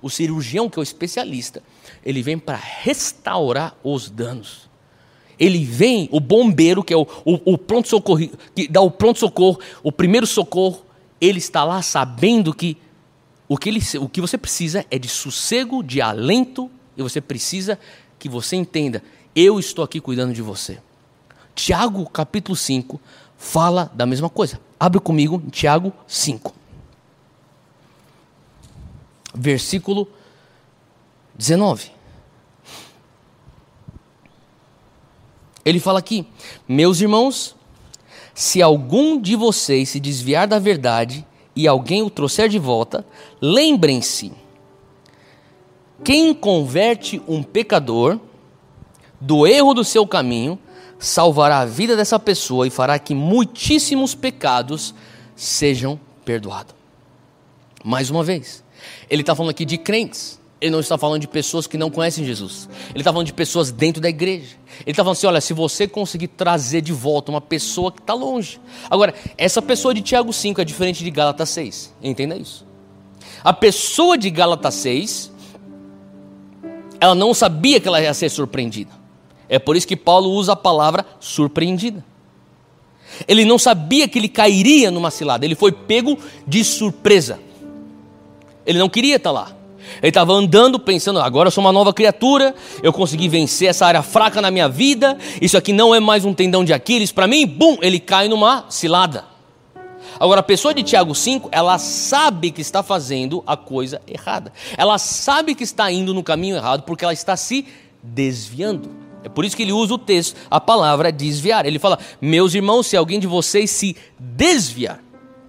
O 0.01 0.09
cirurgião, 0.09 0.69
que 0.69 0.77
é 0.77 0.81
o 0.81 0.83
especialista, 0.83 1.61
ele 2.05 2.21
vem 2.21 2.37
para 2.37 2.57
restaurar 2.57 3.75
os 3.83 4.09
danos. 4.09 4.69
Ele 5.39 5.65
vem, 5.65 6.07
o 6.11 6.19
bombeiro, 6.19 6.83
que 6.83 6.93
é 6.93 6.97
o, 6.97 7.07
o, 7.25 7.53
o 7.53 7.57
pronto-socorro, 7.57 8.29
que 8.55 8.67
dá 8.67 8.81
o 8.81 8.91
pronto-socorro, 8.91 9.59
o 9.81 9.91
primeiro 9.91 10.27
socorro, 10.27 10.85
ele 11.19 11.39
está 11.39 11.63
lá 11.63 11.81
sabendo 11.81 12.53
que 12.53 12.77
o 13.47 13.57
que, 13.57 13.69
ele, 13.69 13.81
o 13.99 14.07
que 14.07 14.21
você 14.21 14.37
precisa 14.37 14.85
é 14.89 14.97
de 14.97 15.07
sossego, 15.07 15.83
de 15.83 16.01
alento 16.01 16.69
e 16.97 17.01
você 17.01 17.19
precisa 17.19 17.79
que 18.19 18.29
você 18.29 18.55
entenda: 18.55 19.03
eu 19.35 19.59
estou 19.59 19.83
aqui 19.83 19.99
cuidando 19.99 20.33
de 20.33 20.41
você. 20.41 20.79
Tiago, 21.55 22.09
capítulo 22.09 22.55
5, 22.55 22.99
fala 23.37 23.91
da 23.93 24.05
mesma 24.05 24.29
coisa. 24.29 24.59
Abre 24.79 24.99
comigo 24.99 25.41
Tiago 25.51 25.93
5. 26.07 26.53
Versículo 29.35 30.07
19. 31.35 31.91
Ele 35.65 35.79
fala 35.79 35.99
aqui: 35.99 36.27
Meus 36.67 37.01
irmãos, 37.01 37.55
se 38.33 38.61
algum 38.61 39.19
de 39.19 39.35
vocês 39.35 39.89
se 39.89 39.99
desviar 39.99 40.47
da 40.47 40.59
verdade 40.59 41.25
e 41.55 41.67
alguém 41.67 42.01
o 42.01 42.09
trouxer 42.09 42.49
de 42.49 42.59
volta, 42.59 43.05
lembrem-se 43.39 44.42
quem 46.03 46.33
converte 46.33 47.21
um 47.27 47.43
pecador 47.43 48.19
do 49.19 49.47
erro 49.47 49.73
do 49.73 49.83
seu 49.83 50.05
caminho, 50.05 50.59
salvará 50.99 51.59
a 51.59 51.65
vida 51.65 51.95
dessa 51.95 52.19
pessoa 52.19 52.67
e 52.67 52.69
fará 52.69 52.97
que 52.99 53.13
muitíssimos 53.13 54.15
pecados 54.15 54.93
sejam 55.35 55.99
perdoados. 56.23 56.75
Mais 57.83 58.09
uma 58.09 58.23
vez, 58.23 58.63
ele 59.09 59.21
está 59.21 59.35
falando 59.35 59.51
aqui 59.51 59.65
de 59.65 59.77
crentes. 59.77 60.41
Ele 60.61 60.71
não 60.71 60.79
está 60.79 60.97
falando 60.97 61.19
de 61.19 61.27
pessoas 61.27 61.67
que 61.67 61.77
não 61.77 61.91
conhecem 61.91 62.23
Jesus. 62.23 62.69
Ele 62.91 62.99
está 62.99 63.11
falando 63.11 63.25
de 63.25 63.33
pessoas 63.33 63.69
dentro 63.69 64.01
da 64.01 64.07
igreja. 64.07 64.55
Ele 64.81 64.91
está 64.91 65.03
falando 65.03 65.17
assim: 65.17 65.27
olha, 65.27 65.41
se 65.41 65.51
você 65.51 65.85
conseguir 65.89 66.29
trazer 66.29 66.79
de 66.79 66.93
volta 66.93 67.31
uma 67.31 67.41
pessoa 67.41 67.91
que 67.91 67.99
está 67.99 68.13
longe. 68.13 68.61
Agora, 68.89 69.13
essa 69.37 69.61
pessoa 69.61 69.93
de 69.93 70.01
Tiago 70.01 70.31
5 70.31 70.61
é 70.61 70.63
diferente 70.63 71.03
de 71.03 71.11
Gálatas 71.11 71.49
6. 71.49 71.93
Entenda 72.01 72.37
isso. 72.37 72.65
A 73.43 73.51
pessoa 73.51 74.17
de 74.17 74.29
Gálatas 74.29 74.75
6 74.75 75.32
ela 77.03 77.13
não 77.13 77.33
sabia 77.33 77.81
que 77.81 77.87
ela 77.89 78.01
ia 78.01 78.13
ser 78.13 78.29
surpreendida. 78.29 78.91
É 79.49 79.59
por 79.59 79.75
isso 79.75 79.85
que 79.85 79.97
Paulo 79.97 80.29
usa 80.29 80.53
a 80.53 80.55
palavra 80.55 81.05
surpreendida. 81.19 82.01
Ele 83.27 83.43
não 83.43 83.59
sabia 83.59 84.07
que 84.07 84.17
ele 84.17 84.29
cairia 84.29 84.89
numa 84.89 85.11
cilada, 85.11 85.43
ele 85.43 85.53
foi 85.53 85.73
pego 85.73 86.17
de 86.47 86.63
surpresa. 86.63 87.41
Ele 88.65 88.79
não 88.79 88.87
queria 88.87 89.17
estar 89.17 89.31
lá. 89.31 89.51
Ele 90.01 90.07
estava 90.07 90.31
andando 90.31 90.79
pensando: 90.79 91.19
agora 91.19 91.47
eu 91.47 91.51
sou 91.51 91.61
uma 91.61 91.73
nova 91.73 91.91
criatura, 91.91 92.55
eu 92.81 92.93
consegui 92.93 93.27
vencer 93.27 93.67
essa 93.67 93.85
área 93.85 94.01
fraca 94.01 94.41
na 94.41 94.49
minha 94.49 94.69
vida, 94.69 95.17
isso 95.41 95.57
aqui 95.57 95.73
não 95.73 95.93
é 95.93 95.99
mais 95.99 96.23
um 96.23 96.33
tendão 96.33 96.63
de 96.63 96.71
Aquiles 96.71 97.11
para 97.11 97.27
mim. 97.27 97.45
Bum, 97.45 97.77
ele 97.81 97.99
cai 97.99 98.29
numa 98.29 98.63
cilada. 98.69 99.32
Agora, 100.19 100.39
a 100.39 100.43
pessoa 100.43 100.73
de 100.73 100.83
Tiago 100.83 101.13
5, 101.13 101.49
ela 101.51 101.77
sabe 101.77 102.51
que 102.51 102.61
está 102.61 102.83
fazendo 102.83 103.43
a 103.45 103.57
coisa 103.57 104.01
errada. 104.07 104.51
Ela 104.77 104.97
sabe 104.97 105.55
que 105.55 105.63
está 105.63 105.91
indo 105.91 106.13
no 106.13 106.23
caminho 106.23 106.55
errado 106.55 106.83
porque 106.83 107.03
ela 107.03 107.13
está 107.13 107.35
se 107.35 107.65
desviando. 108.01 108.89
É 109.23 109.29
por 109.29 109.45
isso 109.45 109.55
que 109.55 109.63
ele 109.63 109.71
usa 109.71 109.93
o 109.93 109.97
texto, 109.97 110.35
a 110.51 110.59
palavra 110.59 111.11
desviar. 111.11 111.65
Ele 111.65 111.79
fala: 111.79 111.97
Meus 112.21 112.53
irmãos, 112.53 112.87
se 112.87 112.97
alguém 112.97 113.19
de 113.19 113.27
vocês 113.27 113.71
se 113.71 113.95
desviar. 114.19 115.01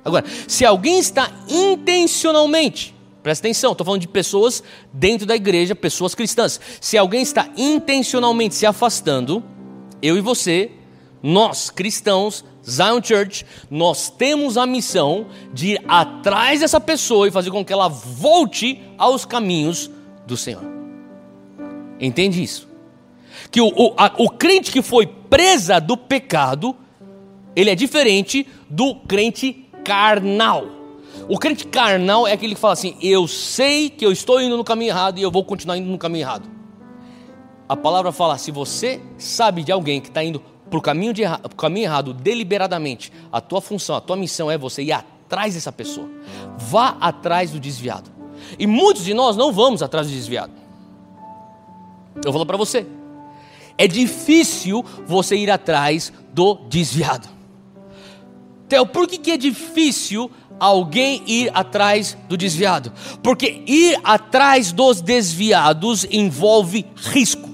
Agora, 0.05 0.25
se 0.47 0.65
alguém 0.65 0.99
está 0.99 1.31
intencionalmente, 1.49 2.95
presta 3.23 3.47
atenção, 3.47 3.73
estou 3.73 3.85
falando 3.85 4.03
de 4.03 4.09
pessoas 4.09 4.63
dentro 4.93 5.27
da 5.27 5.35
igreja, 5.35 5.75
pessoas 5.75 6.15
cristãs. 6.15 6.61
Se 6.81 6.97
alguém 6.99 7.23
está 7.23 7.49
intencionalmente 7.57 8.55
se 8.55 8.67
afastando, 8.67 9.43
eu 10.03 10.17
e 10.17 10.21
você, 10.21 10.71
nós 11.23 11.71
cristãos, 11.71 12.45
Zion 12.69 13.01
Church, 13.03 13.45
nós 13.71 14.09
temos 14.11 14.57
a 14.57 14.67
missão 14.67 15.27
de 15.53 15.73
ir 15.73 15.85
atrás 15.87 16.61
dessa 16.61 16.81
pessoa 16.81 17.29
e 17.29 17.31
fazer 17.31 17.51
com 17.51 17.65
que 17.65 17.73
ela 17.73 17.89
volte 17.89 18.81
aos 18.97 19.25
caminhos 19.25 19.91
do 20.27 20.37
Senhor. 20.37 20.63
Entende 22.01 22.43
isso? 22.43 22.69
Que 23.51 23.61
o, 23.61 23.69
o, 23.69 23.95
a, 23.97 24.13
o 24.19 24.31
crente 24.31 24.73
que 24.73 24.83
foi 24.83 25.07
presa 25.07 25.81
do 25.81 25.97
pecado, 25.97 26.75
ele 27.55 27.71
é 27.71 27.75
diferente 27.75 28.47
do 28.69 28.95
crente 28.95 29.67
carnal. 29.85 30.67
O 31.29 31.39
crente 31.39 31.67
carnal 31.67 32.27
é 32.27 32.33
aquele 32.33 32.55
que 32.55 32.61
fala 32.61 32.73
assim: 32.73 32.97
Eu 33.01 33.29
sei 33.29 33.89
que 33.91 34.05
eu 34.05 34.13
estou 34.13 34.41
indo 34.41 34.57
no 34.57 34.65
caminho 34.65 34.91
errado 34.91 35.19
e 35.19 35.23
eu 35.23 35.31
vou 35.31 35.45
continuar 35.45 35.77
indo 35.77 35.89
no 35.89 35.99
caminho 35.99 36.23
errado. 36.23 36.49
A 37.69 37.77
palavra 37.77 38.13
fala: 38.13 38.37
se 38.39 38.51
você 38.51 39.01
sabe 39.17 39.63
de 39.63 39.73
alguém 39.73 40.01
que 40.01 40.09
está 40.09 40.23
indo 40.23 40.43
para 40.75 40.79
o 40.81 40.83
caminho, 40.83 41.13
de, 41.13 41.23
caminho 41.57 41.85
errado 41.85 42.13
deliberadamente, 42.13 43.13
a 43.31 43.41
tua 43.41 43.61
função, 43.61 43.95
a 43.95 44.01
tua 44.01 44.17
missão 44.17 44.51
é 44.51 44.59
você 44.59 44.83
ir 44.83 44.91
atrás 44.91 45.55
dessa 45.55 45.71
pessoa. 45.71 46.11
Vá 46.59 46.97
atrás 47.01 47.53
do 47.53 47.61
desviado. 47.61 48.11
E 48.59 48.67
muitos 48.67 49.05
de 49.05 49.15
nós 49.15 49.37
não 49.37 49.53
vamos 49.53 49.85
atrás 49.85 50.09
do 50.09 50.13
desviado. 50.13 50.53
Eu 52.25 52.33
falo 52.33 52.45
para 52.45 52.57
você. 52.57 52.85
É 53.79 53.87
difícil 53.87 54.85
você 55.07 55.37
ir 55.37 55.49
atrás 55.49 56.13
do 56.33 56.57
desviado. 56.69 57.29
Theo, 58.69 58.85
por 58.85 59.07
que, 59.07 59.19
que 59.19 59.31
é 59.31 59.37
difícil 59.37 60.29
alguém 60.59 61.23
ir 61.25 61.53
atrás 61.55 62.19
do 62.29 62.37
desviado? 62.37 62.93
Porque 63.23 63.63
ir 63.65 63.97
atrás 64.03 64.73
dos 64.73 65.01
desviados 65.01 66.05
envolve 66.11 66.85
risco. 66.97 67.49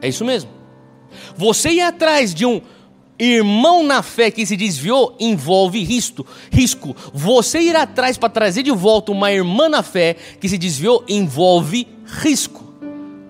É 0.00 0.08
isso 0.08 0.24
mesmo. 0.24 0.57
Você 1.38 1.70
ir 1.70 1.82
atrás 1.82 2.34
de 2.34 2.44
um 2.44 2.60
irmão 3.16 3.84
na 3.84 4.02
fé 4.02 4.28
que 4.28 4.44
se 4.44 4.56
desviou 4.56 5.16
envolve 5.20 5.84
risco. 5.84 6.26
Risco. 6.50 6.96
Você 7.14 7.60
ir 7.60 7.76
atrás 7.76 8.18
para 8.18 8.28
trazer 8.28 8.64
de 8.64 8.72
volta 8.72 9.12
uma 9.12 9.30
irmã 9.30 9.68
na 9.68 9.84
fé 9.84 10.16
que 10.40 10.48
se 10.48 10.58
desviou 10.58 11.04
envolve 11.08 11.86
risco. 12.04 12.64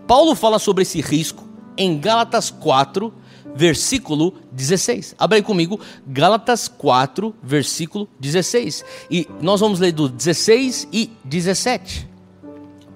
Paulo 0.06 0.34
fala 0.34 0.58
sobre 0.58 0.84
esse 0.84 1.02
risco 1.02 1.46
em 1.76 1.98
Gálatas 1.98 2.50
4, 2.50 3.12
versículo 3.54 4.32
16. 4.52 5.14
Abre 5.18 5.36
aí 5.36 5.42
comigo, 5.42 5.78
Gálatas 6.06 6.66
4, 6.66 7.34
versículo 7.42 8.08
16. 8.18 8.86
E 9.10 9.28
nós 9.42 9.60
vamos 9.60 9.80
ler 9.80 9.92
do 9.92 10.08
16 10.08 10.88
e 10.90 11.10
17. 11.24 12.08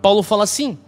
Paulo 0.01 0.23
fala 0.23 0.45
assim: 0.45 0.79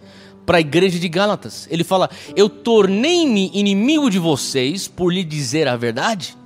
para 0.45 0.57
a 0.57 0.61
igreja 0.61 0.99
de 0.99 1.07
Gálatas. 1.07 1.67
Ele 1.69 1.83
fala: 1.83 2.09
Eu 2.35 2.49
tornei-me 2.49 3.51
inimigo 3.53 4.09
de 4.09 4.19
vocês 4.19 4.87
por 4.87 5.11
lhe 5.11 5.23
dizer 5.23 5.67
a 5.67 5.75
verdade. 5.75 6.37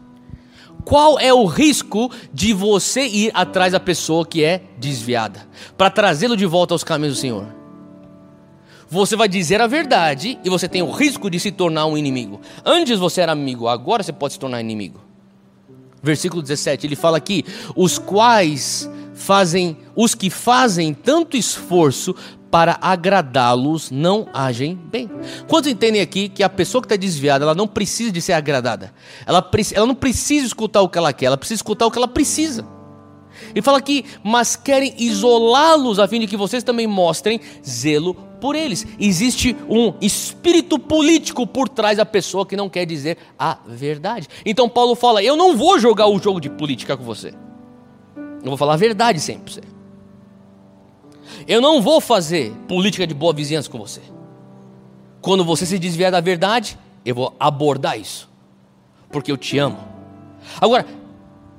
Qual 0.86 1.20
é 1.20 1.34
o 1.34 1.46
risco 1.46 2.10
de 2.34 2.54
você 2.54 3.06
ir 3.06 3.32
atrás 3.34 3.74
da 3.74 3.80
pessoa 3.80 4.26
que 4.26 4.44
é 4.44 4.64
desviada, 4.78 5.48
para 5.78 5.90
trazê-lo 5.90 6.36
de 6.36 6.46
volta 6.46 6.74
aos 6.74 6.84
caminhos 6.84 7.18
do 7.18 7.20
Senhor? 7.20 7.60
Você 8.90 9.16
vai 9.16 9.28
dizer 9.28 9.62
a 9.62 9.68
verdade 9.68 10.40
e 10.44 10.50
você 10.50 10.68
tem 10.68 10.82
o 10.82 10.90
risco 10.90 11.30
de 11.30 11.40
se 11.40 11.52
tornar 11.52 11.86
um 11.86 11.96
inimigo. 11.96 12.42
Antes 12.66 12.98
você 12.98 13.22
era 13.22 13.32
amigo, 13.32 13.68
agora 13.68 14.02
você 14.02 14.12
pode 14.12 14.34
se 14.34 14.40
tornar 14.40 14.62
inimigo. 14.62 15.00
Versículo 16.02 16.42
17, 16.42 16.88
ele 16.88 16.96
fala 16.96 17.18
aqui: 17.18 17.46
os 17.76 18.00
quais 18.00 18.90
fazem, 19.14 19.78
os 19.96 20.16
que 20.16 20.30
fazem 20.30 20.94
tanto 20.94 21.38
esforço 21.38 22.16
para 22.52 22.78
agradá-los 22.82 23.92
não 23.92 24.28
agem 24.34 24.76
bem. 24.76 25.10
Quantos 25.48 25.72
entendem 25.72 26.02
aqui 26.02 26.30
que 26.30 26.44
a 26.44 26.50
pessoa 26.50 26.82
que 26.82 26.86
está 26.86 26.96
desviada, 26.96 27.46
ela 27.46 27.56
não 27.56 27.68
precisa 27.68 28.12
de 28.12 28.22
ser 28.22 28.34
agradada? 28.34 28.94
Ela, 29.26 29.48
ela 29.74 29.86
não 29.86 29.96
precisa 29.96 30.46
escutar 30.46 30.82
o 30.82 30.90
que 30.90 30.98
ela 30.98 31.14
quer, 31.14 31.28
ela 31.28 31.38
precisa 31.38 31.60
escutar 31.60 31.86
o 31.86 31.92
que 31.92 31.98
ela 31.98 32.08
precisa. 32.08 32.66
Ele 33.52 33.62
fala 33.62 33.78
aqui, 33.78 34.06
mas 34.24 34.56
querem 34.56 34.94
isolá-los 34.98 36.00
a 36.00 36.08
fim 36.08 36.20
de 36.20 36.28
que 36.28 36.36
vocês 36.36 36.64
também 36.64 36.88
mostrem 36.88 37.40
zelo 37.66 38.14
por 38.42 38.56
eles. 38.56 38.86
Existe 39.00 39.56
um 39.70 39.94
espírito 40.02 40.78
político 40.80 41.46
por 41.46 41.70
trás 41.70 41.98
da 41.98 42.06
pessoa 42.06 42.46
que 42.46 42.56
não 42.56 42.70
quer 42.70 42.86
dizer 42.86 43.18
a 43.38 43.58
verdade. 43.66 44.28
Então 44.46 44.68
Paulo 44.68 44.96
fala: 44.96 45.24
Eu 45.24 45.36
não 45.36 45.56
vou 45.56 45.80
jogar 45.80 46.08
o 46.08 46.20
jogo 46.20 46.40
de 46.40 46.50
política 46.50 46.98
com 46.98 47.04
você. 47.04 47.34
Eu 48.16 48.48
vou 48.48 48.58
falar 48.58 48.74
a 48.74 48.78
verdade 48.78 49.20
sempre 49.20 49.44
para 49.44 49.54
você. 49.54 49.79
Eu 51.50 51.60
não 51.60 51.82
vou 51.82 52.00
fazer 52.00 52.52
política 52.68 53.08
de 53.08 53.14
boa 53.16 53.34
vizinhança 53.34 53.68
com 53.68 53.80
você. 53.80 54.02
Quando 55.20 55.44
você 55.44 55.66
se 55.66 55.80
desviar 55.80 56.12
da 56.12 56.22
verdade, 56.22 56.78
eu 57.04 57.16
vou 57.16 57.36
abordar 57.40 58.00
isso. 58.00 58.30
Porque 59.10 59.32
eu 59.32 59.36
te 59.36 59.58
amo. 59.58 59.80
Agora, 60.62 60.86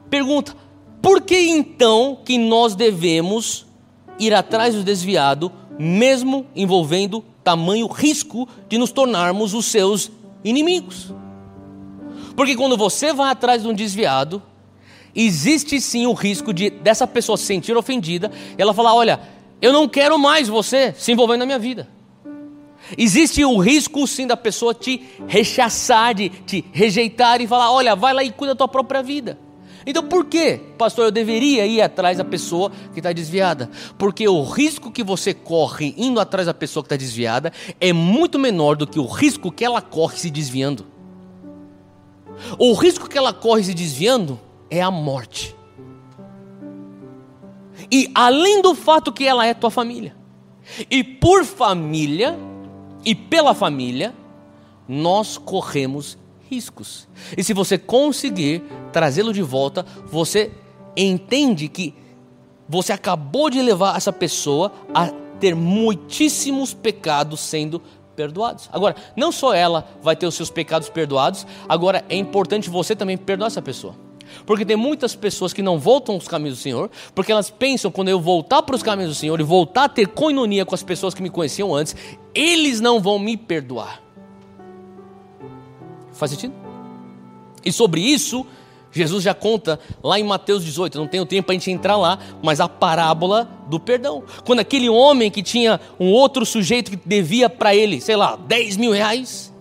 pergunta: 0.09 0.55
por 1.03 1.21
que 1.21 1.37
então 1.37 2.17
que 2.25 2.39
nós 2.39 2.77
devemos 2.77 3.67
ir 4.17 4.33
atrás 4.33 4.77
do 4.77 4.85
desviado, 4.85 5.51
mesmo 5.77 6.47
envolvendo 6.55 7.25
tamanho 7.43 7.89
risco 7.89 8.49
de 8.69 8.79
nos 8.79 8.93
tornarmos 8.93 9.55
os 9.55 9.67
seus 9.67 10.09
inimigos? 10.45 11.13
Porque 12.37 12.55
quando 12.55 12.77
você 12.77 13.13
vai 13.13 13.33
atrás 13.33 13.63
de 13.63 13.69
um 13.69 13.75
desviado, 13.75 14.41
existe 15.17 15.81
sim 15.81 16.07
o 16.07 16.13
risco 16.13 16.55
de 16.55 16.71
dessa 16.71 17.09
pessoa 17.09 17.37
se 17.37 17.45
sentir 17.45 17.77
ofendida 17.77 18.31
e 18.57 18.63
ela 18.63 18.73
falar: 18.73 18.95
olha, 18.95 19.40
eu 19.61 19.73
não 19.73 19.89
quero 19.89 20.19
mais 20.19 20.49
você 20.49 20.95
se 20.97 21.13
envolvendo 21.13 21.41
na 21.41 21.47
minha 21.47 21.59
vida. 21.59 21.89
Existe 22.97 23.45
o 23.45 23.59
risco 23.59 24.07
sim 24.07 24.27
da 24.27 24.37
pessoa 24.37 24.75
te 24.75 25.03
rechaçar, 25.27 26.15
de 26.15 26.29
te 26.29 26.65
rejeitar 26.73 27.41
e 27.41 27.47
falar: 27.47 27.71
olha, 27.71 27.95
vai 27.95 28.13
lá 28.13 28.25
e 28.25 28.31
cuida 28.31 28.55
da 28.55 28.59
tua 28.59 28.69
própria 28.69 29.03
vida. 29.03 29.39
Então 29.87 30.03
por 30.03 30.27
que, 30.27 30.59
pastor, 30.77 31.07
eu 31.07 31.11
deveria 31.11 31.67
ir 31.67 31.81
atrás 31.81 32.19
da 32.19 32.25
pessoa 32.25 32.71
que 32.93 33.01
está 33.01 33.13
desviada? 33.13 33.71
Porque 33.97 34.29
o 34.29 34.43
risco 34.43 34.91
que 34.91 35.03
você 35.03 35.33
corre 35.33 35.95
indo 35.97 36.21
atrás 36.21 36.47
da 36.47 36.55
pessoa 36.55 36.83
que 36.83 36.87
está 36.87 36.97
desviada 36.97 37.53
é 37.81 37.93
muito 37.93 38.39
menor 38.39 38.77
do 38.77 38.87
que 38.87 38.99
o 38.99 39.07
risco 39.07 39.51
que 39.51 39.65
ela 39.65 39.81
corre 39.81 40.19
se 40.19 40.31
desviando. 40.31 40.87
O 42.59 42.75
risco 42.75 43.09
que 43.09 43.17
ela 43.17 43.33
corre 43.33 43.65
se 43.65 43.75
desviando 43.75 44.39
é 44.71 44.83
a 44.83 44.91
morte. 44.91 45.57
E 47.91 48.11
além 48.15 48.63
do 48.63 48.75
fato 48.75 49.13
que 49.13 49.25
ela 49.25 49.47
é 49.47 49.53
tua 49.53 49.71
família. 49.71 50.15
E 50.91 51.03
por 51.03 51.45
família 51.45 52.39
e 53.05 53.15
pela 53.15 53.55
família, 53.55 54.15
nós 54.87 55.37
corremos 55.39 56.17
riscos. 56.49 57.09
E 57.37 57.43
se 57.43 57.53
você 57.53 57.79
conseguir 57.79 58.63
trazê-lo 58.93 59.33
de 59.33 59.43
volta, 59.43 59.85
você 60.07 60.53
entende 60.97 61.69
que 61.69 61.95
você 62.69 62.93
acabou 62.93 63.51
de 63.51 63.61
levar 63.61 63.97
essa 63.97 64.13
pessoa 64.13 64.73
a 64.95 65.09
ter 65.41 65.55
muitíssimos 65.57 66.75
pecados 66.75 67.41
sendo 67.41 67.83
perdoados. 68.15 68.69
Agora, 68.73 68.95
não 69.17 69.33
só 69.33 69.55
ela 69.55 69.89
vai 70.03 70.15
ter 70.15 70.27
os 70.27 70.35
seus 70.35 70.51
pecados 70.51 70.89
perdoados, 70.89 71.47
agora 71.69 72.05
é 72.09 72.17
importante 72.17 72.69
você 72.69 72.95
também 72.95 73.17
perdoar 73.17 73.47
essa 73.47 73.63
pessoa. 73.63 73.95
Porque 74.47 74.65
tem 74.65 74.77
muitas 74.77 75.15
pessoas 75.15 75.53
que 75.53 75.63
não 75.63 75.79
voltam 75.79 76.15
aos 76.15 76.29
caminhos 76.29 76.59
do 76.59 76.63
Senhor, 76.63 76.91
porque 77.15 77.33
elas 77.33 77.51
pensam 77.51 77.91
quando 77.91 78.09
eu 78.09 78.21
voltar 78.21 78.63
para 78.63 78.77
os 78.77 78.83
caminhos 78.83 79.13
do 79.13 79.19
Senhor 79.19 79.39
e 79.41 79.43
voltar 79.43 79.85
a 79.85 79.89
ter 79.89 80.09
coinonia 80.09 80.65
com 80.65 80.75
as 80.75 80.83
pessoas 80.83 81.15
que 81.15 81.23
me 81.23 81.31
conheciam 81.31 81.75
antes, 81.75 81.95
eles 82.35 82.81
não 82.81 83.01
vão 83.01 83.19
me 83.19 83.37
perdoar. 83.37 84.03
Faz 86.13 86.33
sentido? 86.33 86.55
E 87.65 87.73
sobre 87.73 88.01
isso, 88.01 88.47
Jesus 88.93 89.23
já 89.23 89.35
conta 89.35 89.79
lá 90.03 90.19
em 90.19 90.25
Mateus 90.25 90.65
18, 90.65 90.99
não 90.99 91.07
tenho 91.07 91.25
tempo 91.25 91.47
para 91.47 91.55
a 91.55 91.59
gente 91.59 91.71
entrar 91.71 91.97
lá, 91.97 92.19
mas 92.43 92.61
a 92.61 92.69
parábola 92.69 93.49
do 93.69 93.79
perdão. 93.79 94.25
Quando 94.45 94.61
aquele 94.61 94.89
homem 94.89 95.31
que 95.31 95.43
tinha 95.43 95.81
um 95.99 96.11
outro 96.11 96.45
sujeito 96.45 96.91
que 96.91 96.99
devia 97.07 97.49
para 97.49 97.75
ele, 97.75 98.01
sei 98.01 98.17
lá, 98.17 98.37
10 98.37 98.77
mil 98.77 98.93
reais. 98.93 99.53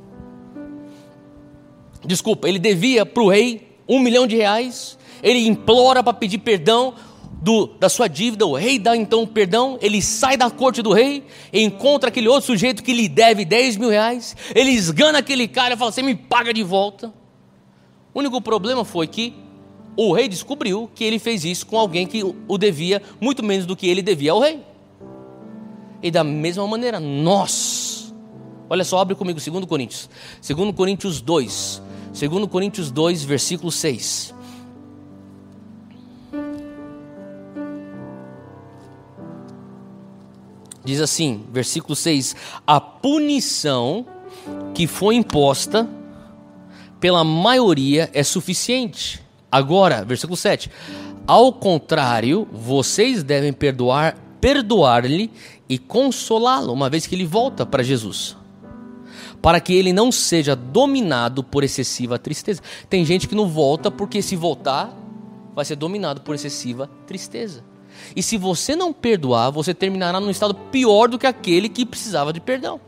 Desculpa, 2.05 2.47
ele 2.47 2.59
devia 2.59 3.05
para 3.05 3.21
o 3.21 3.29
rei 3.29 3.68
um 3.89 3.99
milhão 3.99 4.27
de 4.27 4.35
reais, 4.35 4.97
ele 5.23 5.47
implora 5.47 6.03
para 6.03 6.13
pedir 6.13 6.37
perdão 6.37 6.93
do, 7.41 7.67
da 7.79 7.89
sua 7.89 8.07
dívida, 8.07 8.45
o 8.45 8.55
rei 8.55 8.77
dá 8.77 8.95
então 8.95 9.25
perdão, 9.25 9.77
ele 9.81 10.01
sai 10.01 10.37
da 10.37 10.49
corte 10.51 10.81
do 10.81 10.93
rei, 10.93 11.23
encontra 11.51 12.09
aquele 12.09 12.27
outro 12.27 12.45
sujeito 12.47 12.83
que 12.83 12.93
lhe 12.93 13.09
deve 13.09 13.45
10 13.45 13.77
mil 13.77 13.89
reais, 13.89 14.35
ele 14.53 14.71
esgana 14.71 15.19
aquele 15.19 15.47
cara 15.47 15.73
e 15.73 15.77
fala: 15.77 15.91
Você 15.91 16.03
me 16.03 16.15
paga 16.15 16.53
de 16.53 16.61
volta. 16.61 17.13
O 18.13 18.19
único 18.19 18.41
problema 18.41 18.83
foi 18.83 19.07
que 19.07 19.33
o 19.95 20.13
rei 20.13 20.27
descobriu 20.27 20.89
que 20.93 21.03
ele 21.03 21.19
fez 21.19 21.43
isso 21.45 21.65
com 21.65 21.77
alguém 21.77 22.05
que 22.05 22.23
o 22.23 22.57
devia 22.57 23.01
muito 23.19 23.43
menos 23.43 23.65
do 23.65 23.75
que 23.75 23.87
ele 23.87 24.01
devia 24.01 24.31
ao 24.31 24.39
rei. 24.39 24.61
E 26.01 26.09
da 26.09 26.23
mesma 26.23 26.65
maneira, 26.65 26.99
nós. 26.99 28.13
Olha 28.69 28.83
só, 28.83 28.99
abre 28.99 29.15
comigo 29.15 29.39
2 29.39 29.65
Coríntios. 29.65 30.09
2 30.47 30.75
Coríntios 30.75 31.21
2. 31.21 31.81
2 32.13 32.47
Coríntios 32.47 32.91
2, 32.91 33.23
versículo 33.23 33.71
6. 33.71 34.33
Diz 40.83 41.01
assim, 41.01 41.45
versículo 41.51 41.95
6: 41.95 42.35
A 42.65 42.79
punição 42.79 44.05
que 44.73 44.87
foi 44.87 45.15
imposta 45.15 45.87
pela 46.99 47.23
maioria 47.23 48.09
é 48.13 48.23
suficiente. 48.23 49.21
Agora, 49.51 50.03
versículo 50.03 50.35
7. 50.35 50.69
Ao 51.27 51.53
contrário, 51.53 52.47
vocês 52.51 53.23
devem 53.23 53.53
perdoar, 53.53 54.17
perdoar-lhe 54.41 55.31
e 55.67 55.77
consolá-lo, 55.77 56.73
uma 56.73 56.89
vez 56.89 57.05
que 57.05 57.13
ele 57.13 57.25
volta 57.25 57.65
para 57.65 57.83
Jesus. 57.83 58.38
Para 59.41 59.59
que 59.59 59.73
ele 59.73 59.93
não 59.93 60.11
seja 60.11 60.55
dominado 60.55 61.43
por 61.43 61.63
excessiva 61.63 62.19
tristeza. 62.19 62.61
Tem 62.89 63.05
gente 63.05 63.27
que 63.27 63.35
não 63.35 63.47
volta 63.47 63.89
porque 63.89 64.21
se 64.21 64.35
voltar, 64.35 64.93
vai 65.55 65.63
ser 65.63 65.75
dominado 65.75 66.21
por 66.21 66.35
excessiva 66.35 66.89
tristeza. 67.07 67.63
E 68.15 68.23
se 68.23 68.37
você 68.37 68.75
não 68.75 68.93
perdoar, 68.93 69.51
você 69.51 69.73
terminará 69.73 70.19
num 70.19 70.29
estado 70.29 70.53
pior 70.53 71.07
do 71.07 71.17
que 71.17 71.27
aquele 71.27 71.69
que 71.69 71.85
precisava 71.85 72.33
de 72.33 72.39
perdão. 72.39 72.79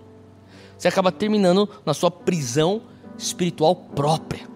Você 0.77 0.87
acaba 0.87 1.11
terminando 1.11 1.69
na 1.85 1.93
sua 1.93 2.09
prisão 2.09 2.81
espiritual 3.17 3.75
própria. 3.75 4.49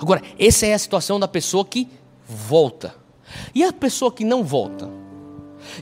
Agora, 0.00 0.22
essa 0.38 0.66
é 0.66 0.74
a 0.74 0.78
situação 0.78 1.18
da 1.18 1.28
pessoa 1.28 1.64
que 1.64 1.88
volta. 2.26 2.94
E 3.54 3.64
a 3.64 3.72
pessoa 3.72 4.12
que 4.12 4.24
não 4.24 4.44
volta? 4.44 4.90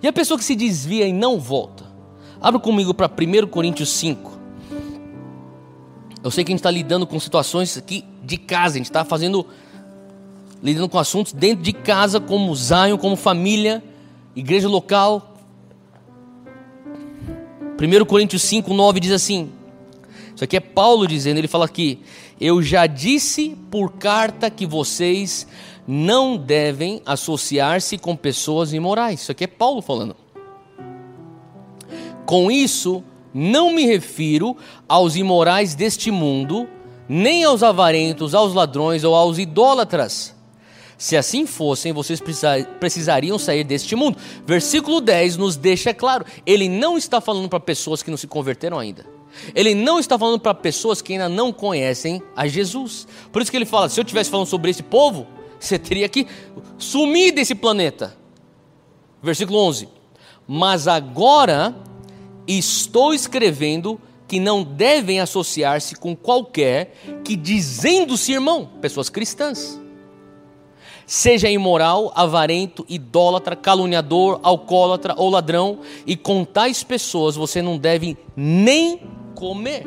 E 0.02 0.06
a 0.06 0.12
pessoa 0.12 0.38
que 0.38 0.44
se 0.44 0.54
desvia 0.54 1.06
e 1.06 1.12
não 1.12 1.38
volta? 1.38 1.84
Abra 2.40 2.60
comigo 2.60 2.94
para 2.94 3.08
1 3.08 3.46
Coríntios 3.48 3.90
5. 3.90 4.39
Eu 6.22 6.30
sei 6.30 6.44
que 6.44 6.50
a 6.50 6.52
gente 6.52 6.60
está 6.60 6.70
lidando 6.70 7.06
com 7.06 7.18
situações 7.18 7.78
aqui 7.78 8.04
de 8.22 8.36
casa, 8.36 8.74
a 8.74 8.78
gente 8.78 8.86
está 8.86 9.04
fazendo, 9.04 9.46
lidando 10.62 10.88
com 10.88 10.98
assuntos 10.98 11.32
dentro 11.32 11.64
de 11.64 11.72
casa, 11.72 12.20
como 12.20 12.54
Zion, 12.54 12.98
como 12.98 13.16
família, 13.16 13.82
igreja 14.36 14.68
local. 14.68 15.34
1 17.80 18.04
Coríntios 18.04 18.42
5, 18.42 18.74
9 18.74 19.00
diz 19.00 19.12
assim: 19.12 19.50
Isso 20.34 20.44
aqui 20.44 20.58
é 20.58 20.60
Paulo 20.60 21.06
dizendo, 21.06 21.38
ele 21.38 21.48
fala 21.48 21.64
aqui: 21.64 22.00
Eu 22.38 22.62
já 22.62 22.86
disse 22.86 23.56
por 23.70 23.92
carta 23.92 24.50
que 24.50 24.66
vocês 24.66 25.46
não 25.88 26.36
devem 26.36 27.00
associar-se 27.06 27.96
com 27.96 28.14
pessoas 28.14 28.74
imorais. 28.74 29.22
Isso 29.22 29.32
aqui 29.32 29.44
é 29.44 29.46
Paulo 29.46 29.80
falando. 29.80 30.14
Com 32.26 32.50
isso, 32.50 33.02
não 33.32 33.72
me 33.72 33.86
refiro 33.86 34.56
aos 34.88 35.16
imorais 35.16 35.74
deste 35.74 36.10
mundo, 36.10 36.68
nem 37.08 37.44
aos 37.44 37.62
avarentos, 37.62 38.34
aos 38.34 38.54
ladrões 38.54 39.04
ou 39.04 39.14
aos 39.14 39.38
idólatras. 39.38 40.34
Se 40.98 41.16
assim 41.16 41.46
fossem, 41.46 41.92
vocês 41.94 42.20
precisariam 42.78 43.38
sair 43.38 43.64
deste 43.64 43.96
mundo. 43.96 44.18
Versículo 44.46 45.00
10 45.00 45.38
nos 45.38 45.56
deixa 45.56 45.94
claro: 45.94 46.26
ele 46.44 46.68
não 46.68 46.98
está 46.98 47.20
falando 47.20 47.48
para 47.48 47.58
pessoas 47.58 48.02
que 48.02 48.10
não 48.10 48.18
se 48.18 48.26
converteram 48.26 48.78
ainda. 48.78 49.06
Ele 49.54 49.74
não 49.74 49.98
está 49.98 50.18
falando 50.18 50.40
para 50.40 50.52
pessoas 50.52 51.00
que 51.00 51.12
ainda 51.12 51.28
não 51.28 51.52
conhecem 51.52 52.22
a 52.36 52.46
Jesus. 52.46 53.06
Por 53.32 53.40
isso 53.40 53.50
que 53.50 53.56
ele 53.56 53.64
fala: 53.64 53.88
se 53.88 53.98
eu 53.98 54.02
estivesse 54.02 54.28
falando 54.28 54.46
sobre 54.46 54.70
esse 54.70 54.82
povo, 54.82 55.26
você 55.58 55.78
teria 55.78 56.08
que 56.08 56.26
sumir 56.78 57.32
desse 57.32 57.54
planeta. 57.54 58.16
Versículo 59.22 59.58
11: 59.58 59.88
Mas 60.46 60.86
agora 60.86 61.74
estou 62.58 63.12
escrevendo 63.14 64.00
que 64.26 64.38
não 64.38 64.62
devem 64.62 65.20
associar-se 65.20 65.96
com 65.96 66.14
qualquer 66.14 66.94
que, 67.24 67.34
dizendo-se 67.34 68.32
irmão, 68.32 68.70
pessoas 68.80 69.08
cristãs, 69.08 69.80
seja 71.04 71.50
imoral, 71.50 72.12
avarento, 72.14 72.86
idólatra, 72.88 73.56
caluniador, 73.56 74.38
alcoólatra 74.44 75.14
ou 75.16 75.28
ladrão, 75.28 75.80
e 76.06 76.16
com 76.16 76.44
tais 76.44 76.84
pessoas 76.84 77.34
você 77.34 77.60
não 77.60 77.76
deve 77.76 78.16
nem 78.36 79.02
comer. 79.34 79.84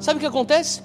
Sabe 0.00 0.16
o 0.16 0.20
que 0.20 0.26
acontece? 0.26 0.82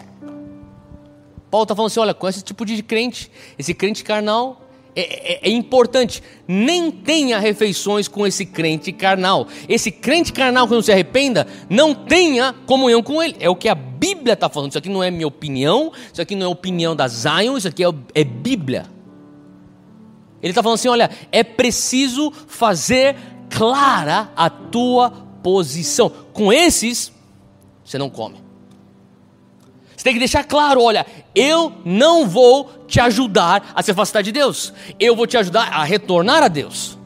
Paulo 1.50 1.64
está 1.64 1.76
falando 1.76 1.88
assim: 1.88 2.00
olha, 2.00 2.14
com 2.14 2.28
esse 2.28 2.44
tipo 2.44 2.64
de 2.66 2.84
crente, 2.84 3.32
esse 3.58 3.74
crente 3.74 4.04
carnal, 4.04 4.62
é, 5.00 5.34
é, 5.34 5.40
é, 5.44 5.52
importante. 5.52 6.22
Nem 6.48 6.92
tenha 6.92 7.40
refeições 7.40 8.08
com 8.08 8.26
esse 8.28 8.46
crente 8.46 8.92
carnal. 8.92 9.48
Esse 9.68 9.92
crente 9.92 10.34
carnal 10.34 10.68
que 10.68 10.74
não 10.74 10.82
se 10.82 10.92
arrependa, 10.92 11.48
não 11.70 11.94
tenha 11.96 12.54
comunhão 12.66 13.02
com 13.02 13.22
ele. 13.22 13.36
É 13.40 13.50
o 13.50 13.56
que 13.56 13.70
a 13.70 13.76
Bíblia 13.76 14.34
está 14.34 14.50
falando. 14.50 14.72
Isso 14.72 14.78
aqui 14.78 14.90
não 14.90 15.04
é 15.04 15.10
minha 15.10 15.28
opinião, 15.28 15.92
isso 16.12 16.22
aqui 16.22 16.36
não 16.36 16.48
é 16.48 16.50
opinião 16.50 16.96
da 16.96 17.08
Zion, 17.08 17.58
isso 17.58 17.68
aqui 17.68 17.84
é, 17.84 17.90
é 18.14 18.24
Bíblia. 18.24 18.86
Ele 20.42 20.52
está 20.52 20.62
falando 20.64 20.76
assim: 20.76 20.88
olha, 20.88 21.10
é 21.32 21.44
preciso 21.44 22.32
fazer 22.48 23.16
clara 23.50 24.32
a 24.36 24.50
tua 24.50 25.12
posição. 25.42 26.10
Com 26.34 26.52
esses, 26.52 27.12
você 27.84 27.98
não 27.98 28.10
come. 28.10 28.49
Você 30.00 30.06
tem 30.06 30.14
que 30.14 30.20
deixar 30.20 30.46
claro: 30.46 30.82
olha, 30.82 31.06
eu 31.36 31.74
não 31.84 32.26
vou 32.26 32.70
te 32.88 33.02
ajudar 33.02 33.74
a 33.76 33.84
se 33.84 33.92
afastar 33.92 34.22
de 34.22 34.32
Deus, 34.32 34.74
eu 34.98 35.14
vou 35.14 35.28
te 35.28 35.36
ajudar 35.36 35.74
a 35.74 35.84
retornar 35.84 36.42
a 36.42 36.48
Deus. 36.48 36.98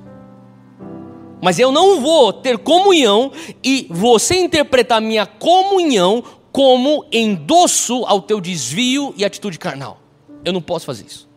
Mas 1.42 1.58
eu 1.58 1.72
não 1.72 2.00
vou 2.00 2.32
ter 2.32 2.60
comunhão 2.60 3.32
e 3.64 3.88
você 3.90 4.36
interpretar 4.36 5.02
minha 5.02 5.26
comunhão 5.26 6.24
como 6.52 7.04
endosso 7.12 8.06
ao 8.06 8.22
teu 8.22 8.40
desvio 8.40 9.12
e 9.18 9.26
atitude 9.26 9.58
carnal. 9.58 10.00
Eu 10.46 10.54
não 10.54 10.62
posso 10.62 10.86
fazer 10.86 11.08
isso. 11.08 11.28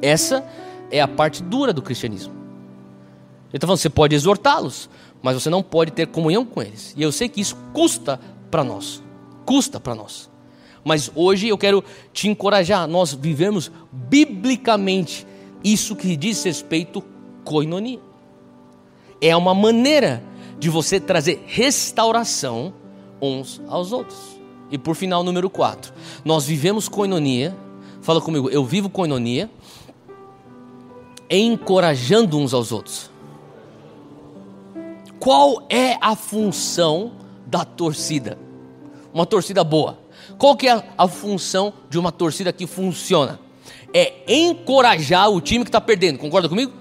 Essa 0.00 0.42
é 0.90 1.02
a 1.02 1.06
parte 1.06 1.42
dura 1.42 1.70
do 1.70 1.82
cristianismo. 1.82 2.32
Ele 3.50 3.58
está 3.58 3.66
falando, 3.66 3.78
você 3.78 3.90
pode 3.90 4.14
exortá-los, 4.14 4.88
mas 5.22 5.34
você 5.34 5.50
não 5.50 5.62
pode 5.62 5.90
ter 5.90 6.06
comunhão 6.06 6.46
com 6.46 6.62
eles. 6.62 6.94
E 6.96 7.02
eu 7.02 7.12
sei 7.12 7.28
que 7.28 7.42
isso 7.42 7.56
custa 7.74 8.18
para 8.50 8.64
nós. 8.64 9.02
Custa 9.44 9.78
para 9.78 9.94
nós. 9.94 10.34
Mas 10.86 11.10
hoje 11.16 11.48
eu 11.48 11.58
quero 11.58 11.82
te 12.12 12.28
encorajar, 12.28 12.86
nós 12.86 13.12
vivemos 13.12 13.72
biblicamente 13.90 15.26
isso 15.64 15.96
que 15.96 16.16
diz 16.16 16.44
respeito 16.44 17.02
coinonia. 17.44 17.98
É 19.20 19.36
uma 19.36 19.52
maneira 19.52 20.22
de 20.60 20.70
você 20.70 21.00
trazer 21.00 21.42
restauração 21.44 22.72
uns 23.20 23.60
aos 23.66 23.90
outros. 23.90 24.38
E 24.70 24.78
por 24.78 24.94
final, 24.94 25.24
número 25.24 25.50
4. 25.50 25.92
Nós 26.24 26.46
vivemos 26.46 26.88
coinonia. 26.88 27.56
Fala 28.00 28.20
comigo, 28.20 28.48
eu 28.48 28.64
vivo 28.64 28.88
coinonia 28.88 29.50
encorajando 31.28 32.38
uns 32.38 32.54
aos 32.54 32.70
outros. 32.70 33.10
Qual 35.18 35.66
é 35.68 35.98
a 36.00 36.14
função 36.14 37.10
da 37.44 37.64
torcida? 37.64 38.38
Uma 39.12 39.26
torcida 39.26 39.64
boa. 39.64 40.05
Qual 40.38 40.56
que 40.56 40.68
é 40.68 40.82
a 40.96 41.08
função 41.08 41.72
de 41.88 41.98
uma 41.98 42.12
torcida 42.12 42.52
que 42.52 42.66
funciona? 42.66 43.40
É 43.92 44.12
encorajar 44.28 45.30
o 45.30 45.40
time 45.40 45.64
que 45.64 45.68
está 45.68 45.80
perdendo. 45.80 46.18
Concorda 46.18 46.48
comigo? 46.48 46.72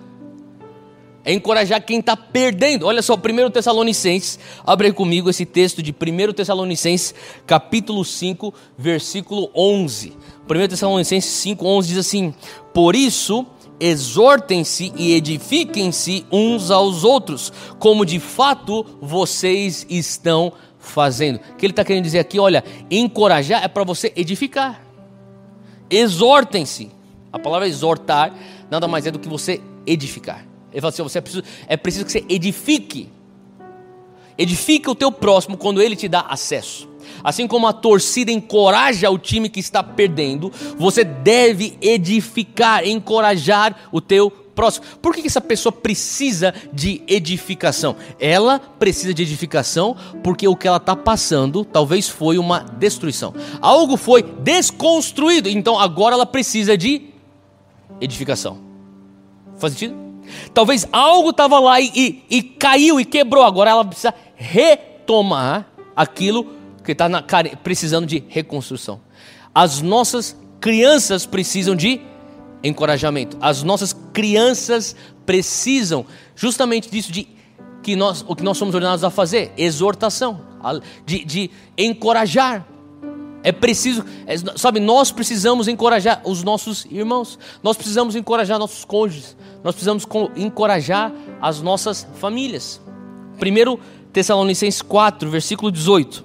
É 1.24 1.34
encorajar 1.34 1.84
quem 1.84 2.00
está 2.00 2.16
perdendo. 2.16 2.86
Olha 2.86 3.02
só, 3.02 3.16
1 3.16 3.50
Tessalonicenses, 3.50 4.38
abre 4.64 4.92
comigo 4.92 5.30
esse 5.30 5.46
texto 5.46 5.82
de 5.82 5.92
1 5.92 6.34
Tessalonicenses, 6.34 7.16
capítulo 7.48 8.06
5, 8.06 8.54
versículo 8.78 9.50
11. 9.56 10.14
1 10.48 10.68
Tessalonicenses 10.68 11.32
5, 11.32 11.66
11 11.66 11.88
diz 11.88 11.98
assim: 11.98 12.34
Por 12.74 12.96
isso, 12.96 13.44
exortem-se 13.80 14.94
e 14.96 15.14
edifiquem-se 15.14 16.26
uns 16.32 16.70
aos 16.70 17.04
outros, 17.04 17.52
como 17.80 18.06
de 18.06 18.20
fato 18.20 18.86
vocês 19.02 19.86
estão 19.90 20.54
fazendo. 20.88 21.38
O 21.38 21.56
que 21.56 21.66
ele 21.66 21.72
está 21.72 21.84
querendo 21.84 22.04
dizer 22.04 22.20
aqui, 22.20 22.40
olha, 22.40 22.64
encorajar 22.90 23.64
é 23.64 23.68
para 23.68 23.84
você 23.84 24.12
edificar. 24.16 24.82
Exortem-se. 25.90 26.92
A 27.32 27.40
palavra 27.40 27.68
exortar 27.68 28.34
nada 28.70 28.88
mais 28.88 29.06
é 29.06 29.12
do 29.12 29.20
que 29.20 29.28
você 29.28 29.62
edificar. 29.86 30.46
Ele 30.72 30.82
fala 30.82 30.90
assim: 30.90 31.04
você 31.04 31.18
é 31.18 31.22
preciso, 31.22 31.44
é 31.68 31.78
preciso 31.78 32.06
que 32.06 32.12
você 32.12 32.26
edifique. 32.30 33.10
Edifique 34.38 34.90
o 34.90 34.96
teu 34.96 35.12
próximo 35.12 35.58
quando 35.58 35.82
ele 35.82 35.96
te 35.96 36.08
dá 36.08 36.22
acesso. 36.22 36.90
Assim 37.24 37.48
como 37.48 37.68
a 37.68 37.74
torcida 37.74 38.32
encoraja 38.32 39.10
o 39.10 39.18
time 39.18 39.50
que 39.50 39.60
está 39.60 39.82
perdendo, 39.82 40.52
você 40.78 41.04
deve 41.04 41.78
edificar, 41.82 42.86
encorajar 42.86 43.90
o 43.92 44.02
teu 44.02 44.45
próximo. 44.56 44.86
Por 45.02 45.14
que 45.14 45.28
essa 45.28 45.42
pessoa 45.42 45.72
precisa 45.72 46.54
de 46.72 47.04
edificação? 47.08 47.96
Ela 48.20 48.58
precisa 48.58 49.14
de 49.14 49.22
edificação 49.22 49.96
porque 50.24 50.48
o 50.48 50.56
que 50.56 50.68
ela 50.68 50.78
está 50.78 50.96
passando 50.96 51.66
talvez 51.66 52.08
foi 52.08 52.38
uma 52.38 52.60
destruição. 52.60 53.34
Algo 53.62 53.98
foi 53.98 54.24
desconstruído, 54.24 55.50
então 55.50 55.78
agora 55.78 56.16
ela 56.16 56.26
precisa 56.26 56.78
de 56.78 57.10
edificação. 58.00 58.58
Faz 59.58 59.74
sentido? 59.74 59.96
Talvez 60.54 60.88
algo 60.92 61.30
estava 61.30 61.60
lá 61.60 61.80
e, 61.80 61.92
e, 61.94 62.24
e, 62.30 62.42
caiu 62.42 63.00
e 63.00 63.06
quebrou. 63.06 63.44
Agora 63.44 63.70
ela 63.70 63.86
precisa 63.86 64.14
retomar 64.36 65.68
aquilo 65.96 66.56
que 66.84 66.92
está 66.92 67.08
precisando 67.64 68.06
de 68.06 68.24
reconstrução. 68.28 69.02
As 69.54 69.82
nossas 69.82 70.36
crianças 70.60 71.26
precisam 71.26 71.76
de 71.76 72.02
encorajamento. 72.68 73.38
As 73.40 73.64
nossas 73.64 73.94
crianças 74.14 74.96
precisam 75.26 76.06
justamente 76.36 76.90
disso, 76.90 77.12
de 77.12 77.28
que 77.82 77.96
nós, 77.96 78.26
o 78.28 78.36
que 78.36 78.44
nós 78.44 78.58
somos 78.58 78.74
ordenados 78.74 79.04
a 79.04 79.10
fazer, 79.10 79.54
exortação, 79.58 80.42
de, 81.06 81.24
de 81.24 81.52
encorajar. 81.78 82.66
É 83.44 83.52
preciso, 83.52 84.04
é, 84.26 84.36
sabe, 84.58 84.80
nós 84.80 85.12
precisamos 85.12 85.68
encorajar 85.68 86.20
os 86.26 86.42
nossos 86.42 86.86
irmãos, 86.90 87.38
nós 87.62 87.78
precisamos 87.78 88.16
encorajar 88.16 88.58
nossos 88.58 88.84
cônjuges, 88.84 89.38
nós 89.64 89.76
precisamos 89.76 90.08
encorajar 90.36 91.14
as 91.40 91.62
nossas 91.62 92.08
famílias. 92.16 92.82
Primeiro 93.38 93.80
Tessalonicenses 94.12 94.82
4, 94.82 95.30
versículo 95.30 95.72
18. 95.72 96.24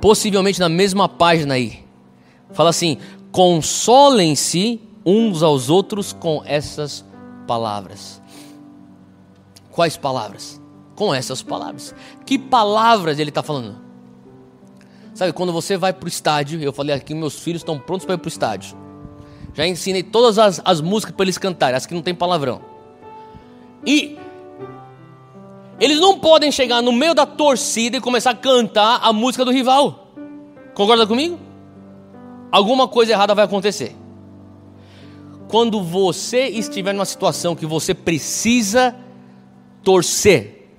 Possivelmente 0.00 0.60
na 0.60 0.68
mesma 0.68 1.08
página 1.08 1.54
aí. 1.54 1.82
Fala 2.52 2.70
assim: 2.70 2.98
consolem-se 3.34 4.80
uns 5.04 5.42
aos 5.42 5.68
outros 5.68 6.12
com 6.12 6.40
essas 6.46 7.04
palavras. 7.48 8.22
Quais 9.72 9.96
palavras? 9.96 10.62
Com 10.94 11.12
essas 11.12 11.42
palavras. 11.42 11.92
Que 12.24 12.38
palavras 12.38 13.18
ele 13.18 13.30
está 13.30 13.42
falando? 13.42 13.74
Sabe, 15.14 15.32
quando 15.32 15.52
você 15.52 15.76
vai 15.76 15.92
para 15.92 16.04
o 16.04 16.08
estádio, 16.08 16.62
eu 16.62 16.72
falei 16.72 16.94
aqui, 16.94 17.12
meus 17.12 17.40
filhos 17.40 17.62
estão 17.62 17.76
prontos 17.76 18.06
para 18.06 18.14
ir 18.14 18.18
para 18.18 18.26
o 18.26 18.28
estádio. 18.28 18.76
Já 19.52 19.66
ensinei 19.66 20.04
todas 20.04 20.38
as, 20.38 20.62
as 20.64 20.80
músicas 20.80 21.16
para 21.16 21.24
eles 21.24 21.36
cantarem, 21.36 21.76
as 21.76 21.86
que 21.86 21.94
não 21.94 22.02
tem 22.02 22.14
palavrão. 22.14 22.60
E 23.84 24.16
eles 25.80 25.98
não 25.98 26.20
podem 26.20 26.52
chegar 26.52 26.80
no 26.80 26.92
meio 26.92 27.14
da 27.14 27.26
torcida 27.26 27.96
e 27.96 28.00
começar 28.00 28.30
a 28.30 28.36
cantar 28.36 29.00
a 29.02 29.12
música 29.12 29.44
do 29.44 29.50
rival. 29.50 30.12
Concorda 30.72 31.04
comigo? 31.04 31.53
Alguma 32.54 32.86
coisa 32.86 33.10
errada 33.10 33.34
vai 33.34 33.46
acontecer. 33.46 33.96
Quando 35.48 35.82
você 35.82 36.46
estiver 36.46 36.92
numa 36.92 37.04
situação 37.04 37.56
que 37.56 37.66
você 37.66 37.92
precisa 37.92 38.94
torcer, 39.82 40.70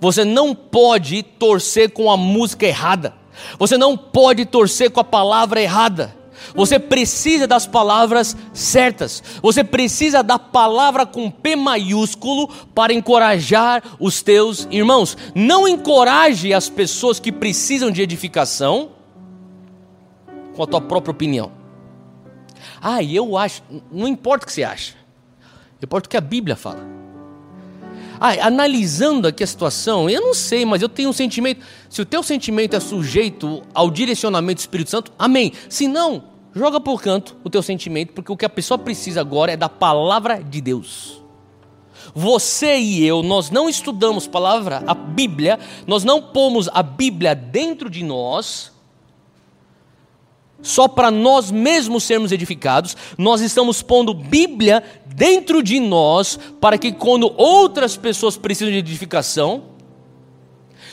você 0.00 0.24
não 0.24 0.52
pode 0.52 1.22
torcer 1.22 1.92
com 1.92 2.10
a 2.10 2.16
música 2.16 2.66
errada. 2.66 3.14
Você 3.56 3.78
não 3.78 3.96
pode 3.96 4.46
torcer 4.46 4.90
com 4.90 4.98
a 4.98 5.04
palavra 5.04 5.62
errada. 5.62 6.12
Você 6.56 6.76
precisa 6.76 7.46
das 7.46 7.68
palavras 7.68 8.36
certas. 8.52 9.22
Você 9.40 9.62
precisa 9.62 10.24
da 10.24 10.40
palavra 10.40 11.06
com 11.06 11.30
P 11.30 11.54
maiúsculo 11.54 12.48
para 12.74 12.92
encorajar 12.92 13.80
os 14.00 14.22
teus 14.22 14.66
irmãos. 14.72 15.16
Não 15.36 15.68
encoraje 15.68 16.52
as 16.52 16.68
pessoas 16.68 17.20
que 17.20 17.30
precisam 17.30 17.92
de 17.92 18.02
edificação 18.02 18.95
com 20.56 20.62
a 20.62 20.66
tua 20.66 20.80
própria 20.80 21.12
opinião. 21.12 21.52
Ah, 22.80 23.02
eu 23.02 23.36
acho. 23.36 23.62
Não 23.92 24.08
importa 24.08 24.44
o 24.44 24.46
que 24.46 24.52
você 24.52 24.64
acha. 24.64 24.94
Importa 25.82 26.06
o 26.06 26.10
que 26.10 26.16
a 26.16 26.20
Bíblia 26.20 26.56
fala. 26.56 26.84
Ah, 28.18 28.46
analisando 28.46 29.28
aqui 29.28 29.44
a 29.44 29.46
situação, 29.46 30.08
eu 30.08 30.22
não 30.22 30.34
sei, 30.34 30.64
mas 30.64 30.80
eu 30.80 30.88
tenho 30.88 31.10
um 31.10 31.12
sentimento. 31.12 31.64
Se 31.90 32.00
o 32.00 32.06
teu 32.06 32.22
sentimento 32.22 32.74
é 32.74 32.80
sujeito 32.80 33.62
ao 33.74 33.90
direcionamento 33.90 34.56
do 34.56 34.60
Espírito 34.60 34.90
Santo, 34.90 35.12
amém. 35.18 35.52
Se 35.68 35.86
não, 35.86 36.24
joga 36.54 36.80
por 36.80 37.02
canto 37.02 37.36
o 37.44 37.50
teu 37.50 37.62
sentimento, 37.62 38.14
porque 38.14 38.32
o 38.32 38.36
que 38.36 38.46
a 38.46 38.50
pessoa 38.50 38.78
precisa 38.78 39.20
agora 39.20 39.52
é 39.52 39.56
da 39.56 39.68
palavra 39.68 40.42
de 40.42 40.62
Deus. 40.62 41.22
Você 42.14 42.78
e 42.78 43.04
eu, 43.04 43.22
nós 43.22 43.50
não 43.50 43.68
estudamos 43.68 44.26
palavra, 44.26 44.82
a 44.86 44.94
Bíblia, 44.94 45.58
nós 45.86 46.02
não 46.02 46.22
pomos 46.22 46.70
a 46.72 46.82
Bíblia 46.82 47.34
dentro 47.34 47.90
de 47.90 48.02
nós 48.02 48.72
só 50.62 50.88
para 50.88 51.10
nós 51.10 51.50
mesmos 51.50 52.04
sermos 52.04 52.32
edificados, 52.32 52.96
nós 53.16 53.40
estamos 53.40 53.82
pondo 53.82 54.14
Bíblia 54.14 54.82
dentro 55.06 55.62
de 55.62 55.78
nós 55.78 56.38
para 56.60 56.76
que 56.76 56.92
quando 56.92 57.32
outras 57.36 57.96
pessoas 57.96 58.36
precisam 58.36 58.72
de 58.72 58.78
edificação, 58.78 59.64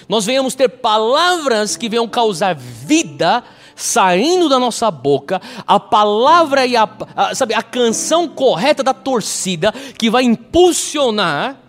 nós 0.08 0.26
venhamos 0.26 0.54
ter 0.54 0.70
palavras 0.70 1.78
que 1.78 1.90
venham 1.90 2.08
causar 2.08 2.56
vida 2.56 3.44
saindo 3.76 4.48
da 4.48 4.60
nossa 4.60 4.92
boca, 4.92 5.42
a 5.66 5.80
palavra 5.80 6.66
e 6.66 6.76
a, 6.76 6.88
a, 7.16 7.34
sabe, 7.34 7.54
a 7.54 7.64
canção 7.64 8.28
correta 8.28 8.84
da 8.84 8.94
torcida 8.94 9.72
que 9.98 10.10
vai 10.10 10.24
impulsionar 10.24 11.60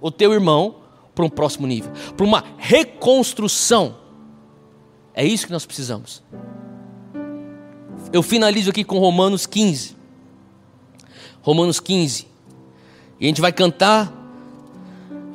o 0.00 0.10
teu 0.10 0.32
irmão 0.32 0.76
para 1.14 1.24
um 1.24 1.30
próximo 1.30 1.66
nível, 1.66 1.92
para 2.16 2.26
uma 2.26 2.42
reconstrução. 2.58 3.96
É 5.14 5.24
isso 5.24 5.46
que 5.46 5.52
nós 5.52 5.64
precisamos 5.64 6.22
eu 8.14 8.22
finalizo 8.22 8.70
aqui 8.70 8.84
com 8.84 8.96
Romanos 9.00 9.44
15. 9.44 9.96
Romanos 11.42 11.80
15. 11.80 12.28
E 13.18 13.24
a 13.24 13.26
gente 13.26 13.40
vai 13.40 13.52
cantar, 13.52 14.12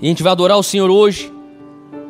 e 0.01 0.05
a 0.05 0.07
gente 0.07 0.23
vai 0.23 0.31
adorar 0.31 0.57
o 0.57 0.63
Senhor 0.63 0.89
hoje. 0.89 1.29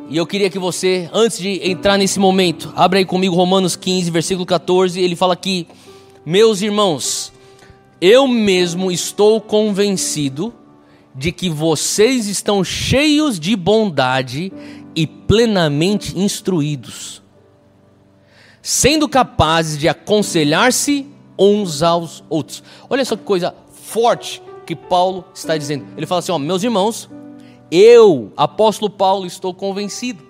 E 0.08 0.16
eu 0.16 0.24
queria 0.24 0.48
que 0.48 0.60
você, 0.60 1.10
antes 1.12 1.40
de 1.40 1.68
entrar 1.68 1.98
nesse 1.98 2.20
momento, 2.20 2.72
abra 2.76 3.00
aí 3.00 3.04
comigo 3.04 3.34
Romanos 3.34 3.74
15, 3.74 4.12
versículo 4.12 4.46
14. 4.46 5.00
Ele 5.00 5.16
fala 5.16 5.32
aqui: 5.32 5.66
Meus 6.24 6.62
irmãos, 6.62 7.32
eu 8.00 8.28
mesmo 8.28 8.92
estou 8.92 9.40
convencido 9.40 10.54
de 11.12 11.32
que 11.32 11.50
vocês 11.50 12.28
estão 12.28 12.62
cheios 12.62 13.40
de 13.40 13.56
bondade 13.56 14.52
e 14.94 15.04
plenamente 15.04 16.16
instruídos 16.16 17.19
sendo 18.62 19.08
capazes 19.08 19.78
de 19.78 19.88
aconselhar-se 19.88 21.06
uns 21.38 21.82
aos 21.82 22.22
outros. 22.28 22.62
Olha 22.88 23.04
só 23.04 23.16
que 23.16 23.24
coisa 23.24 23.54
forte 23.72 24.42
que 24.66 24.76
Paulo 24.76 25.24
está 25.34 25.56
dizendo. 25.56 25.86
Ele 25.96 26.06
fala 26.06 26.20
assim: 26.20 26.32
ó, 26.32 26.38
meus 26.38 26.62
irmãos, 26.62 27.08
eu, 27.70 28.32
apóstolo 28.36 28.90
Paulo, 28.90 29.26
estou 29.26 29.54
convencido 29.54 30.22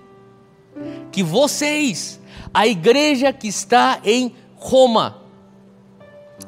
que 1.10 1.22
vocês, 1.22 2.20
a 2.54 2.66
igreja 2.66 3.32
que 3.32 3.48
está 3.48 4.00
em 4.04 4.34
Roma, 4.56 5.22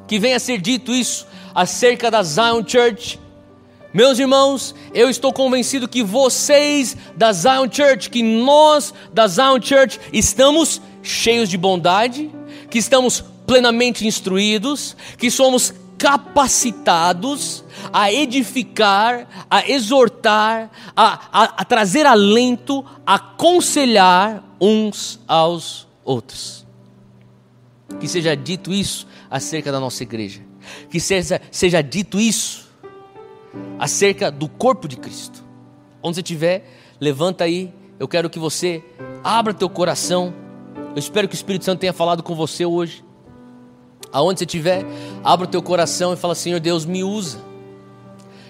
que 0.07 0.19
venha 0.19 0.37
a 0.37 0.41
ser 0.41 0.61
dito 0.61 0.93
isso 0.93 1.27
acerca 1.55 2.11
da 2.11 2.23
Zion 2.23 2.63
Church, 2.67 3.21
meus 3.93 4.19
irmãos, 4.19 4.75
eu 4.95 5.11
estou 5.11 5.35
convencido 5.35 5.87
que 5.87 6.03
vocês 6.03 6.97
da 7.15 7.31
Zion 7.31 7.69
Church, 7.71 8.09
que 8.09 8.23
nós 8.23 8.95
da 9.13 9.27
Zion 9.27 9.61
Church 9.61 10.01
estamos 10.11 10.81
cheios 11.03 11.49
de 11.49 11.59
bondade, 11.59 12.31
que 12.71 12.79
estamos 12.79 13.25
plenamente 13.47 14.07
instruídos, 14.07 14.97
que 15.19 15.31
somos 15.31 15.75
capacitados 15.99 17.65
a 17.93 18.13
edificar, 18.13 19.47
a 19.49 19.69
exortar, 19.69 20.71
a, 20.97 21.29
a, 21.33 21.45
a 21.59 21.65
trazer 21.65 22.07
alento, 22.07 22.85
a 23.07 23.15
aconselhar 23.15 24.43
uns 24.61 25.21
aos 25.29 25.87
outros. 26.05 26.67
Que 28.01 28.09
seja 28.09 28.35
dito 28.35 28.73
isso 28.73 29.07
acerca 29.31 29.71
da 29.71 29.79
nossa 29.79 30.03
igreja. 30.03 30.41
Que 30.91 30.99
seja, 30.99 31.41
seja 31.51 31.81
dito 31.83 32.19
isso 32.19 32.69
acerca 33.79 34.31
do 34.31 34.49
corpo 34.49 34.89
de 34.89 34.97
Cristo. 34.97 35.45
Onde 36.03 36.17
você 36.17 36.21
estiver, 36.21 36.97
levanta 37.01 37.45
aí. 37.45 37.73
Eu 37.99 38.09
quero 38.09 38.29
que 38.29 38.39
você 38.39 38.83
abra 39.23 39.55
teu 39.55 39.69
coração 39.69 40.35
eu 40.95 40.99
espero 40.99 41.27
que 41.27 41.35
o 41.35 41.37
Espírito 41.37 41.65
Santo 41.65 41.81
tenha 41.81 41.93
falado 41.93 42.23
com 42.23 42.35
você 42.35 42.67
hoje. 42.67 43.03
Aonde 44.13 44.41
você 44.41 44.45
estiver, 44.45 44.85
abra 45.25 45.47
o 45.47 45.51
teu 45.51 45.63
coração 45.63 46.13
e 46.13 46.17
fala: 46.17 46.35
Senhor 46.35 46.61
Deus, 46.61 46.85
me 46.85 47.03
usa. 47.03 47.39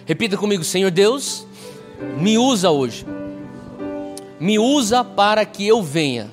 Repita 0.04 0.36
comigo: 0.36 0.64
Senhor 0.64 0.90
Deus, 0.90 1.46
me 2.18 2.36
usa 2.36 2.70
hoje. 2.70 3.06
Me 4.40 4.58
usa 4.58 5.04
para 5.04 5.44
que 5.44 5.66
eu 5.66 5.82
venha 5.82 6.30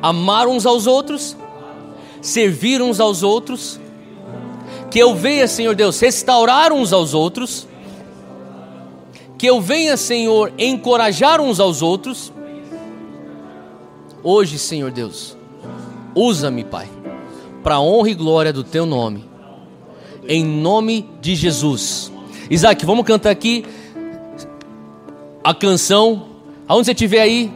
amar 0.00 0.46
uns 0.48 0.64
aos 0.64 0.86
outros, 0.86 1.36
servir 2.22 2.80
uns 2.80 3.00
aos 3.00 3.22
outros. 3.22 3.78
Que 4.90 4.98
eu 4.98 5.14
venha, 5.14 5.46
Senhor 5.46 5.74
Deus, 5.74 6.00
restaurar 6.00 6.72
uns 6.72 6.90
aos 6.90 7.12
outros. 7.12 7.68
Que 9.36 9.46
eu 9.46 9.60
venha, 9.60 9.96
Senhor, 9.96 10.52
encorajar 10.58 11.38
uns 11.38 11.60
aos 11.60 11.82
outros 11.82 12.32
Hoje, 14.22 14.58
Senhor 14.58 14.90
Deus, 14.90 15.34
usa-me, 16.14 16.62
Pai, 16.62 16.88
para 17.62 17.80
honra 17.80 18.10
e 18.10 18.14
glória 18.14 18.52
do 18.52 18.62
Teu 18.62 18.84
nome, 18.84 19.24
em 20.28 20.44
nome 20.44 21.08
de 21.22 21.34
Jesus. 21.34 22.12
Isaac, 22.50 22.84
vamos 22.84 23.06
cantar 23.06 23.30
aqui 23.30 23.64
a 25.42 25.54
canção. 25.54 26.26
Aonde 26.68 26.86
você 26.86 26.92
estiver 26.92 27.22
aí, 27.22 27.50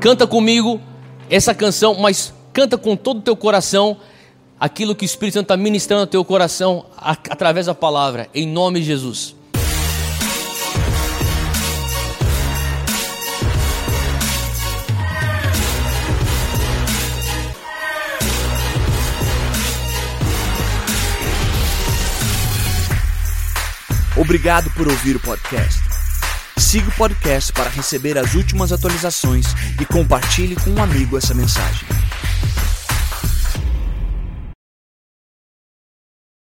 canta 0.00 0.26
comigo 0.26 0.80
essa 1.28 1.52
canção, 1.54 1.94
mas 1.94 2.32
canta 2.52 2.78
com 2.78 2.94
todo 2.96 3.18
o 3.18 3.22
teu 3.22 3.36
coração. 3.36 3.96
aquilo 4.60 4.94
que 4.94 5.04
o 5.04 5.06
Espírito 5.06 5.34
Santo 5.34 5.46
está 5.46 5.56
ministrando 5.56 6.02
ao 6.02 6.06
teu 6.06 6.24
coração 6.24 6.86
através 6.96 7.66
da 7.66 7.74
palavra, 7.74 8.28
em 8.32 8.46
nome 8.46 8.78
de 8.78 8.86
Jesus. 8.86 9.34
Obrigado 24.22 24.70
por 24.70 24.86
ouvir 24.86 25.16
o 25.16 25.20
podcast. 25.20 25.80
Siga 26.56 26.88
o 26.88 26.92
podcast 26.92 27.52
para 27.52 27.68
receber 27.68 28.16
as 28.16 28.34
últimas 28.34 28.70
atualizações 28.70 29.46
e 29.80 29.84
compartilhe 29.84 30.54
com 30.54 30.70
um 30.70 30.80
amigo 30.80 31.18
essa 31.18 31.34
mensagem. 31.34 31.88